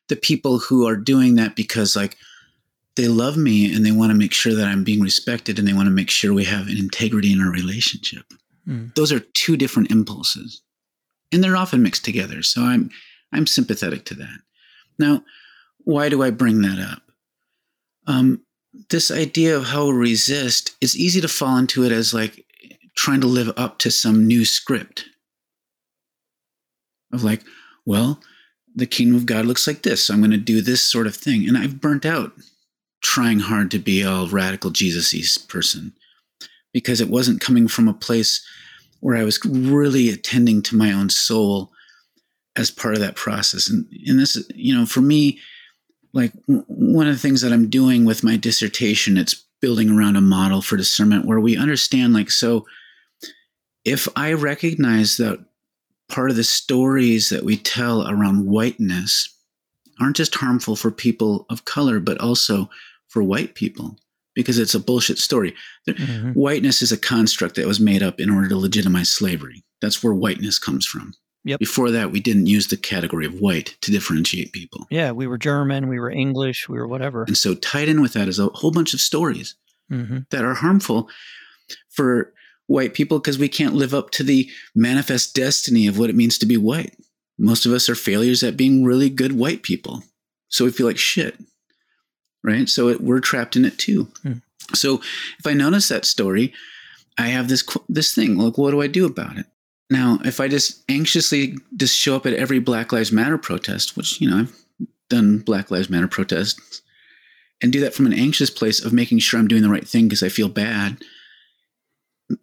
the 0.09 0.16
people 0.16 0.59
who 0.59 0.89
are 0.89 0.97
doing 0.97 1.34
that 1.34 1.57
because, 1.57 1.95
like, 1.95 2.16
they 2.99 3.09
love 3.09 3.36
me 3.36 3.72
and 3.72 3.86
they 3.86 3.92
want 3.92 4.11
to 4.11 4.18
make 4.18 4.32
sure 4.32 4.55
that 4.55 4.66
I'm 4.66 4.82
being 4.82 5.01
respected 5.01 5.59
and 5.59 5.66
they 5.66 5.72
want 5.72 5.86
to 5.86 5.92
make 5.92 6.11
sure 6.11 6.34
we 6.34 6.44
have 6.44 6.66
an 6.66 6.76
integrity 6.76 7.32
in 7.32 7.40
our 7.40 7.51
relationship. 7.51 8.24
Mm. 8.66 8.92
Those 8.96 9.12
are 9.12 9.20
two 9.20 9.57
different 9.57 9.92
impulses. 9.92 10.62
And 11.32 11.42
they're 11.42 11.57
often 11.57 11.82
mixed 11.82 12.05
together. 12.05 12.42
So 12.42 12.62
I'm 12.62 12.90
I'm 13.32 13.46
sympathetic 13.46 14.05
to 14.07 14.14
that. 14.14 14.38
Now, 14.99 15.22
why 15.84 16.09
do 16.09 16.22
I 16.22 16.30
bring 16.30 16.62
that 16.62 16.78
up? 16.78 17.03
Um, 18.07 18.42
this 18.90 19.11
idea 19.11 19.57
of 19.57 19.66
how 19.66 19.86
we 19.86 19.92
resist, 19.92 20.74
it's 20.80 20.96
easy 20.96 21.20
to 21.20 21.28
fall 21.28 21.57
into 21.57 21.84
it 21.84 21.92
as 21.92 22.12
like 22.12 22.44
trying 22.96 23.20
to 23.20 23.26
live 23.26 23.53
up 23.57 23.78
to 23.78 23.90
some 23.90 24.26
new 24.26 24.44
script. 24.44 25.05
Of 27.12 27.22
like, 27.22 27.42
well, 27.86 28.20
the 28.74 28.86
kingdom 28.86 29.16
of 29.16 29.26
God 29.26 29.46
looks 29.46 29.66
like 29.66 29.82
this. 29.82 30.07
So 30.07 30.14
I'm 30.14 30.20
going 30.20 30.30
to 30.32 30.36
do 30.36 30.62
this 30.62 30.82
sort 30.82 31.07
of 31.07 31.14
thing. 31.14 31.46
And 31.46 31.57
I've 31.57 31.80
burnt 31.80 32.05
out 32.05 32.32
trying 33.03 33.38
hard 33.40 33.70
to 33.70 33.78
be 33.78 34.03
a 34.03 34.26
radical 34.26 34.70
Jesus 34.70 35.38
person 35.38 35.92
because 36.72 37.01
it 37.01 37.11
wasn't 37.11 37.40
coming 37.40 37.68
from 37.68 37.88
a 37.88 37.94
place 37.94 38.44
where 39.01 39.16
I 39.16 39.24
was 39.24 39.38
really 39.44 40.09
attending 40.09 40.62
to 40.62 40.76
my 40.76 40.92
own 40.92 41.09
soul 41.09 41.70
as 42.57 42.70
part 42.70 42.94
of 42.94 43.01
that 43.01 43.14
process. 43.14 43.70
And, 43.70 43.86
and 44.07 44.18
this, 44.18 44.42
you 44.55 44.76
know, 44.76 44.84
for 44.84 45.01
me, 45.01 45.38
like 46.12 46.32
w- 46.46 46.64
one 46.66 47.07
of 47.07 47.14
the 47.14 47.20
things 47.20 47.40
that 47.42 47.53
I'm 47.53 47.70
doing 47.70 48.05
with 48.05 48.24
my 48.24 48.36
dissertation, 48.36 49.16
it's 49.16 49.44
building 49.61 49.90
around 49.90 50.16
a 50.16 50.20
model 50.20 50.61
for 50.62 50.76
discernment 50.76 51.24
where 51.24 51.40
we 51.40 51.57
understand, 51.57 52.12
like, 52.12 52.30
so 52.30 52.66
if 53.84 54.09
I 54.16 54.32
recognize 54.32 55.16
that 55.18 55.44
part 56.09 56.30
of 56.30 56.36
the 56.36 56.44
stories 56.44 57.28
that 57.28 57.44
we 57.44 57.57
tell 57.57 58.09
around 58.09 58.46
whiteness 58.46 59.34
aren't 60.01 60.16
just 60.16 60.34
harmful 60.34 60.76
for 60.76 60.90
people 60.90 61.46
of 61.51 61.64
color, 61.64 62.01
but 62.01 62.20
also 62.20 62.70
for 63.09 63.22
white 63.22 63.54
people 63.54 63.98
because 64.34 64.59
it's 64.59 64.74
a 64.74 64.80
bullshit 64.80 65.18
story. 65.18 65.54
Mhm. 65.88 66.34
Whiteness 66.34 66.80
is 66.82 66.92
a 66.92 66.96
construct 66.96 67.56
that 67.56 67.66
was 67.66 67.80
made 67.80 68.02
up 68.02 68.20
in 68.20 68.30
order 68.30 68.48
to 68.48 68.56
legitimize 68.56 69.11
slavery. 69.11 69.64
That's 69.80 70.02
where 70.02 70.14
whiteness 70.14 70.59
comes 70.59 70.86
from. 70.86 71.14
Yep. 71.44 71.61
Before 71.61 71.90
that, 71.90 72.12
we 72.12 72.20
didn't 72.20 72.46
use 72.46 72.66
the 72.66 72.76
category 72.76 73.24
of 73.24 73.40
white 73.40 73.76
to 73.80 73.90
differentiate 73.90 74.52
people. 74.52 74.86
Yeah, 74.90 75.12
we 75.12 75.26
were 75.26 75.38
German, 75.38 75.88
we 75.88 75.98
were 75.98 76.11
English, 76.11 76.68
we 76.68 76.76
were 76.78 76.86
whatever. 76.86 77.24
And 77.24 77.38
so, 77.38 77.54
tied 77.54 77.88
in 77.88 78.02
with 78.02 78.12
that 78.12 78.28
is 78.28 78.38
a 78.38 78.48
whole 78.48 78.70
bunch 78.70 78.92
of 78.94 79.00
stories 79.00 79.54
hmm 79.88 80.18
that 80.30 80.44
are 80.44 80.54
harmful 80.54 81.09
for 81.88 82.34
white 82.66 82.92
people 82.92 83.18
because 83.18 83.38
we 83.38 83.48
can't 83.48 83.74
live 83.74 83.94
up 83.94 84.11
to 84.11 84.22
the 84.22 84.48
manifest 84.74 85.34
destiny 85.34 85.86
of 85.86 85.98
what 85.98 86.11
it 86.11 86.16
means 86.16 86.36
to 86.38 86.46
be 86.46 86.56
white. 86.59 86.94
Most 87.38 87.64
of 87.64 87.72
us 87.72 87.88
are 87.88 87.94
failures 87.94 88.42
at 88.42 88.56
being 88.56 88.84
really 88.84 89.09
good 89.09 89.32
white 89.32 89.62
people. 89.62 90.04
So 90.48 90.64
we 90.64 90.70
feel 90.70 90.86
like 90.86 90.98
shit, 90.98 91.38
right? 92.43 92.68
So 92.68 92.89
it, 92.89 93.01
we're 93.01 93.20
trapped 93.20 93.57
in 93.57 93.64
it 93.64 93.78
too. 93.78 94.09
Hmm. 94.22 94.32
So 94.74 95.01
if 95.39 95.47
I 95.47 95.55
notice 95.55 95.89
that 95.89 96.05
story, 96.05 96.53
I 97.16 97.28
have 97.28 97.49
this 97.49 97.64
this 97.89 98.14
thing. 98.14 98.36
Like, 98.36 98.59
what 98.59 98.70
do 98.70 98.80
I 98.80 98.86
do 98.86 99.07
about 99.07 99.39
it? 99.39 99.47
Now, 99.91 100.18
if 100.24 100.41
I 100.41 100.49
just 100.49 100.84
anxiously 100.89 101.57
just 101.76 101.97
show 101.97 102.14
up 102.14 102.26
at 102.26 102.34
every 102.34 102.59
Black 102.59 102.93
Lives 102.93 103.12
Matter 103.12 103.39
protest, 103.39 103.97
which 103.97 104.20
you 104.20 104.28
know 104.28 104.41
I've 104.41 104.57
done 105.09 105.39
Black 105.39 105.70
Lives 105.70 105.89
Matter 105.89 106.09
protests, 106.09 106.82
and 107.62 107.72
do 107.72 107.80
that 107.80 107.95
from 107.95 108.07
an 108.07 108.12
anxious 108.12 108.51
place 108.51 108.84
of 108.84 108.93
making 108.93 109.18
sure 109.18 109.41
I'm 109.41 109.49
doing 109.49 109.62
the 109.62 109.70
right 109.70 109.89
thing 109.89 110.07
because 110.07 110.22
I 110.22 110.28
feel 110.28 110.49
bad, 110.49 111.03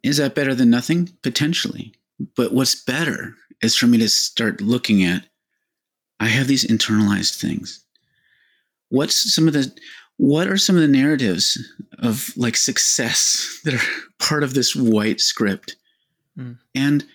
is 0.04 0.18
that 0.18 0.36
better 0.36 0.56
than 0.56 0.70
nothing? 0.70 1.16
Potentially. 1.22 1.94
But 2.36 2.54
what's 2.54 2.76
better 2.84 3.36
is 3.62 3.76
for 3.76 3.88
me 3.88 3.98
to 4.00 4.10
start 4.10 4.62
looking 4.62 5.04
at 5.04 5.26
I 6.20 6.28
have 6.28 6.48
these 6.48 6.66
internalized 6.66 7.40
things. 7.40 7.85
What's 8.90 9.34
some 9.34 9.48
of 9.48 9.54
the 9.54 9.74
what 10.18 10.48
are 10.48 10.58
some 10.58 10.76
of 10.76 10.82
the 10.82 10.88
narratives 10.88 11.58
of 12.00 12.32
like 12.38 12.56
success 12.56 13.60
that 13.64 13.74
are 13.74 13.88
part 14.20 14.44
of 14.44 14.54
this 14.54 14.76
white 14.76 15.20
script? 15.20 15.76
Hmm. 16.36 16.54
And 16.74 17.06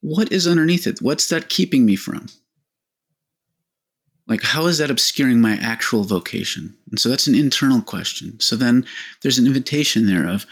what 0.00 0.32
is 0.32 0.46
underneath 0.46 0.86
it? 0.86 1.00
What's 1.00 1.28
that 1.28 1.48
keeping 1.48 1.84
me 1.84 1.96
from? 1.96 2.26
Like, 4.26 4.42
how 4.42 4.66
is 4.66 4.78
that 4.78 4.90
obscuring 4.90 5.40
my 5.40 5.54
actual 5.60 6.04
vocation? 6.04 6.76
And 6.90 7.00
so 7.00 7.08
that's 7.08 7.26
an 7.26 7.34
internal 7.34 7.82
question. 7.82 8.38
So 8.38 8.54
then 8.56 8.86
there's 9.22 9.38
an 9.38 9.46
invitation 9.46 10.06
there 10.06 10.26
of 10.26 10.46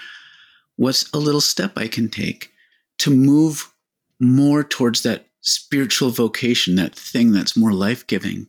what's 0.76 1.08
a 1.12 1.18
little 1.18 1.40
step 1.40 1.72
I 1.76 1.86
can 1.86 2.08
take 2.08 2.50
to 2.98 3.10
move 3.10 3.72
more 4.20 4.64
towards 4.64 5.02
that 5.04 5.26
spiritual 5.42 6.10
vocation, 6.10 6.74
that 6.74 6.94
thing 6.94 7.30
that's 7.30 7.56
more 7.56 7.72
life 7.72 8.04
giving, 8.08 8.38
Mm. 8.38 8.48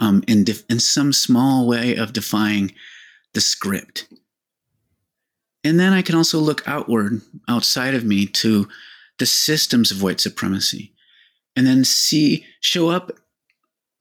Um, 0.00 0.22
in, 0.28 0.44
def- 0.44 0.64
in 0.68 0.80
some 0.80 1.12
small 1.12 1.66
way 1.66 1.96
of 1.96 2.12
defying 2.12 2.72
the 3.34 3.40
script. 3.40 4.08
And 5.64 5.78
then 5.78 5.92
I 5.92 6.02
can 6.02 6.14
also 6.14 6.38
look 6.38 6.66
outward, 6.66 7.20
outside 7.48 7.94
of 7.94 8.04
me, 8.04 8.26
to 8.26 8.68
the 9.18 9.26
systems 9.26 9.90
of 9.90 10.02
white 10.02 10.20
supremacy 10.20 10.92
and 11.54 11.66
then 11.66 11.84
see 11.84 12.44
show 12.60 12.88
up 12.88 13.12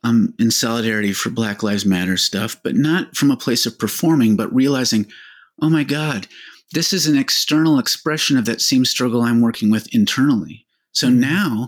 um, 0.03 0.33
in 0.39 0.49
solidarity 0.49 1.13
for 1.13 1.29
Black 1.29 1.61
Lives 1.61 1.85
Matter 1.85 2.17
stuff, 2.17 2.57
but 2.63 2.75
not 2.75 3.15
from 3.15 3.29
a 3.29 3.37
place 3.37 3.65
of 3.65 3.77
performing, 3.77 4.35
but 4.35 4.53
realizing, 4.53 5.05
oh 5.61 5.69
my 5.69 5.83
God, 5.83 6.27
this 6.73 6.93
is 6.93 7.05
an 7.05 7.17
external 7.17 7.77
expression 7.77 8.37
of 8.37 8.45
that 8.45 8.61
same 8.61 8.85
struggle 8.85 9.21
I'm 9.21 9.41
working 9.41 9.69
with 9.69 9.93
internally. 9.93 10.65
So 10.91 11.07
mm-hmm. 11.07 11.19
now, 11.19 11.67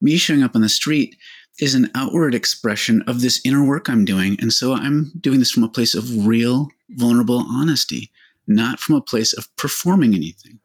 me 0.00 0.16
showing 0.16 0.42
up 0.42 0.56
on 0.56 0.62
the 0.62 0.68
street 0.68 1.16
is 1.60 1.74
an 1.74 1.90
outward 1.94 2.34
expression 2.34 3.02
of 3.02 3.20
this 3.20 3.40
inner 3.44 3.64
work 3.64 3.88
I'm 3.88 4.04
doing. 4.04 4.36
And 4.40 4.52
so 4.52 4.74
I'm 4.74 5.12
doing 5.20 5.38
this 5.38 5.50
from 5.50 5.64
a 5.64 5.68
place 5.68 5.94
of 5.94 6.26
real, 6.26 6.68
vulnerable 6.90 7.44
honesty, 7.48 8.10
not 8.46 8.78
from 8.80 8.94
a 8.94 9.00
place 9.00 9.32
of 9.32 9.54
performing 9.56 10.14
anything. 10.14 10.60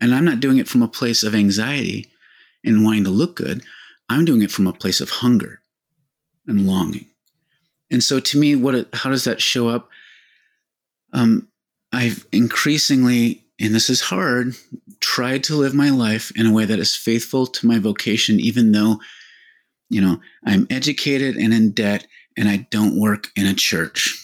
And 0.00 0.14
I'm 0.14 0.24
not 0.24 0.40
doing 0.40 0.58
it 0.58 0.68
from 0.68 0.82
a 0.82 0.88
place 0.88 1.22
of 1.22 1.34
anxiety 1.34 2.08
and 2.64 2.84
wanting 2.84 3.04
to 3.04 3.10
look 3.10 3.36
good. 3.36 3.62
I'm 4.08 4.24
doing 4.24 4.42
it 4.42 4.50
from 4.50 4.66
a 4.66 4.72
place 4.72 5.00
of 5.00 5.08
hunger 5.08 5.60
and 6.46 6.66
longing. 6.66 7.06
And 7.90 8.02
so 8.02 8.20
to 8.20 8.38
me, 8.38 8.56
what 8.56 8.88
how 8.92 9.10
does 9.10 9.24
that 9.24 9.40
show 9.40 9.68
up? 9.68 9.88
Um, 11.12 11.48
I've 11.92 12.26
increasingly, 12.32 13.44
and 13.58 13.74
this 13.74 13.88
is 13.88 14.00
hard, 14.00 14.54
tried 15.00 15.44
to 15.44 15.54
live 15.54 15.72
my 15.72 15.90
life 15.90 16.30
in 16.36 16.46
a 16.46 16.52
way 16.52 16.64
that 16.64 16.78
is 16.78 16.96
faithful 16.96 17.46
to 17.46 17.66
my 17.66 17.78
vocation, 17.78 18.38
even 18.40 18.72
though, 18.72 18.98
you 19.88 20.00
know, 20.00 20.18
I'm 20.44 20.66
educated 20.70 21.36
and 21.36 21.52
in 21.52 21.72
debt 21.72 22.06
and 22.36 22.48
I 22.48 22.66
don't 22.70 23.00
work 23.00 23.30
in 23.36 23.46
a 23.46 23.54
church, 23.54 24.16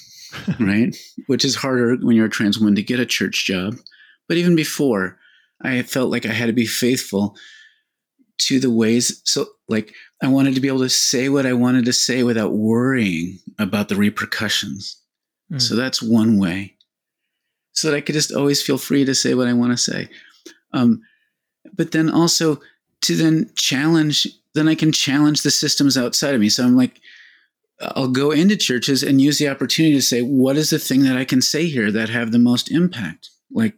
right? 0.60 0.96
Which 1.26 1.44
is 1.44 1.54
harder 1.54 1.96
when 1.96 2.16
you're 2.16 2.26
a 2.26 2.30
trans 2.30 2.58
woman 2.58 2.74
to 2.76 2.82
get 2.82 3.00
a 3.00 3.06
church 3.06 3.46
job. 3.46 3.76
But 4.28 4.36
even 4.36 4.56
before, 4.56 5.18
I 5.62 5.82
felt 5.82 6.10
like 6.10 6.26
I 6.26 6.32
had 6.32 6.46
to 6.46 6.52
be 6.52 6.66
faithful 6.66 7.36
to 8.38 8.58
the 8.58 8.70
ways. 8.70 9.22
So, 9.24 9.46
like, 9.68 9.94
I 10.22 10.28
wanted 10.28 10.54
to 10.54 10.60
be 10.60 10.68
able 10.68 10.80
to 10.80 10.88
say 10.88 11.28
what 11.28 11.46
I 11.46 11.52
wanted 11.52 11.84
to 11.84 11.92
say 11.92 12.22
without 12.22 12.52
worrying 12.52 13.38
about 13.58 13.88
the 13.88 13.96
repercussions. 13.96 14.96
Mm. 15.52 15.60
So, 15.60 15.76
that's 15.76 16.02
one 16.02 16.38
way. 16.38 16.76
So 17.72 17.90
that 17.90 17.96
I 17.96 18.00
could 18.00 18.14
just 18.14 18.32
always 18.32 18.62
feel 18.62 18.78
free 18.78 19.04
to 19.04 19.14
say 19.14 19.34
what 19.34 19.48
I 19.48 19.52
want 19.52 19.72
to 19.72 19.78
say. 19.78 20.08
Um, 20.72 21.02
but 21.74 21.92
then 21.92 22.10
also 22.10 22.60
to 23.02 23.16
then 23.16 23.50
challenge, 23.56 24.26
then 24.54 24.68
I 24.68 24.74
can 24.74 24.92
challenge 24.92 25.42
the 25.42 25.50
systems 25.50 25.96
outside 25.96 26.34
of 26.34 26.40
me. 26.40 26.48
So 26.48 26.64
I'm 26.64 26.76
like, 26.76 27.00
I'll 27.80 28.08
go 28.08 28.30
into 28.30 28.56
churches 28.56 29.02
and 29.02 29.20
use 29.20 29.38
the 29.38 29.48
opportunity 29.48 29.94
to 29.94 30.02
say, 30.02 30.22
what 30.22 30.56
is 30.56 30.70
the 30.70 30.78
thing 30.78 31.02
that 31.04 31.16
I 31.16 31.24
can 31.24 31.42
say 31.42 31.66
here 31.66 31.90
that 31.90 32.08
have 32.08 32.30
the 32.30 32.38
most 32.38 32.70
impact? 32.70 33.30
Like, 33.50 33.74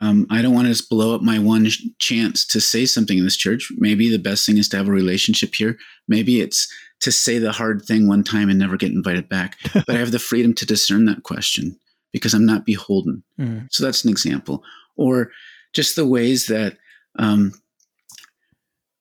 um, 0.00 0.26
I 0.30 0.40
don't 0.40 0.54
want 0.54 0.66
to 0.66 0.72
just 0.72 0.88
blow 0.88 1.14
up 1.14 1.20
my 1.20 1.38
one 1.38 1.66
chance 1.98 2.46
to 2.46 2.60
say 2.60 2.86
something 2.86 3.18
in 3.18 3.24
this 3.24 3.36
church. 3.36 3.70
Maybe 3.76 4.08
the 4.08 4.18
best 4.18 4.46
thing 4.46 4.56
is 4.56 4.68
to 4.70 4.78
have 4.78 4.88
a 4.88 4.92
relationship 4.92 5.54
here. 5.54 5.76
Maybe 6.08 6.40
it's 6.40 6.72
to 7.00 7.12
say 7.12 7.38
the 7.38 7.52
hard 7.52 7.82
thing 7.82 8.08
one 8.08 8.24
time 8.24 8.48
and 8.48 8.58
never 8.58 8.76
get 8.76 8.92
invited 8.92 9.28
back. 9.28 9.56
but 9.74 9.90
I 9.90 9.98
have 9.98 10.12
the 10.12 10.18
freedom 10.18 10.54
to 10.54 10.66
discern 10.66 11.04
that 11.06 11.22
question 11.22 11.78
because 12.12 12.34
I'm 12.34 12.46
not 12.46 12.64
beholden. 12.64 13.22
Mm. 13.38 13.68
So 13.70 13.84
that's 13.84 14.04
an 14.04 14.10
example. 14.10 14.62
Or 14.96 15.30
just 15.72 15.96
the 15.96 16.06
ways 16.06 16.46
that, 16.46 16.76
um, 17.18 17.52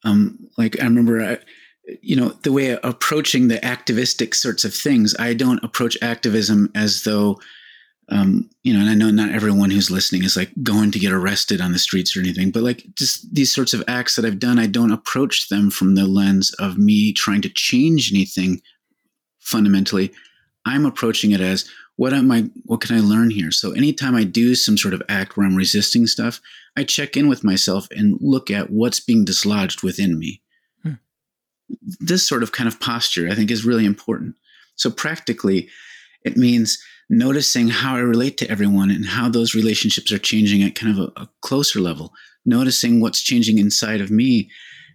um, 0.04 0.40
like 0.58 0.80
I 0.80 0.86
remember, 0.86 1.22
I, 1.22 1.38
you 2.02 2.16
know, 2.16 2.30
the 2.44 2.52
way 2.52 2.78
approaching 2.84 3.48
the 3.48 3.64
activistic 3.66 4.36
sorts 4.36 4.64
of 4.64 4.74
things. 4.74 5.16
I 5.20 5.34
don't 5.34 5.64
approach 5.64 5.98
activism 6.02 6.72
as 6.76 7.04
though 7.04 7.40
um, 8.12 8.50
you 8.64 8.74
know, 8.74 8.80
and 8.80 8.90
I 8.90 8.96
know 8.96 9.12
not 9.12 9.32
everyone 9.32 9.70
who's 9.70 9.92
listening 9.92 10.24
is 10.24 10.36
like 10.36 10.52
going 10.64 10.92
to 10.92 11.00
get 11.00 11.12
arrested 11.12 11.62
on 11.62 11.74
the 11.74 11.80
streets 11.80 12.18
or 12.18 12.22
anything, 12.22 12.50
but 12.50 12.64
like 12.64 12.84
just 12.96 13.34
these 13.34 13.54
sorts 13.54 13.74
of 13.74 13.84
acts 13.88 14.16
that 14.16 14.26
I've 14.26 14.40
done, 14.40 14.58
I 14.58 14.66
don't 14.66 14.92
approach 14.92 15.48
them 15.50 15.70
from 15.70 15.96
the 15.96 16.06
lens 16.06 16.52
of 16.56 16.78
me 16.78 17.14
trying 17.14 17.42
to 17.44 17.50
change 17.50 18.12
anything 18.12 18.62
fundamentally. 19.40 20.12
I'm 20.66 20.86
approaching 20.86 21.32
it 21.32 21.42
as 21.42 21.70
what 22.00 22.14
am 22.14 22.32
I, 22.32 22.50
what 22.64 22.80
can 22.80 22.96
I 22.96 23.02
learn 23.02 23.30
here? 23.30 23.52
So 23.52 23.74
anytime 23.74 24.16
I 24.16 24.24
do 24.24 24.56
some 24.56 24.78
sort 24.78 24.94
of 24.94 25.04
act 25.10 25.36
where 25.36 25.46
I'm 25.46 25.58
resisting 25.58 26.08
stuff, 26.08 26.40
I 26.78 26.86
check 26.86 27.18
in 27.18 27.28
with 27.28 27.44
myself 27.44 27.90
and 27.92 28.18
look 28.22 28.50
at 28.50 28.70
what's 28.70 29.02
being 29.02 29.26
dislodged 29.26 29.84
within 29.84 30.18
me. 30.18 30.42
Hmm. 30.82 30.94
This 32.00 32.26
sort 32.26 32.42
of 32.42 32.54
kind 32.54 32.70
of 32.70 32.80
posture, 32.80 33.28
I 33.30 33.36
think, 33.36 33.52
is 33.52 33.66
really 33.66 33.86
important. 33.86 34.38
So 34.78 34.90
practically, 34.90 35.68
it 36.24 36.38
means 36.38 36.82
noticing 37.10 37.68
how 37.68 37.98
I 37.98 38.00
relate 38.00 38.38
to 38.38 38.50
everyone 38.50 38.92
and 38.92 39.06
how 39.06 39.28
those 39.28 39.54
relationships 39.54 40.14
are 40.14 40.20
changing 40.20 40.64
at 40.64 40.76
kind 40.76 40.98
of 40.98 41.12
a, 41.18 41.24
a 41.24 41.30
closer 41.42 41.82
level, 41.82 42.14
noticing 42.46 43.02
what's 43.02 43.22
changing 43.22 43.58
inside 43.58 44.00
of 44.00 44.10
me 44.10 44.50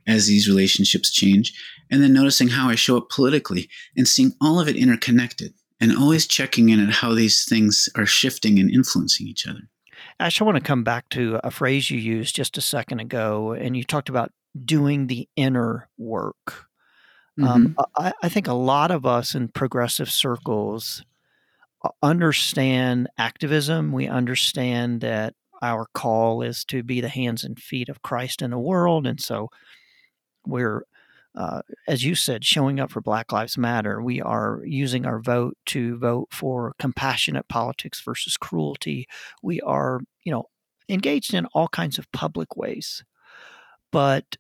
as 0.07 0.27
these 0.27 0.49
relationships 0.49 1.13
change, 1.13 1.53
and 1.91 2.03
then 2.03 2.15
noticing 2.15 2.49
how 2.49 2.71
I 2.71 2.77
show 2.77 2.97
up 2.97 3.11
politically 3.11 3.69
and 3.95 4.09
seeing 4.09 4.33
all 4.41 4.59
of 4.59 4.69
it 4.69 4.77
interconnected 4.77 5.53
and 5.85 5.99
always 5.99 6.27
checking 6.27 6.71
in 6.71 6.81
at 6.81 6.95
how 6.95 7.13
these 7.13 7.45
things 7.45 7.91
are 7.95 8.07
shifting 8.07 8.59
and 8.59 8.71
influencing 8.71 9.27
each 9.27 9.47
other. 9.47 9.61
Ash, 10.19 10.41
I 10.41 10.45
want 10.45 10.57
to 10.57 10.63
come 10.63 10.83
back 10.83 11.11
to 11.11 11.39
a 11.45 11.51
phrase 11.51 11.91
you 11.91 11.99
used 11.99 12.35
just 12.35 12.57
a 12.57 12.63
second 12.63 13.01
ago, 13.01 13.53
and 13.53 13.77
you 13.77 13.85
talked 13.85 14.09
about 14.09 14.33
doing 14.65 15.09
the 15.09 15.29
inner 15.37 15.89
work. 15.99 16.67
Um, 17.39 17.45
mm-hmm. 17.45 17.51
Um, 17.51 17.77
I, 17.99 18.13
I, 18.23 18.29
think 18.29 18.47
a 18.47 18.55
lot 18.55 18.93
of 18.93 19.05
us 19.05 19.35
in 19.35 19.49
progressive 19.49 20.09
circles 20.09 21.05
understand 22.03 23.09
activism. 23.19 23.93
We 23.93 24.07
understand 24.07 25.01
that 25.03 25.35
our 25.61 25.87
call 25.95 26.43
is 26.43 26.65
to 26.67 26.83
be 26.83 27.01
the 27.01 27.09
hands 27.09 27.45
and 27.45 27.59
feet 27.59 27.89
of 27.89 28.03
Christ 28.03 28.41
in 28.41 28.53
the 28.53 28.59
world. 28.59 29.07
And 29.07 29.21
so 29.21 29.51
we're, 30.47 30.87
uh, 31.35 31.63
as 31.89 32.05
you 32.05 32.15
said, 32.15 32.45
showing 32.45 32.79
up 32.79 32.91
for 32.91 33.01
Black 33.01 33.33
Lives 33.33 33.59
Matter. 33.59 34.01
We 34.01 34.21
are 34.21 34.63
using 34.65 35.05
our 35.05 35.21
vote 35.21 35.57
to 35.67 35.99
vote 35.99 36.29
for 36.31 36.75
compassionate 36.79 37.49
politics 37.49 38.01
versus 38.05 38.37
cruelty. 38.37 39.07
We 39.43 39.61
are, 39.63 40.01
you 40.25 40.33
know, 40.33 40.45
engaged 40.89 41.35
in 41.35 41.47
all 41.47 41.69
kinds 41.69 41.99
of 41.99 42.11
public 42.13 42.57
ways. 42.57 43.05
But 43.91 44.37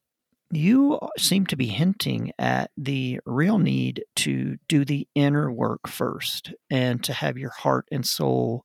you 0.50 1.00
seem 1.18 1.46
to 1.46 1.56
be 1.56 1.66
hinting 1.66 2.32
at 2.38 2.70
the 2.76 3.20
real 3.26 3.58
need 3.58 4.04
to 4.16 4.56
do 4.68 4.84
the 4.84 5.08
inner 5.14 5.50
work 5.50 5.88
first 5.88 6.52
and 6.70 7.02
to 7.04 7.12
have 7.12 7.38
your 7.38 7.50
heart 7.50 7.86
and 7.90 8.06
soul 8.06 8.64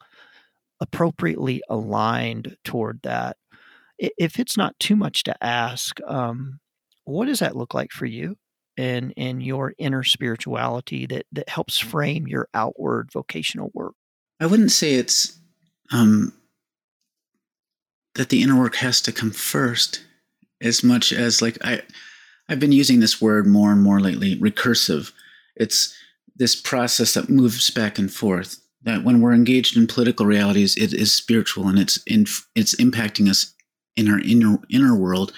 appropriately 0.79 1.61
aligned 1.69 2.55
toward 2.63 3.01
that. 3.03 3.37
If 3.97 4.39
it's 4.39 4.55
not 4.55 4.79
too 4.79 4.95
much 4.95 5.23
to 5.23 5.43
ask, 5.43 5.99
um, 6.07 6.59
what 7.09 7.27
does 7.27 7.39
that 7.39 7.55
look 7.55 7.73
like 7.73 7.91
for 7.91 8.05
you 8.05 8.37
and, 8.77 9.13
and 9.17 9.43
your 9.43 9.73
inner 9.77 10.03
spirituality 10.03 11.05
that, 11.07 11.25
that 11.31 11.49
helps 11.49 11.77
frame 11.77 12.27
your 12.27 12.47
outward 12.53 13.11
vocational 13.11 13.71
work? 13.73 13.93
I 14.39 14.45
wouldn't 14.45 14.71
say 14.71 14.93
it's 14.93 15.37
um, 15.91 16.33
that 18.15 18.29
the 18.29 18.41
inner 18.41 18.57
work 18.57 18.75
has 18.75 19.01
to 19.01 19.11
come 19.11 19.31
first 19.31 20.03
as 20.61 20.83
much 20.83 21.11
as 21.11 21.41
like 21.41 21.57
I 21.63 21.81
I've 22.49 22.59
been 22.59 22.71
using 22.71 22.99
this 22.99 23.21
word 23.21 23.45
more 23.45 23.71
and 23.71 23.81
more 23.81 23.99
lately, 23.99 24.35
recursive. 24.37 25.11
It's 25.55 25.95
this 26.35 26.59
process 26.59 27.13
that 27.13 27.29
moves 27.29 27.69
back 27.69 27.99
and 27.99 28.11
forth. 28.11 28.59
That 28.81 29.03
when 29.03 29.21
we're 29.21 29.33
engaged 29.33 29.77
in 29.77 29.87
political 29.87 30.25
realities, 30.25 30.75
it 30.75 30.93
is 30.93 31.13
spiritual 31.13 31.67
and 31.67 31.77
it's 31.77 31.97
in, 32.07 32.25
it's 32.55 32.75
impacting 32.75 33.29
us 33.29 33.53
in 33.95 34.09
our 34.09 34.19
inner 34.19 34.59
inner 34.69 34.95
world. 34.95 35.31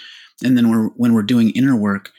And 0.44 0.58
then 0.58 0.70
we're, 0.70 0.88
when 0.90 1.14
we're 1.14 1.24
doing 1.24 1.52
inner 1.52 1.76
work, 1.76 2.12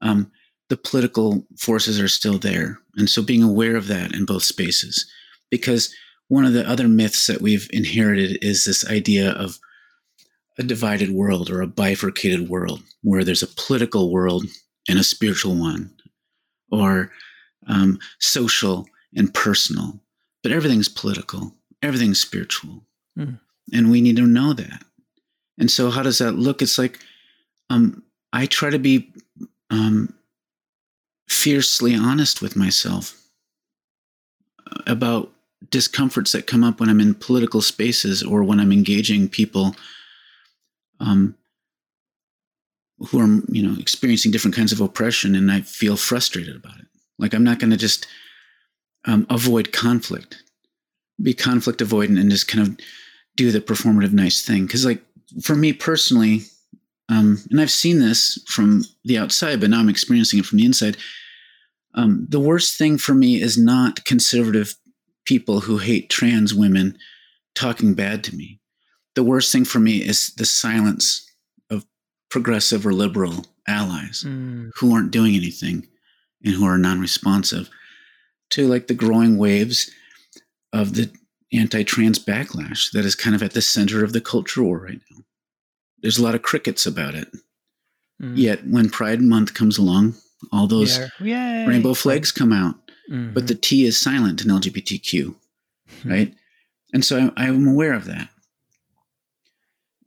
um, 0.00 0.30
the 0.68 0.76
political 0.76 1.46
forces 1.58 2.00
are 2.00 2.08
still 2.08 2.38
there. 2.38 2.78
And 2.96 3.08
so 3.08 3.22
being 3.22 3.42
aware 3.42 3.76
of 3.76 3.86
that 3.88 4.14
in 4.14 4.24
both 4.24 4.42
spaces, 4.42 5.08
because 5.50 5.94
one 6.28 6.44
of 6.44 6.52
the 6.52 6.68
other 6.68 6.88
myths 6.88 7.26
that 7.26 7.40
we've 7.40 7.68
inherited 7.72 8.38
is 8.42 8.64
this 8.64 8.86
idea 8.88 9.30
of 9.32 9.58
a 10.58 10.62
divided 10.62 11.10
world 11.10 11.50
or 11.50 11.60
a 11.60 11.66
bifurcated 11.66 12.48
world 12.48 12.82
where 13.02 13.22
there's 13.22 13.42
a 13.42 13.48
political 13.48 14.10
world 14.10 14.44
and 14.88 14.98
a 14.98 15.04
spiritual 15.04 15.54
one, 15.54 15.92
or 16.70 17.12
um, 17.66 17.98
social 18.20 18.86
and 19.14 19.32
personal. 19.34 20.00
But 20.42 20.52
everything's 20.52 20.88
political, 20.88 21.54
everything's 21.82 22.20
spiritual. 22.20 22.84
Mm. 23.18 23.40
And 23.72 23.90
we 23.90 24.00
need 24.00 24.16
to 24.16 24.26
know 24.26 24.52
that. 24.52 24.84
And 25.58 25.70
so, 25.70 25.90
how 25.90 26.02
does 26.02 26.18
that 26.18 26.32
look? 26.32 26.62
It's 26.62 26.78
like 26.78 27.00
um, 27.70 28.02
I 28.32 28.46
try 28.46 28.70
to 28.70 28.78
be 28.78 29.12
um, 29.70 30.14
fiercely 31.28 31.94
honest 31.94 32.42
with 32.42 32.56
myself 32.56 33.16
about 34.86 35.32
discomforts 35.70 36.32
that 36.32 36.46
come 36.46 36.64
up 36.64 36.80
when 36.80 36.88
I'm 36.88 37.00
in 37.00 37.14
political 37.14 37.62
spaces 37.62 38.22
or 38.22 38.42
when 38.42 38.60
I'm 38.60 38.72
engaging 38.72 39.28
people 39.28 39.74
um, 41.00 41.34
who 42.98 43.20
are 43.20 43.42
you 43.48 43.66
know 43.66 43.76
experiencing 43.78 44.30
different 44.30 44.56
kinds 44.56 44.72
of 44.72 44.80
oppression, 44.80 45.34
and 45.34 45.50
I 45.50 45.60
feel 45.60 45.96
frustrated 45.96 46.56
about 46.56 46.78
it. 46.78 46.86
Like 47.18 47.34
I'm 47.34 47.44
not 47.44 47.58
going 47.58 47.70
to 47.70 47.76
just 47.76 48.06
um, 49.04 49.26
avoid 49.28 49.72
conflict, 49.72 50.42
be 51.22 51.34
conflict 51.34 51.80
avoidant, 51.80 52.20
and 52.20 52.30
just 52.30 52.48
kind 52.48 52.66
of 52.66 52.78
do 53.36 53.50
the 53.50 53.60
performative 53.60 54.12
nice 54.12 54.44
thing. 54.44 54.66
Because 54.66 54.86
like 54.86 55.02
for 55.42 55.54
me 55.54 55.72
personally, 55.72 56.42
um, 57.08 57.38
and 57.50 57.60
I've 57.60 57.70
seen 57.70 58.00
this 58.00 58.42
from 58.48 58.84
the 59.04 59.18
outside, 59.18 59.60
but 59.60 59.70
now 59.70 59.78
I'm 59.78 59.88
experiencing 59.88 60.40
it 60.40 60.46
from 60.46 60.58
the 60.58 60.66
inside. 60.66 60.96
Um, 61.94 62.26
the 62.28 62.40
worst 62.40 62.76
thing 62.76 62.98
for 62.98 63.14
me 63.14 63.40
is 63.40 63.56
not 63.56 64.04
conservative 64.04 64.74
people 65.24 65.60
who 65.60 65.78
hate 65.78 66.10
trans 66.10 66.54
women 66.54 66.98
talking 67.54 67.94
bad 67.94 68.24
to 68.24 68.36
me. 68.36 68.60
The 69.14 69.24
worst 69.24 69.50
thing 69.50 69.64
for 69.64 69.78
me 69.78 69.98
is 69.98 70.34
the 70.34 70.44
silence 70.44 71.30
of 71.70 71.86
progressive 72.28 72.86
or 72.86 72.92
liberal 72.92 73.46
allies 73.66 74.24
mm. 74.26 74.70
who 74.76 74.94
aren't 74.94 75.10
doing 75.10 75.34
anything 75.34 75.86
and 76.44 76.54
who 76.54 76.66
are 76.66 76.78
non 76.78 77.00
responsive 77.00 77.70
to 78.50 78.68
like 78.68 78.88
the 78.88 78.94
growing 78.94 79.38
waves 79.38 79.90
of 80.72 80.94
the 80.94 81.10
anti 81.52 81.82
trans 81.82 82.18
backlash 82.18 82.90
that 82.92 83.04
is 83.04 83.14
kind 83.14 83.34
of 83.34 83.42
at 83.42 83.52
the 83.52 83.62
center 83.62 84.04
of 84.04 84.12
the 84.12 84.20
culture 84.20 84.62
war 84.62 84.78
right 84.78 85.00
now. 85.10 85.25
There's 86.02 86.18
a 86.18 86.22
lot 86.22 86.34
of 86.34 86.42
crickets 86.42 86.86
about 86.86 87.14
it. 87.14 87.28
Mm. 88.20 88.36
Yet 88.36 88.66
when 88.66 88.90
Pride 88.90 89.20
Month 89.20 89.54
comes 89.54 89.78
along, 89.78 90.14
all 90.52 90.66
those 90.66 90.98
yeah. 91.20 91.66
rainbow 91.66 91.94
flags 91.94 92.32
come 92.32 92.52
out, 92.52 92.74
mm-hmm. 93.10 93.32
but 93.34 93.46
the 93.46 93.54
T 93.54 93.84
is 93.84 94.00
silent 94.00 94.42
in 94.42 94.50
LGBTQ, 94.50 95.34
right? 96.04 96.34
And 96.92 97.04
so 97.04 97.32
I, 97.36 97.46
I'm 97.46 97.66
aware 97.66 97.92
of 97.92 98.06
that. 98.06 98.28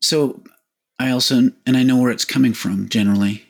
So 0.01 0.41
I 0.97 1.11
also, 1.11 1.51
and 1.65 1.77
I 1.77 1.83
know 1.83 1.97
where 1.97 2.11
it's 2.11 2.25
coming 2.25 2.53
from 2.53 2.89
generally. 2.89 3.45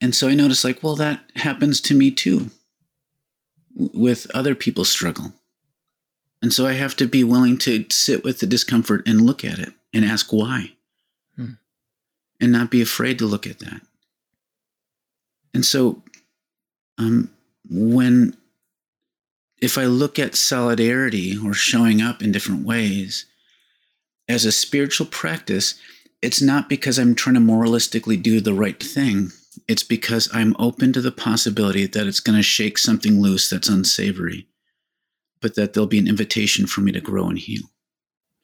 And 0.00 0.14
so 0.14 0.28
I 0.28 0.34
notice, 0.34 0.64
like, 0.64 0.82
well, 0.82 0.96
that 0.96 1.20
happens 1.36 1.80
to 1.82 1.94
me 1.94 2.10
too 2.10 2.50
with 3.74 4.30
other 4.34 4.54
people's 4.54 4.88
struggle. 4.88 5.32
And 6.42 6.52
so 6.52 6.66
I 6.66 6.72
have 6.72 6.96
to 6.96 7.06
be 7.06 7.22
willing 7.22 7.58
to 7.58 7.84
sit 7.90 8.24
with 8.24 8.40
the 8.40 8.46
discomfort 8.46 9.06
and 9.06 9.20
look 9.20 9.44
at 9.44 9.58
it 9.58 9.72
and 9.92 10.04
ask 10.04 10.32
why. 10.32 10.72
And 12.40 12.52
not 12.52 12.70
be 12.70 12.80
afraid 12.80 13.18
to 13.18 13.26
look 13.26 13.46
at 13.46 13.58
that. 13.58 13.82
And 15.52 15.64
so 15.64 16.02
um, 16.96 17.30
when, 17.68 18.36
if 19.60 19.76
I 19.76 19.84
look 19.84 20.18
at 20.18 20.34
solidarity 20.34 21.36
or 21.36 21.52
showing 21.52 22.00
up 22.00 22.22
in 22.22 22.32
different 22.32 22.64
ways 22.64 23.26
as 24.28 24.44
a 24.44 24.52
spiritual 24.52 25.06
practice, 25.06 25.74
it's 26.22 26.40
not 26.40 26.68
because 26.68 26.98
I'm 26.98 27.14
trying 27.14 27.34
to 27.34 27.40
moralistically 27.40 28.22
do 28.22 28.40
the 28.40 28.54
right 28.54 28.80
thing. 28.82 29.32
It's 29.68 29.82
because 29.82 30.28
I'm 30.32 30.56
open 30.58 30.92
to 30.94 31.00
the 31.00 31.12
possibility 31.12 31.86
that 31.86 32.06
it's 32.06 32.20
going 32.20 32.36
to 32.36 32.42
shake 32.42 32.78
something 32.78 33.20
loose 33.20 33.50
that's 33.50 33.68
unsavory, 33.68 34.46
but 35.40 35.56
that 35.56 35.72
there'll 35.72 35.86
be 35.86 35.98
an 35.98 36.08
invitation 36.08 36.66
for 36.66 36.80
me 36.80 36.92
to 36.92 37.00
grow 37.00 37.28
and 37.28 37.38
heal. 37.38 37.64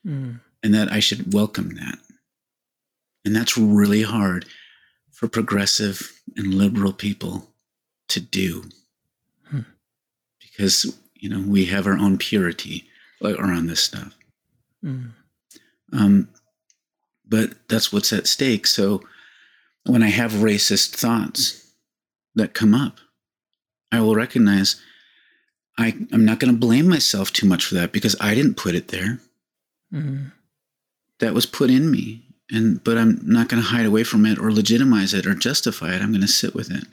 Mm. 0.06 0.40
And 0.62 0.74
that 0.74 0.90
I 0.90 1.00
should 1.00 1.32
welcome 1.32 1.76
that. 1.76 1.98
And 3.26 3.34
that's 3.34 3.58
really 3.58 4.02
hard 4.02 4.46
for 5.10 5.26
progressive 5.26 6.22
and 6.36 6.54
liberal 6.54 6.92
people 6.92 7.48
to 8.08 8.20
do 8.20 8.64
hmm. 9.50 9.60
because 10.40 10.96
you 11.14 11.28
know 11.28 11.40
we 11.40 11.64
have 11.64 11.86
our 11.86 11.98
own 11.98 12.18
purity 12.18 12.88
around 13.24 13.66
this 13.66 13.80
stuff 13.80 14.14
mm. 14.84 15.10
um, 15.92 16.28
but 17.26 17.54
that's 17.68 17.92
what's 17.92 18.12
at 18.12 18.26
stake 18.26 18.66
so 18.66 19.02
when 19.86 20.02
i 20.02 20.08
have 20.08 20.32
racist 20.32 20.94
thoughts 20.94 21.72
that 22.34 22.54
come 22.54 22.74
up 22.74 22.98
i 23.90 24.00
will 24.00 24.14
recognize 24.14 24.80
I, 25.78 25.96
i'm 26.12 26.24
not 26.24 26.38
going 26.38 26.52
to 26.52 26.60
blame 26.60 26.88
myself 26.88 27.32
too 27.32 27.46
much 27.46 27.64
for 27.64 27.74
that 27.74 27.90
because 27.90 28.14
i 28.20 28.34
didn't 28.34 28.56
put 28.56 28.74
it 28.74 28.88
there 28.88 29.18
mm. 29.92 30.30
that 31.18 31.34
was 31.34 31.46
put 31.46 31.70
in 31.70 31.90
me 31.90 32.25
and 32.50 32.82
but 32.84 32.96
i'm 32.98 33.18
not 33.22 33.48
going 33.48 33.62
to 33.62 33.68
hide 33.68 33.86
away 33.86 34.04
from 34.04 34.24
it 34.24 34.38
or 34.38 34.52
legitimize 34.52 35.12
it 35.14 35.26
or 35.26 35.34
justify 35.34 35.94
it 35.94 36.02
i'm 36.02 36.12
going 36.12 36.20
to 36.20 36.28
sit 36.28 36.54
with 36.54 36.70
it 36.70 36.84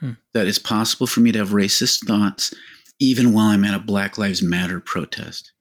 Hmm. 0.00 0.12
That 0.34 0.46
it's 0.46 0.58
possible 0.58 1.06
for 1.06 1.20
me 1.20 1.32
to 1.32 1.38
have 1.38 1.50
racist 1.50 2.06
thoughts 2.06 2.54
even 2.98 3.32
while 3.32 3.48
I'm 3.48 3.64
at 3.64 3.74
a 3.74 3.78
Black 3.78 4.18
Lives 4.18 4.42
Matter 4.42 4.80
protest. 4.80 5.52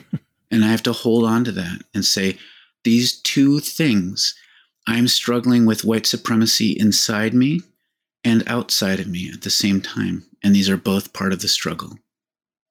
and 0.50 0.64
I 0.64 0.68
have 0.68 0.82
to 0.84 0.92
hold 0.92 1.24
on 1.24 1.44
to 1.44 1.52
that 1.52 1.82
and 1.94 2.04
say, 2.04 2.38
these 2.84 3.20
two 3.20 3.60
things, 3.60 4.34
I'm 4.86 5.06
struggling 5.06 5.66
with 5.66 5.84
white 5.84 6.06
supremacy 6.06 6.72
inside 6.72 7.34
me 7.34 7.60
and 8.24 8.42
outside 8.48 8.98
of 8.98 9.06
me 9.06 9.30
at 9.32 9.42
the 9.42 9.50
same 9.50 9.80
time. 9.80 10.24
And 10.42 10.54
these 10.54 10.68
are 10.68 10.76
both 10.76 11.12
part 11.12 11.32
of 11.32 11.40
the 11.40 11.48
struggle. 11.48 11.98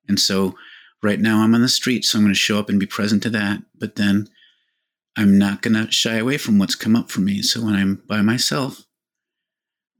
And 0.10 0.20
so 0.20 0.56
right 1.02 1.20
now 1.20 1.42
I'm 1.42 1.56
on 1.56 1.62
the 1.62 1.70
street, 1.70 2.04
so 2.04 2.18
I'm 2.18 2.26
going 2.26 2.34
to 2.34 2.40
show 2.40 2.60
up 2.60 2.68
and 2.68 2.80
be 2.80 2.86
present 2.86 3.24
to 3.24 3.30
that. 3.32 3.62
But 3.80 3.96
then 3.96 4.28
I'm 5.18 5.38
not 5.38 5.62
going 5.62 5.74
to 5.74 5.92
shy 5.92 6.16
away 6.16 6.38
from 6.38 6.58
what's 6.58 6.76
come 6.76 6.96
up 6.96 7.12
for 7.12 7.22
me. 7.22 7.42
So 7.42 7.64
when 7.64 7.76
I'm 7.76 8.02
by 8.08 8.22
myself, 8.22 8.86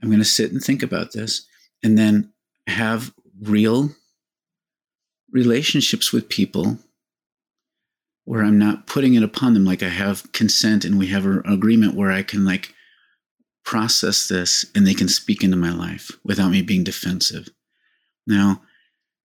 I'm 0.02 0.10
going 0.10 0.20
to 0.20 0.26
sit 0.26 0.52
and 0.52 0.62
think 0.62 0.82
about 0.82 1.12
this 1.14 1.46
and 1.84 1.98
then 1.98 2.32
have 2.68 3.14
real 3.42 3.90
relationships 5.32 6.12
with 6.12 6.30
people 6.30 6.78
where 8.26 8.44
I'm 8.44 8.58
not 8.58 8.88
putting 8.88 9.16
it 9.16 9.24
upon 9.24 9.54
them. 9.54 9.66
Like 9.66 9.84
I 9.84 9.90
have 9.90 10.32
consent 10.32 10.86
and 10.86 10.98
we 10.98 11.08
have 11.08 11.26
an 11.26 11.42
agreement 11.46 11.96
where 11.96 12.12
I 12.12 12.24
can 12.24 12.46
like 12.46 12.74
process 13.64 14.28
this 14.28 14.66
and 14.76 14.86
they 14.86 14.94
can 14.94 15.08
speak 15.08 15.44
into 15.44 15.58
my 15.58 15.72
life 15.72 16.12
without 16.24 16.52
me 16.52 16.62
being 16.62 16.84
defensive. 16.84 17.50
Now, 18.26 18.62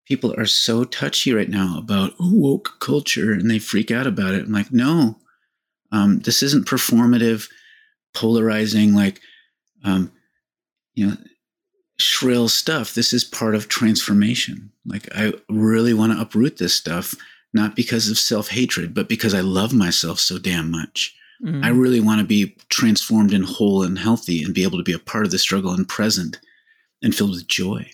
people 0.07 0.35
are 0.39 0.47
so 0.47 0.85
touchy 0.85 1.33
right 1.33 1.49
now 1.49 1.77
about 1.79 2.15
woke 2.19 2.79
culture 2.81 3.33
and 3.33 3.51
they 3.51 3.59
freak 3.59 3.91
out 3.91 4.07
about 4.07 4.35
it. 4.35 4.47
I'm 4.47 4.53
like, 4.53 4.73
no, 4.73 5.19
um, 5.93 6.21
this 6.21 6.43
isn't 6.43 6.67
performative, 6.67 7.49
polarizing, 8.15 8.95
like, 8.95 9.21
um, 9.85 10.11
you 10.95 11.07
know, 11.07 11.17
shrill 11.99 12.49
stuff. 12.49 12.95
This 12.95 13.13
is 13.13 13.25
part 13.25 13.55
of 13.55 13.69
transformation. 13.69 14.73
Like, 14.85 15.09
I 15.15 15.35
really 15.49 15.95
want 15.95 16.13
to 16.13 16.21
uproot 16.21 16.59
this 16.59 16.75
stuff, 16.75 17.15
not 17.53 17.77
because 17.77 18.11
of 18.11 18.19
self 18.19 18.49
hatred, 18.49 18.95
but 18.95 19.09
because 19.09 19.35
I 19.35 19.41
love 19.41 19.73
myself 19.73 20.19
so 20.19 20.39
damn 20.39 20.71
much. 20.71 21.15
Mm. 21.45 21.65
I 21.65 21.69
really 21.69 22.01
want 22.01 22.21
to 22.21 22.27
be 22.27 22.57
transformed 22.69 23.33
and 23.33 23.45
whole 23.45 23.83
and 23.83 23.99
healthy 23.99 24.43
and 24.43 24.55
be 24.55 24.63
able 24.63 24.79
to 24.79 24.85
be 24.85 24.93
a 24.93 24.99
part 24.99 25.27
of 25.27 25.31
the 25.31 25.39
struggle 25.39 25.73
and 25.73 25.87
present 25.87 26.41
and 27.03 27.15
filled 27.15 27.33
with 27.33 27.47
joy. 27.47 27.91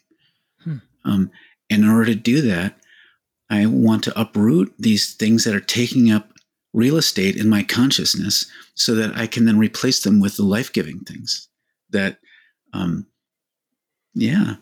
Hmm. 0.63 0.77
Um, 1.05 1.31
and 1.69 1.83
in 1.83 1.91
order 1.91 2.07
to 2.07 2.15
do 2.15 2.41
that, 2.43 2.79
I 3.51 3.67
want 3.67 4.05
to 4.05 4.21
uproot 4.21 4.73
these 4.79 5.15
things 5.15 5.45
that 5.45 5.55
are 5.55 5.61
taking 5.61 6.11
up 6.11 6.32
real 6.73 6.97
estate 6.97 7.37
in 7.37 7.49
my 7.49 7.63
consciousness 7.63 8.47
so 8.75 8.95
that 8.95 9.17
I 9.17 9.27
can 9.27 9.45
then 9.45 9.59
replace 9.59 10.03
them 10.03 10.21
with 10.21 10.37
the 10.37 10.45
life 10.45 10.73
giving 10.73 11.01
things 11.01 11.49
that 11.91 12.19
um, 12.73 13.07
yeah. 14.15 14.57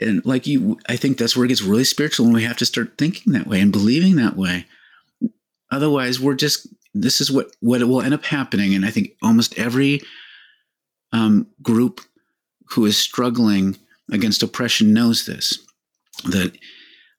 And 0.00 0.24
like 0.24 0.46
you, 0.46 0.78
I 0.88 0.96
think 0.96 1.18
that's 1.18 1.36
where 1.36 1.44
it 1.44 1.48
gets 1.48 1.62
really 1.62 1.84
spiritual 1.84 2.26
and 2.26 2.34
we 2.34 2.44
have 2.44 2.56
to 2.58 2.66
start 2.66 2.98
thinking 2.98 3.32
that 3.32 3.46
way 3.46 3.60
and 3.60 3.72
believing 3.72 4.16
that 4.16 4.36
way. 4.36 4.66
Otherwise, 5.70 6.20
we're 6.20 6.34
just, 6.34 6.68
this 6.92 7.20
is 7.20 7.30
what, 7.30 7.50
what 7.60 7.82
will 7.84 8.02
end 8.02 8.14
up 8.14 8.24
happening. 8.24 8.74
And 8.74 8.84
I 8.84 8.90
think 8.90 9.10
almost 9.22 9.58
every 9.58 10.00
um, 11.12 11.46
group 11.62 12.00
who 12.70 12.84
is 12.84 12.96
struggling 12.96 13.76
against 14.12 14.42
oppression 14.42 14.92
knows 14.92 15.26
this 15.26 15.58
that 16.24 16.56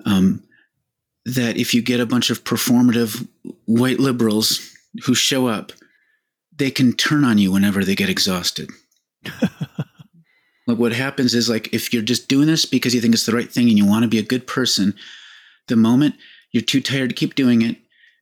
um, 0.05 0.43
that 1.26 1.57
if 1.57 1.73
you 1.73 1.82
get 1.82 1.99
a 1.99 2.05
bunch 2.05 2.30
of 2.30 2.43
performative 2.43 3.28
white 3.65 3.99
liberals 3.99 4.71
who 5.05 5.15
show 5.15 5.47
up, 5.47 5.71
they 6.55 6.71
can 6.71 6.93
turn 6.93 7.23
on 7.23 7.38
you 7.38 7.51
whenever 7.51 7.84
they 7.84 7.95
get 7.95 8.09
exhausted. 8.09 8.69
Like 10.67 10.78
what 10.78 10.93
happens 10.93 11.34
is 11.34 11.49
like 11.49 11.71
if 11.73 11.93
you're 11.93 12.01
just 12.01 12.28
doing 12.28 12.47
this 12.47 12.65
because 12.65 12.95
you 12.95 13.01
think 13.01 13.13
it's 13.13 13.26
the 13.26 13.36
right 13.36 13.51
thing 13.51 13.69
and 13.69 13.78
you 13.78 13.86
want 13.86 14.03
to 14.03 14.09
be 14.09 14.19
a 14.19 14.23
good 14.23 14.47
person, 14.47 14.95
the 15.67 15.76
moment 15.76 16.15
you're 16.51 16.63
too 16.63 16.82
tired 16.82 17.09
to 17.09 17.15
keep 17.15 17.36
doing 17.36 17.61
it 17.61 17.78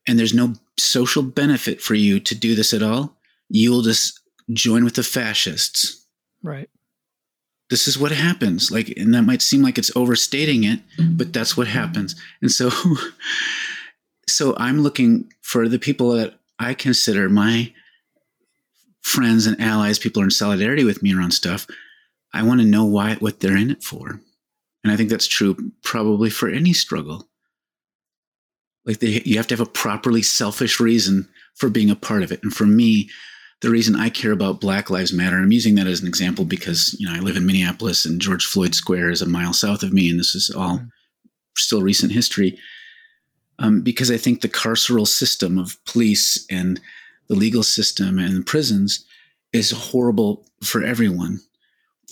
and 0.07 0.19
there's 0.19 0.33
no 0.33 0.53
social 0.77 1.23
benefit 1.23 1.81
for 1.81 1.95
you 1.95 2.19
to 2.19 2.35
do 2.35 2.55
this 2.55 2.73
at 2.73 2.83
all, 2.83 3.15
you 3.49 3.71
will 3.71 3.81
just 3.81 4.19
join 4.51 4.83
with 4.83 4.95
the 4.95 5.03
fascists. 5.03 6.05
Right. 6.41 6.69
This 7.73 7.87
is 7.87 7.97
what 7.97 8.11
happens. 8.11 8.69
Like 8.69 8.93
and 8.97 9.13
that 9.15 9.23
might 9.23 9.41
seem 9.41 9.63
like 9.63 9.79
it's 9.79 9.95
overstating 9.95 10.63
it, 10.63 10.79
mm-hmm. 10.97 11.17
but 11.17 11.33
that's 11.33 11.57
what 11.57 11.67
happens. 11.67 12.15
And 12.41 12.51
so 12.51 12.69
so 14.27 14.55
I'm 14.57 14.81
looking 14.81 15.31
for 15.41 15.67
the 15.67 15.79
people 15.79 16.11
that 16.11 16.35
I 16.59 16.75
consider 16.75 17.29
my 17.29 17.73
friends 19.01 19.47
and 19.47 19.59
allies, 19.59 19.99
people 19.99 20.21
are 20.21 20.25
in 20.25 20.31
solidarity 20.31 20.83
with 20.83 21.01
me 21.01 21.13
around 21.13 21.31
stuff 21.31 21.67
I 22.33 22.43
want 22.43 22.61
to 22.61 22.67
know 22.67 22.83
why 22.83 23.15
what 23.15 23.39
they're 23.39 23.57
in 23.57 23.69
it 23.69 23.83
for. 23.83 24.19
And 24.83 24.91
I 24.91 24.97
think 24.97 25.09
that's 25.09 25.27
true 25.27 25.55
probably 25.83 26.29
for 26.29 26.49
any 26.49 26.73
struggle. 26.73 27.29
Like 28.85 28.99
they, 28.99 29.21
you 29.23 29.37
have 29.37 29.47
to 29.47 29.53
have 29.53 29.65
a 29.65 29.69
properly 29.69 30.23
selfish 30.23 30.79
reason 30.79 31.29
for 31.55 31.69
being 31.69 31.89
a 31.89 31.95
part 31.95 32.23
of 32.23 32.31
it. 32.31 32.43
And 32.43 32.53
for 32.53 32.65
me, 32.65 33.09
the 33.63 33.69
reason 33.69 33.95
I 33.95 34.09
care 34.09 34.33
about 34.33 34.59
Black 34.59 34.89
Lives 34.89 35.13
Matter, 35.13 35.37
I'm 35.37 35.53
using 35.53 35.75
that 35.75 35.87
as 35.87 36.01
an 36.01 36.07
example 36.07 36.43
because 36.43 36.93
you 36.99 37.07
know 37.07 37.15
I 37.15 37.19
live 37.19 37.37
in 37.37 37.45
Minneapolis 37.45 38.03
and 38.03 38.19
George 38.19 38.45
Floyd 38.45 38.75
Square 38.75 39.11
is 39.11 39.21
a 39.21 39.25
mile 39.25 39.53
south 39.53 39.83
of 39.83 39.93
me, 39.93 40.09
and 40.09 40.19
this 40.19 40.35
is 40.35 40.51
all 40.51 40.79
mm-hmm. 40.79 40.87
still 41.57 41.81
recent 41.81 42.11
history. 42.11 42.59
Um, 43.59 43.81
because 43.81 44.11
I 44.11 44.17
think 44.17 44.41
the 44.41 44.49
carceral 44.49 45.07
system 45.07 45.57
of 45.57 45.77
police 45.85 46.45
and 46.51 46.81
the 47.29 47.35
legal 47.35 47.63
system 47.63 48.19
and 48.19 48.35
the 48.35 48.43
prisons 48.43 49.05
is 49.53 49.71
horrible 49.71 50.45
for 50.61 50.83
everyone. 50.83 51.39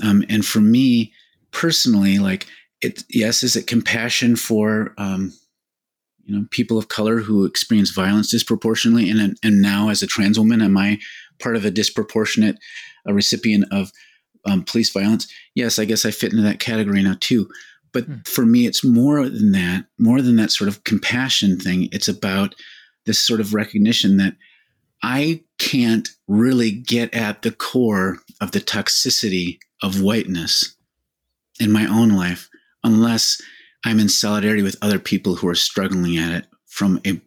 Um, 0.02 0.24
and 0.30 0.46
for 0.46 0.62
me 0.62 1.12
personally, 1.52 2.18
like 2.20 2.48
it, 2.82 3.04
yes, 3.10 3.44
is 3.44 3.58
it 3.58 3.68
compassion 3.68 4.38
for, 4.38 4.94
um, 4.98 5.34
you 6.24 6.34
know, 6.34 6.46
people 6.52 6.78
of 6.78 6.88
color 6.88 7.18
who 7.18 7.44
experience 7.44 7.90
violence 7.90 8.30
disproportionately? 8.30 9.10
And, 9.10 9.38
and 9.44 9.62
now 9.62 9.90
as 9.90 10.02
a 10.02 10.08
trans 10.08 10.40
woman, 10.40 10.62
am 10.62 10.78
I 10.78 11.00
part 11.42 11.56
of 11.56 11.66
a 11.66 11.72
disproportionate 11.72 12.58
a 13.06 13.14
recipient 13.14 13.66
of 13.72 13.92
um, 14.46 14.64
police 14.64 14.92
violence? 14.92 15.32
Yes, 15.56 15.80
I 15.80 15.86
guess 15.86 16.06
I 16.06 16.12
fit 16.12 16.32
into 16.32 16.44
that 16.44 16.60
category 16.60 17.02
now 17.04 17.16
too. 17.20 17.50
But 17.94 18.06
hmm. 18.06 18.16
for 18.26 18.46
me, 18.46 18.66
it's 18.66 18.84
more 18.84 19.28
than 19.28 19.52
that, 19.52 19.86
more 19.98 20.22
than 20.22 20.36
that 20.38 20.52
sort 20.52 20.68
of 20.68 20.84
compassion 20.84 21.60
thing. 21.60 21.90
It's 21.92 22.08
about 22.08 22.56
this 23.06 23.20
sort 23.20 23.42
of 23.42 23.54
recognition 23.54 24.18
that 24.18 24.36
I 25.04 25.44
can't 25.58 26.10
really 26.28 26.72
get 26.72 27.14
at 27.14 27.42
the 27.42 27.52
core 27.52 28.20
of 28.40 28.52
the 28.52 28.60
toxicity 28.60 29.58
of 29.82 30.02
whiteness 30.02 30.76
in 31.60 31.72
my 31.72 31.86
own 31.88 32.10
life 32.10 32.50
unless 32.84 33.42
I'm 33.84 34.00
in 34.00 34.10
solidarity 34.10 34.62
with 34.62 34.78
other 34.82 35.00
people 35.00 35.36
who 35.36 35.48
are 35.48 35.56
struggling 35.56 36.18
at 36.18 36.32
it 36.32 36.46
from 36.68 37.00
a, 37.06 37.20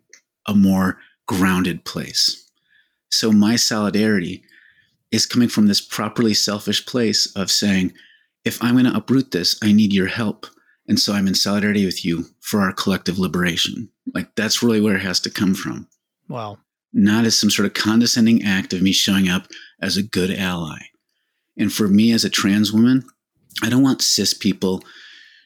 a 0.46 0.54
more 0.54 0.98
grounded 1.26 1.84
place. 1.84 2.43
So 3.14 3.30
my 3.30 3.54
solidarity 3.54 4.42
is 5.12 5.24
coming 5.24 5.48
from 5.48 5.68
this 5.68 5.80
properly 5.80 6.34
selfish 6.34 6.84
place 6.84 7.26
of 7.36 7.48
saying, 7.48 7.92
if 8.44 8.60
I'm 8.60 8.74
going 8.74 8.86
to 8.86 8.96
uproot 8.96 9.30
this, 9.30 9.56
I 9.62 9.70
need 9.70 9.92
your 9.92 10.08
help. 10.08 10.46
And 10.88 10.98
so 10.98 11.12
I'm 11.12 11.28
in 11.28 11.36
solidarity 11.36 11.86
with 11.86 12.04
you 12.04 12.24
for 12.40 12.60
our 12.60 12.72
collective 12.72 13.18
liberation. 13.18 13.88
Like 14.12 14.34
that's 14.34 14.64
really 14.64 14.80
where 14.80 14.96
it 14.96 15.02
has 15.02 15.20
to 15.20 15.30
come 15.30 15.54
from. 15.54 15.88
Wow. 16.28 16.58
Not 16.92 17.24
as 17.24 17.38
some 17.38 17.50
sort 17.50 17.66
of 17.66 17.74
condescending 17.74 18.42
act 18.42 18.72
of 18.72 18.82
me 18.82 18.90
showing 18.90 19.28
up 19.28 19.46
as 19.80 19.96
a 19.96 20.02
good 20.02 20.32
ally. 20.32 20.78
And 21.56 21.72
for 21.72 21.86
me 21.86 22.10
as 22.10 22.24
a 22.24 22.30
trans 22.30 22.72
woman, 22.72 23.04
I 23.62 23.70
don't 23.70 23.82
want 23.84 24.02
cis 24.02 24.34
people 24.34 24.82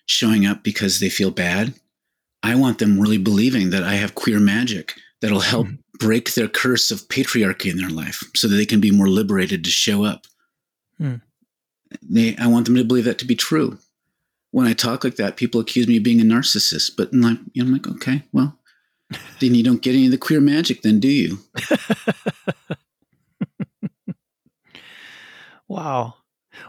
showing 0.07 0.47
up 0.47 0.63
because 0.63 1.01
they 1.01 1.11
feel 1.11 1.31
bad. 1.31 1.75
I 2.43 2.55
want 2.55 2.79
them 2.79 2.99
really 2.99 3.19
believing 3.19 3.69
that 3.71 3.85
I 3.85 3.97
have 3.97 4.15
queer 4.15 4.41
magic 4.41 4.95
that'll 5.21 5.41
help 5.41 5.67
mm-hmm. 5.67 5.77
break 5.99 6.35
their 6.35 6.49
curse 6.49 6.91
of 6.91 7.07
patriarchy 7.09 7.71
in 7.71 7.79
their 7.79 7.91
life 7.91 8.23
so 8.35 8.49
that 8.49 8.57
they 8.57 8.67
can 8.67 8.81
be 8.81 8.91
more 8.91 9.09
liberated 9.09 9.65
to 9.65 9.71
show 9.71 10.05
up. 10.05 10.27
Mm. 11.01 11.21
They, 12.03 12.37
I 12.37 12.47
want 12.47 12.67
them 12.67 12.77
to 12.77 12.85
believe 12.85 13.05
that 13.05 13.19
to 13.19 13.25
be 13.25 13.37
true. 13.37 13.79
When 14.51 14.67
I 14.67 14.73
talk 14.73 15.05
like 15.05 15.17
that, 15.17 15.37
people 15.37 15.61
accuse 15.61 15.87
me 15.87 15.99
of 15.99 16.03
being 16.03 16.21
a 16.21 16.25
narcissist, 16.25 16.93
but 16.97 17.13
I'm 17.13 17.21
like, 17.21 17.39
you 17.53 17.63
know, 17.63 17.69
I'm 17.69 17.73
like 17.73 17.87
okay, 17.87 18.23
well, 18.33 18.59
then 19.41 19.55
you 19.55 19.63
don't 19.63 19.83
get 19.83 19.95
any 19.95 20.07
of 20.07 20.11
the 20.11 20.19
queer 20.19 20.41
magic, 20.41 20.83
then 20.83 21.01
do 21.01 21.09
you? 21.09 21.39
wow. 25.69 26.15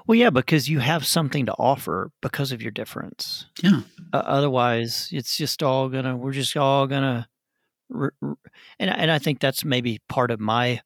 Well, 0.06 0.16
yeah, 0.16 0.30
because 0.30 0.70
you 0.70 0.80
have 0.80 1.06
something 1.06 1.46
to 1.46 1.54
offer 1.54 2.12
because 2.22 2.52
of 2.52 2.62
your 2.62 2.72
difference. 2.72 3.46
Yeah. 3.62 3.82
Uh, 4.14 4.24
otherwise, 4.26 5.10
it's 5.12 5.38
just 5.38 5.64
all 5.64 5.90
gonna. 5.90 6.18
We're 6.18 6.32
just 6.32 6.56
all 6.58 6.88
gonna. 6.88 7.28
And 7.90 8.38
and 8.80 9.12
I 9.12 9.20
think 9.20 9.40
that's 9.40 9.66
maybe 9.66 10.00
part 10.10 10.32
of 10.32 10.40
my 10.40 10.82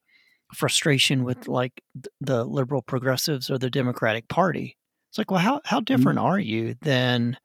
frustration 0.54 1.24
with 1.24 1.48
like 1.48 1.82
the 2.20 2.44
liberal 2.44 2.82
progressives 2.82 3.50
or 3.50 3.58
the 3.58 3.70
Democratic 3.70 4.28
Party. 4.28 4.76
It's 5.10 5.18
like, 5.18 5.30
well, 5.30 5.40
how 5.40 5.60
how 5.64 5.80
different 5.80 6.18
mm-hmm. 6.18 6.28
are 6.28 6.38
you 6.38 6.74
than 6.80 7.36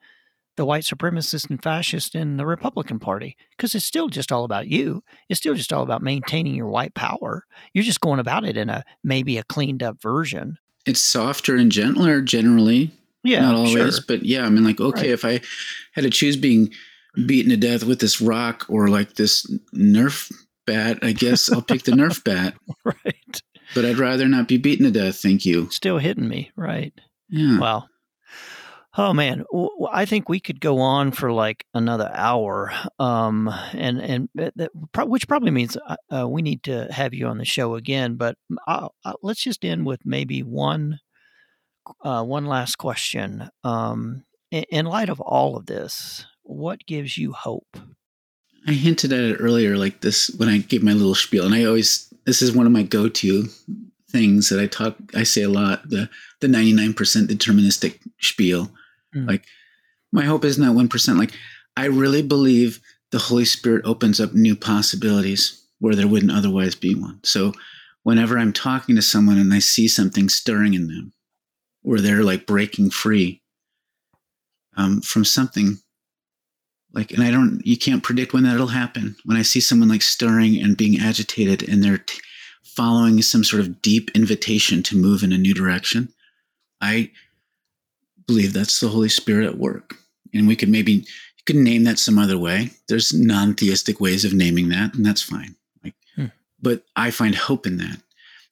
the 0.55 0.66
white 0.66 0.84
supremacist 0.84 1.49
and 1.49 1.62
fascist 1.62 2.16
in 2.16 2.38
the 2.38 2.45
Republican 2.45 2.99
Party? 2.99 3.38
Because 3.51 3.76
it's 3.76 3.86
still 3.86 4.10
just 4.10 4.32
all 4.32 4.43
about 4.43 4.68
you. 4.68 5.03
It's 5.30 5.39
still 5.39 5.55
just 5.55 5.74
all 5.74 5.84
about 5.84 6.01
maintaining 6.01 6.55
your 6.55 6.68
white 6.68 6.95
power. 6.95 7.45
You're 7.74 7.84
just 7.84 8.01
going 8.01 8.20
about 8.20 8.45
it 8.45 8.57
in 8.57 8.70
a 8.70 8.84
maybe 9.03 9.38
a 9.38 9.43
cleaned 9.43 9.84
up 9.84 10.01
version 10.01 10.57
it's 10.89 10.99
softer 10.99 11.55
and 11.55 11.72
gentler 11.72 12.22
generally. 12.22 12.91
Yeah, 13.24 13.41
not 13.41 13.55
always, 13.55 13.95
sure. 13.95 14.03
but 14.07 14.24
yeah. 14.24 14.45
I 14.45 14.49
mean, 14.49 14.64
like, 14.64 14.80
okay, 14.80 15.01
right. 15.01 15.10
if 15.12 15.26
I 15.26 15.41
had 15.91 16.03
to 16.03 16.10
choose 16.10 16.38
being 16.38 16.74
beaten 17.26 17.49
to 17.49 17.57
death 17.57 17.84
with 17.84 17.99
this 17.99 18.22
rock 18.22 18.66
or 18.70 18.88
like 18.88 19.16
this 19.16 19.45
Nerf 19.74 20.32
bat, 20.66 20.99
I 21.01 21.12
guess 21.12 21.51
I'll 21.51 21.62
pick 21.62 21.84
the 21.84 21.91
Nerf 21.91 22.24
bat. 22.24 22.55
Right. 22.86 23.41
But 23.76 23.86
I'd 23.86 23.99
rather 23.99 24.28
not 24.28 24.47
be 24.47 24.57
beaten 24.57 24.86
to 24.86 24.91
death. 24.91 25.18
Thank 25.18 25.45
you. 25.45 25.70
Still 25.70 25.99
hitting 25.99 26.28
me, 26.28 26.51
right? 26.55 26.93
Yeah. 27.30 27.60
Wow. 27.60 27.86
Oh 28.97 29.14
man, 29.14 29.45
I 29.91 30.05
think 30.05 30.28
we 30.28 30.39
could 30.39 30.60
go 30.60 30.80
on 30.80 31.12
for 31.12 31.32
like 31.32 31.64
another 31.76 32.12
hour, 32.14 32.72
um, 32.97 33.47
and 33.74 33.99
and 33.99 34.30
that, 34.34 34.72
which 35.07 35.28
probably 35.28 35.51
means 35.51 35.78
uh, 35.78 35.95
uh, 36.12 36.28
we 36.28 36.41
need 36.41 36.64
to 36.64 36.91
have 36.91 37.14
you 37.14 37.28
on 37.28 37.38
the 37.38 37.45
show 37.45 37.76
again. 37.76 38.16
But 38.16 38.36
I'll, 38.68 38.95
I'll, 39.05 39.20
let's 39.22 39.43
just 39.43 39.64
end 39.64 39.86
with 39.86 40.01
maybe 40.05 40.41
one 40.41 40.99
uh, 42.03 42.24
one 42.24 42.45
last 42.47 42.78
question. 42.78 43.49
Um, 43.64 44.26
in, 44.52 44.86
light 44.86 45.10
of 45.10 45.20
all 45.20 45.56
of 45.56 45.66
this, 45.66 46.26
what 46.43 46.86
gives 46.86 47.18
you 47.18 47.32
hope? 47.32 47.78
I 48.68 48.74
hinted 48.74 49.14
at 49.14 49.20
it 49.20 49.38
earlier, 49.39 49.78
like 49.78 50.02
this 50.02 50.30
when 50.38 50.50
I 50.50 50.58
give 50.58 50.84
my 50.84 50.93
little 50.93 51.16
spiel, 51.16 51.45
and 51.45 51.56
I 51.56 51.64
always 51.66 52.14
this 52.26 52.41
is 52.41 52.56
one 52.56 52.66
of 52.66 52.72
my 52.72 52.84
go-to 52.84 53.47
things 54.10 54.50
that 54.50 54.60
I 54.60 54.68
talk 54.68 54.95
I 55.16 55.24
say 55.24 55.43
a 55.43 55.50
lot 55.50 55.88
the 55.89 56.10
the 56.41 56.47
99% 56.47 56.95
deterministic 57.28 58.00
spiel 58.20 58.72
Mm. 59.16 59.28
Like 59.28 59.45
my 60.12 60.26
hope 60.26 60.45
is 60.45 60.58
not 60.58 60.76
that 60.76 60.89
1%. 60.89 61.18
Like 61.18 61.32
I 61.78 61.86
really 61.86 62.22
believe 62.22 62.82
the 63.12 63.20
Holy 63.20 63.45
Spirit 63.45 63.86
opens 63.86 64.20
up 64.20 64.34
new 64.34 64.56
possibilities 64.56 65.66
where 65.80 65.95
there 65.95 66.08
wouldn't 66.08 66.32
otherwise 66.32 66.76
be 66.76 66.95
one. 66.95 67.20
So 67.24 67.54
whenever 68.04 68.38
I'm 68.38 68.54
talking 68.54 68.95
to 68.95 69.02
someone 69.02 69.38
and 69.38 69.54
I 69.54 69.60
see 69.60 69.88
something 69.88 70.30
stirring 70.30 70.74
in 70.74 70.88
them, 70.88 71.14
where 71.82 72.02
they're 72.02 72.24
like 72.24 72.45
breaking 72.45 72.89
free 72.89 73.39
um, 74.80 75.01
from 75.01 75.23
something 75.23 75.77
like 76.93 77.11
and 77.11 77.23
i 77.23 77.30
don't 77.30 77.61
you 77.63 77.77
can't 77.77 78.03
predict 78.03 78.34
when 78.34 78.43
that'll 78.43 78.67
happen 78.67 79.15
when 79.25 79.38
i 79.38 79.41
see 79.41 79.59
someone 79.59 79.89
like 79.89 80.01
stirring 80.01 80.61
and 80.61 80.77
being 80.77 80.99
agitated 80.99 81.67
and 81.67 81.84
they're 81.84 81.99
t- 81.99 82.19
following 82.63 83.21
some 83.21 83.43
sort 83.43 83.61
of 83.61 83.82
deep 83.82 84.09
invitation 84.15 84.82
to 84.82 84.97
move 84.97 85.21
in 85.21 85.32
a 85.32 85.38
new 85.38 85.53
direction 85.53 86.11
i 86.82 87.11
believe 88.30 88.53
that's 88.53 88.80
the 88.80 88.89
Holy 88.89 89.09
Spirit 89.09 89.47
at 89.47 89.57
work. 89.57 89.95
And 90.36 90.47
we 90.47 90.55
could 90.55 90.69
maybe 90.69 90.91
you 90.93 91.43
could 91.47 91.55
name 91.55 91.84
that 91.86 91.97
some 91.97 92.19
other 92.19 92.38
way. 92.38 92.69
There's 92.88 93.11
non-theistic 93.11 93.99
ways 93.99 94.23
of 94.23 94.34
naming 94.34 94.69
that, 94.69 94.93
and 94.93 95.03
that's 95.03 95.23
fine. 95.23 95.55
Like, 95.84 95.95
hmm. 96.15 96.27
but 96.61 96.84
I 96.95 97.09
find 97.09 97.34
hope 97.34 97.65
in 97.65 97.77
that. 97.77 97.97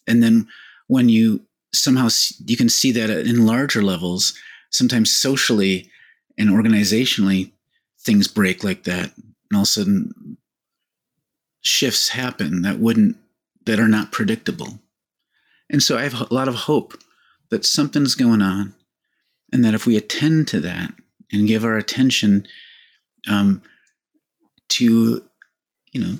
And 0.07 0.23
then 0.23 0.47
when 0.87 1.09
you 1.09 1.41
somehow 1.73 2.07
you 2.47 2.57
can 2.57 2.69
see 2.69 2.91
that 2.93 3.11
in 3.11 3.45
larger 3.45 3.83
levels, 3.83 4.33
sometimes 4.71 5.15
socially 5.15 5.91
and 6.37 6.49
organizationally, 6.49 7.51
things 7.99 8.27
break 8.27 8.63
like 8.63 8.83
that, 8.83 9.11
and 9.15 9.55
all 9.55 9.61
of 9.61 9.63
a 9.63 9.65
sudden 9.65 10.37
shifts 11.61 12.09
happen 12.09 12.61
that 12.61 12.79
wouldn't 12.79 13.17
that 13.65 13.79
are 13.79 13.87
not 13.87 14.11
predictable. 14.11 14.79
And 15.69 15.83
so 15.83 15.97
I 15.97 16.03
have 16.03 16.21
a 16.21 16.33
lot 16.33 16.47
of 16.47 16.55
hope 16.55 16.97
that 17.49 17.65
something's 17.65 18.15
going 18.15 18.41
on 18.41 18.73
and 19.51 19.63
that 19.65 19.73
if 19.73 19.85
we 19.85 19.97
attend 19.97 20.47
to 20.49 20.59
that 20.61 20.93
and 21.31 21.47
give 21.47 21.65
our 21.65 21.77
attention 21.77 22.47
um, 23.27 23.61
to, 24.69 25.23
you 25.91 26.01
know, 26.01 26.19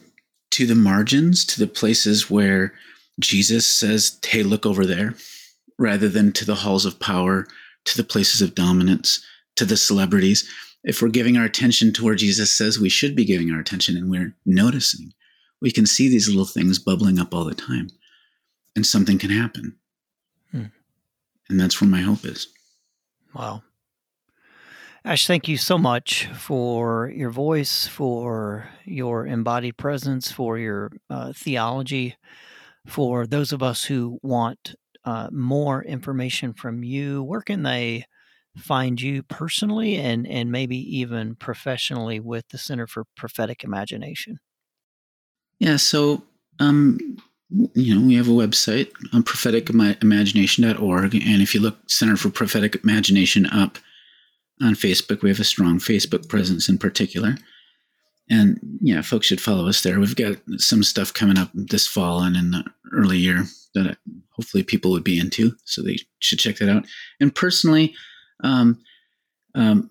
to 0.51 0.65
the 0.65 0.76
margins, 0.76 1.45
to 1.45 1.59
the 1.59 1.68
places 1.68 2.30
where 2.30 2.74
Jesus 3.20 3.65
says, 3.65 4.20
hey, 4.26 4.43
look 4.43 4.65
over 4.65 4.86
there, 4.86 5.15
rather 5.80 6.09
than 6.09 6.32
to 6.34 6.45
the 6.45 6.55
halls 6.55 6.86
of 6.86 6.99
power, 6.99 7.47
to 7.86 7.97
the 7.97 8.03
places 8.03 8.41
of 8.41 8.55
dominance, 8.55 9.26
to 9.57 9.65
the 9.65 9.77
celebrities. 9.77 10.49
If 10.83 11.01
we're 11.01 11.09
giving 11.09 11.37
our 11.37 11.45
attention 11.45 11.93
to 11.93 12.05
where 12.05 12.15
Jesus 12.15 12.55
says 12.55 12.79
we 12.79 12.89
should 12.89 13.15
be 13.15 13.25
giving 13.25 13.51
our 13.51 13.59
attention 13.59 13.97
and 13.97 14.09
we're 14.09 14.35
noticing, 14.45 15.11
we 15.61 15.71
can 15.71 15.85
see 15.85 16.07
these 16.07 16.29
little 16.29 16.45
things 16.45 16.79
bubbling 16.79 17.19
up 17.19 17.33
all 17.33 17.43
the 17.43 17.55
time 17.55 17.89
and 18.75 18.85
something 18.85 19.17
can 19.17 19.31
happen. 19.31 19.75
Hmm. 20.51 20.65
And 21.49 21.59
that's 21.59 21.81
where 21.81 21.89
my 21.89 22.01
hope 22.01 22.25
is. 22.25 22.47
Wow. 23.33 23.63
Ash, 25.03 25.25
thank 25.25 25.47
you 25.47 25.57
so 25.57 25.77
much 25.77 26.27
for 26.33 27.09
your 27.15 27.29
voice, 27.29 27.87
for 27.87 28.69
your 28.85 29.25
embodied 29.25 29.77
presence, 29.77 30.31
for 30.31 30.57
your 30.57 30.91
uh, 31.09 31.31
theology. 31.33 32.15
For 32.85 33.25
those 33.25 33.51
of 33.51 33.63
us 33.63 33.85
who 33.85 34.19
want 34.21 34.75
uh, 35.05 35.29
more 35.31 35.83
information 35.83 36.53
from 36.53 36.83
you, 36.83 37.23
where 37.23 37.41
can 37.41 37.63
they 37.63 38.05
find 38.57 38.99
you 38.99 39.23
personally 39.23 39.95
and, 39.95 40.27
and 40.27 40.51
maybe 40.51 40.77
even 40.97 41.35
professionally 41.35 42.19
with 42.19 42.47
the 42.49 42.57
Center 42.57 42.87
for 42.87 43.05
Prophetic 43.15 43.63
Imagination? 43.63 44.39
Yeah, 45.59 45.77
so 45.77 46.23
um, 46.59 47.17
you 47.49 47.95
know, 47.95 48.05
we 48.05 48.15
have 48.15 48.27
a 48.27 48.31
website 48.31 48.91
on 49.13 49.23
propheticimagination.org. 49.23 51.15
And 51.15 51.41
if 51.41 51.53
you 51.53 51.61
look 51.61 51.77
Center 51.87 52.17
for 52.17 52.29
Prophetic 52.29 52.75
Imagination 52.83 53.45
up 53.47 53.77
on 54.61 54.73
Facebook, 54.73 55.21
we 55.21 55.29
have 55.29 55.39
a 55.39 55.45
strong 55.45 55.79
Facebook 55.79 56.27
presence 56.27 56.67
in 56.67 56.77
particular. 56.77 57.37
And 58.29 58.59
yeah, 58.81 59.01
folks 59.01 59.27
should 59.27 59.39
follow 59.39 59.69
us 59.69 59.81
there. 59.81 59.99
We've 59.99 60.15
got 60.15 60.35
some 60.57 60.83
stuff 60.83 61.13
coming 61.13 61.37
up 61.37 61.49
this 61.53 61.87
fall 61.87 62.21
and 62.21 62.35
in 62.35 62.51
the 62.51 62.65
early 62.91 63.17
year 63.17 63.45
that 63.73 63.97
hopefully 64.31 64.63
people 64.63 64.91
would 64.91 65.03
be 65.03 65.17
into. 65.17 65.55
So 65.63 65.81
they 65.81 65.97
should 66.19 66.39
check 66.39 66.57
that 66.57 66.69
out. 66.69 66.85
And 67.21 67.33
personally, 67.33 67.95
um, 68.43 68.79
um, 69.55 69.89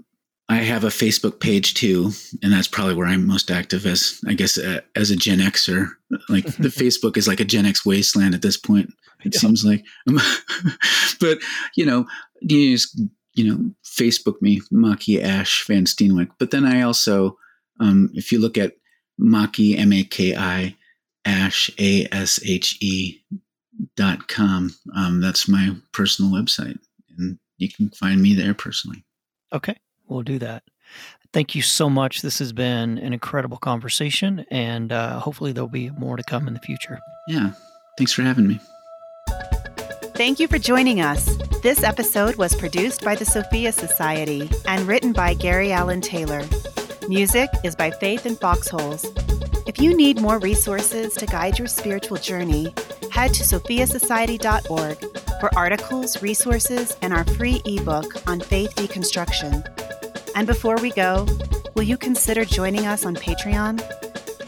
I 0.49 0.57
have 0.59 0.85
a 0.85 0.89
Facebook 0.89 1.41
page 1.41 1.75
too, 1.75 2.13
and 2.43 2.53
that's 2.53 2.69
probably 2.69 2.95
where 2.95 3.09
I'm 3.09 3.27
most 3.27 3.51
active 3.51 3.85
as, 3.85 4.21
I 4.27 4.35
guess, 4.35 4.57
uh, 4.57 4.81
as 4.95 5.11
a 5.11 5.17
Gen 5.17 5.39
Xer. 5.39 5.89
Like 6.29 6.45
the 6.45 6.69
Facebook 6.69 7.17
is 7.17 7.27
like 7.27 7.41
a 7.41 7.45
Gen 7.45 7.67
X 7.67 7.85
wasteland 7.85 8.35
at 8.35 8.43
this 8.43 8.57
point. 8.57 8.91
It 9.25 9.35
yeah. 9.35 9.41
seems 9.41 9.65
like, 9.65 9.85
but 11.21 11.39
you 11.75 11.85
know, 11.85 12.07
you 12.43 12.77
just 12.77 13.01
you 13.37 13.45
know, 13.45 13.71
Facebook 13.85 14.41
me, 14.41 14.61
Maki 14.73 15.23
Ash 15.23 15.65
Van 15.67 15.85
Steenwyk. 15.85 16.31
But 16.39 16.51
then 16.51 16.65
I 16.65 16.83
also, 16.83 17.37
um, 17.81 18.11
if 18.15 18.33
you 18.33 18.39
look 18.39 18.57
at 18.57 18.75
Maki 19.21 19.79
M 19.79 19.93
A 19.93 20.03
K 20.05 20.35
I 20.35 20.75
Ash 21.25 21.71
A 21.79 22.09
S 22.11 22.41
H 22.45 22.79
E 22.81 23.21
dot 23.97 24.29
com, 24.29 24.75
um, 24.97 25.21
that's 25.21 25.49
my 25.49 25.77
personal 25.93 26.33
website, 26.33 26.79
you 27.59 27.69
can 27.69 27.91
find 27.91 28.21
me 28.21 28.35
there 28.35 28.55
personally. 28.55 29.05
Okay. 29.53 29.77
We'll 30.09 30.23
do 30.23 30.39
that. 30.39 30.63
Thank 31.33 31.55
you 31.55 31.63
so 31.63 31.91
much. 31.91 32.23
This 32.23 32.39
has 32.39 32.53
been 32.53 32.99
an 32.99 33.13
incredible 33.13 33.59
conversation, 33.59 34.47
and 34.51 34.93
uh, 34.93 35.19
hopefully, 35.19 35.53
there'll 35.53 35.69
be 35.69 35.91
more 35.91 36.17
to 36.17 36.23
come 36.23 36.49
in 36.49 36.55
the 36.55 36.61
future. 36.61 36.99
Yeah. 37.29 37.51
Thanks 37.99 38.13
for 38.13 38.23
having 38.23 38.47
me. 38.47 38.61
Thank 40.15 40.41
you 40.41 40.49
for 40.49 40.59
joining 40.59 41.01
us. 41.01 41.37
This 41.63 41.83
episode 41.83 42.37
was 42.37 42.55
produced 42.55 43.05
by 43.05 43.17
the 43.17 43.25
Sophia 43.25 43.73
Society 43.73 44.49
and 44.67 44.87
written 44.87 45.13
by 45.13 45.35
Gary 45.35 45.73
Allen 45.73 46.01
Taylor. 46.01 46.43
Music 47.09 47.51
is 47.65 47.77
by 47.77 47.91
Faith 47.91 48.25
in 48.25 48.37
Foxholes. 48.37 49.05
If 49.67 49.81
you 49.81 49.97
need 49.97 50.21
more 50.21 50.39
resources 50.39 51.15
to 51.15 51.27
guide 51.27 51.59
your 51.59 51.69
spiritual 51.69 52.17
journey, 52.17 52.73
head 53.17 53.33
to 53.33 53.43
sophiasociety.org 53.43 54.99
for 55.41 55.57
articles, 55.57 56.23
resources, 56.23 56.95
and 57.01 57.15
our 57.15 57.25
free 57.25 57.63
ebook 57.65 58.29
on 58.29 58.39
faith 58.39 58.75
deconstruction. 58.77 59.65
And 60.35 60.47
before 60.47 60.77
we 60.77 60.91
go, 60.91 61.27
will 61.75 61.85
you 61.85 61.97
consider 61.97 62.45
joining 62.45 62.85
us 62.85 63.07
on 63.07 63.17
Patreon? 63.17 63.81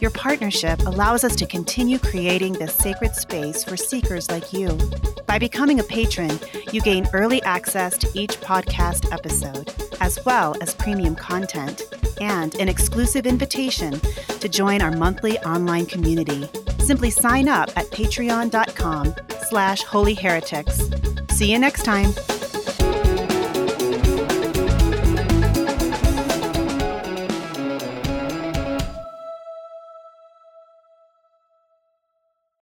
Your 0.01 0.11
partnership 0.13 0.79
allows 0.81 1.25
us 1.25 1.35
to 1.37 1.47
continue 1.47 1.99
creating 1.99 2.53
this 2.53 2.75
sacred 2.75 3.15
space 3.15 3.65
for 3.65 3.77
seekers 3.77 4.31
like 4.31 4.53
you. 4.53 4.79
By 5.27 5.39
becoming 5.39 5.81
a 5.81 5.83
patron, 5.83 6.39
you 6.73 6.81
gain 6.81 7.09
early 7.13 7.43
access 7.43 7.99
to 7.99 8.09
each 8.15 8.41
podcast 8.41 9.13
episode, 9.13 9.75
as 10.01 10.19
well 10.25 10.57
as 10.61 10.75
premium 10.75 11.17
content 11.17 11.83
and 12.21 12.55
an 12.57 12.69
exclusive 12.69 13.27
invitation 13.27 13.99
to 14.41 14.49
join 14.49 14.83
our 14.83 14.93
monthly 14.93 15.39
online 15.41 15.87
community. 15.87 16.49
Simply 16.79 17.11
sign 17.11 17.49
up 17.49 17.69
at 17.77 17.91
patreon.com 17.91 19.15
slash 19.49 19.85
holyheretics. 19.85 21.31
See 21.33 21.51
you 21.51 21.59
next 21.59 21.83
time. 21.83 22.13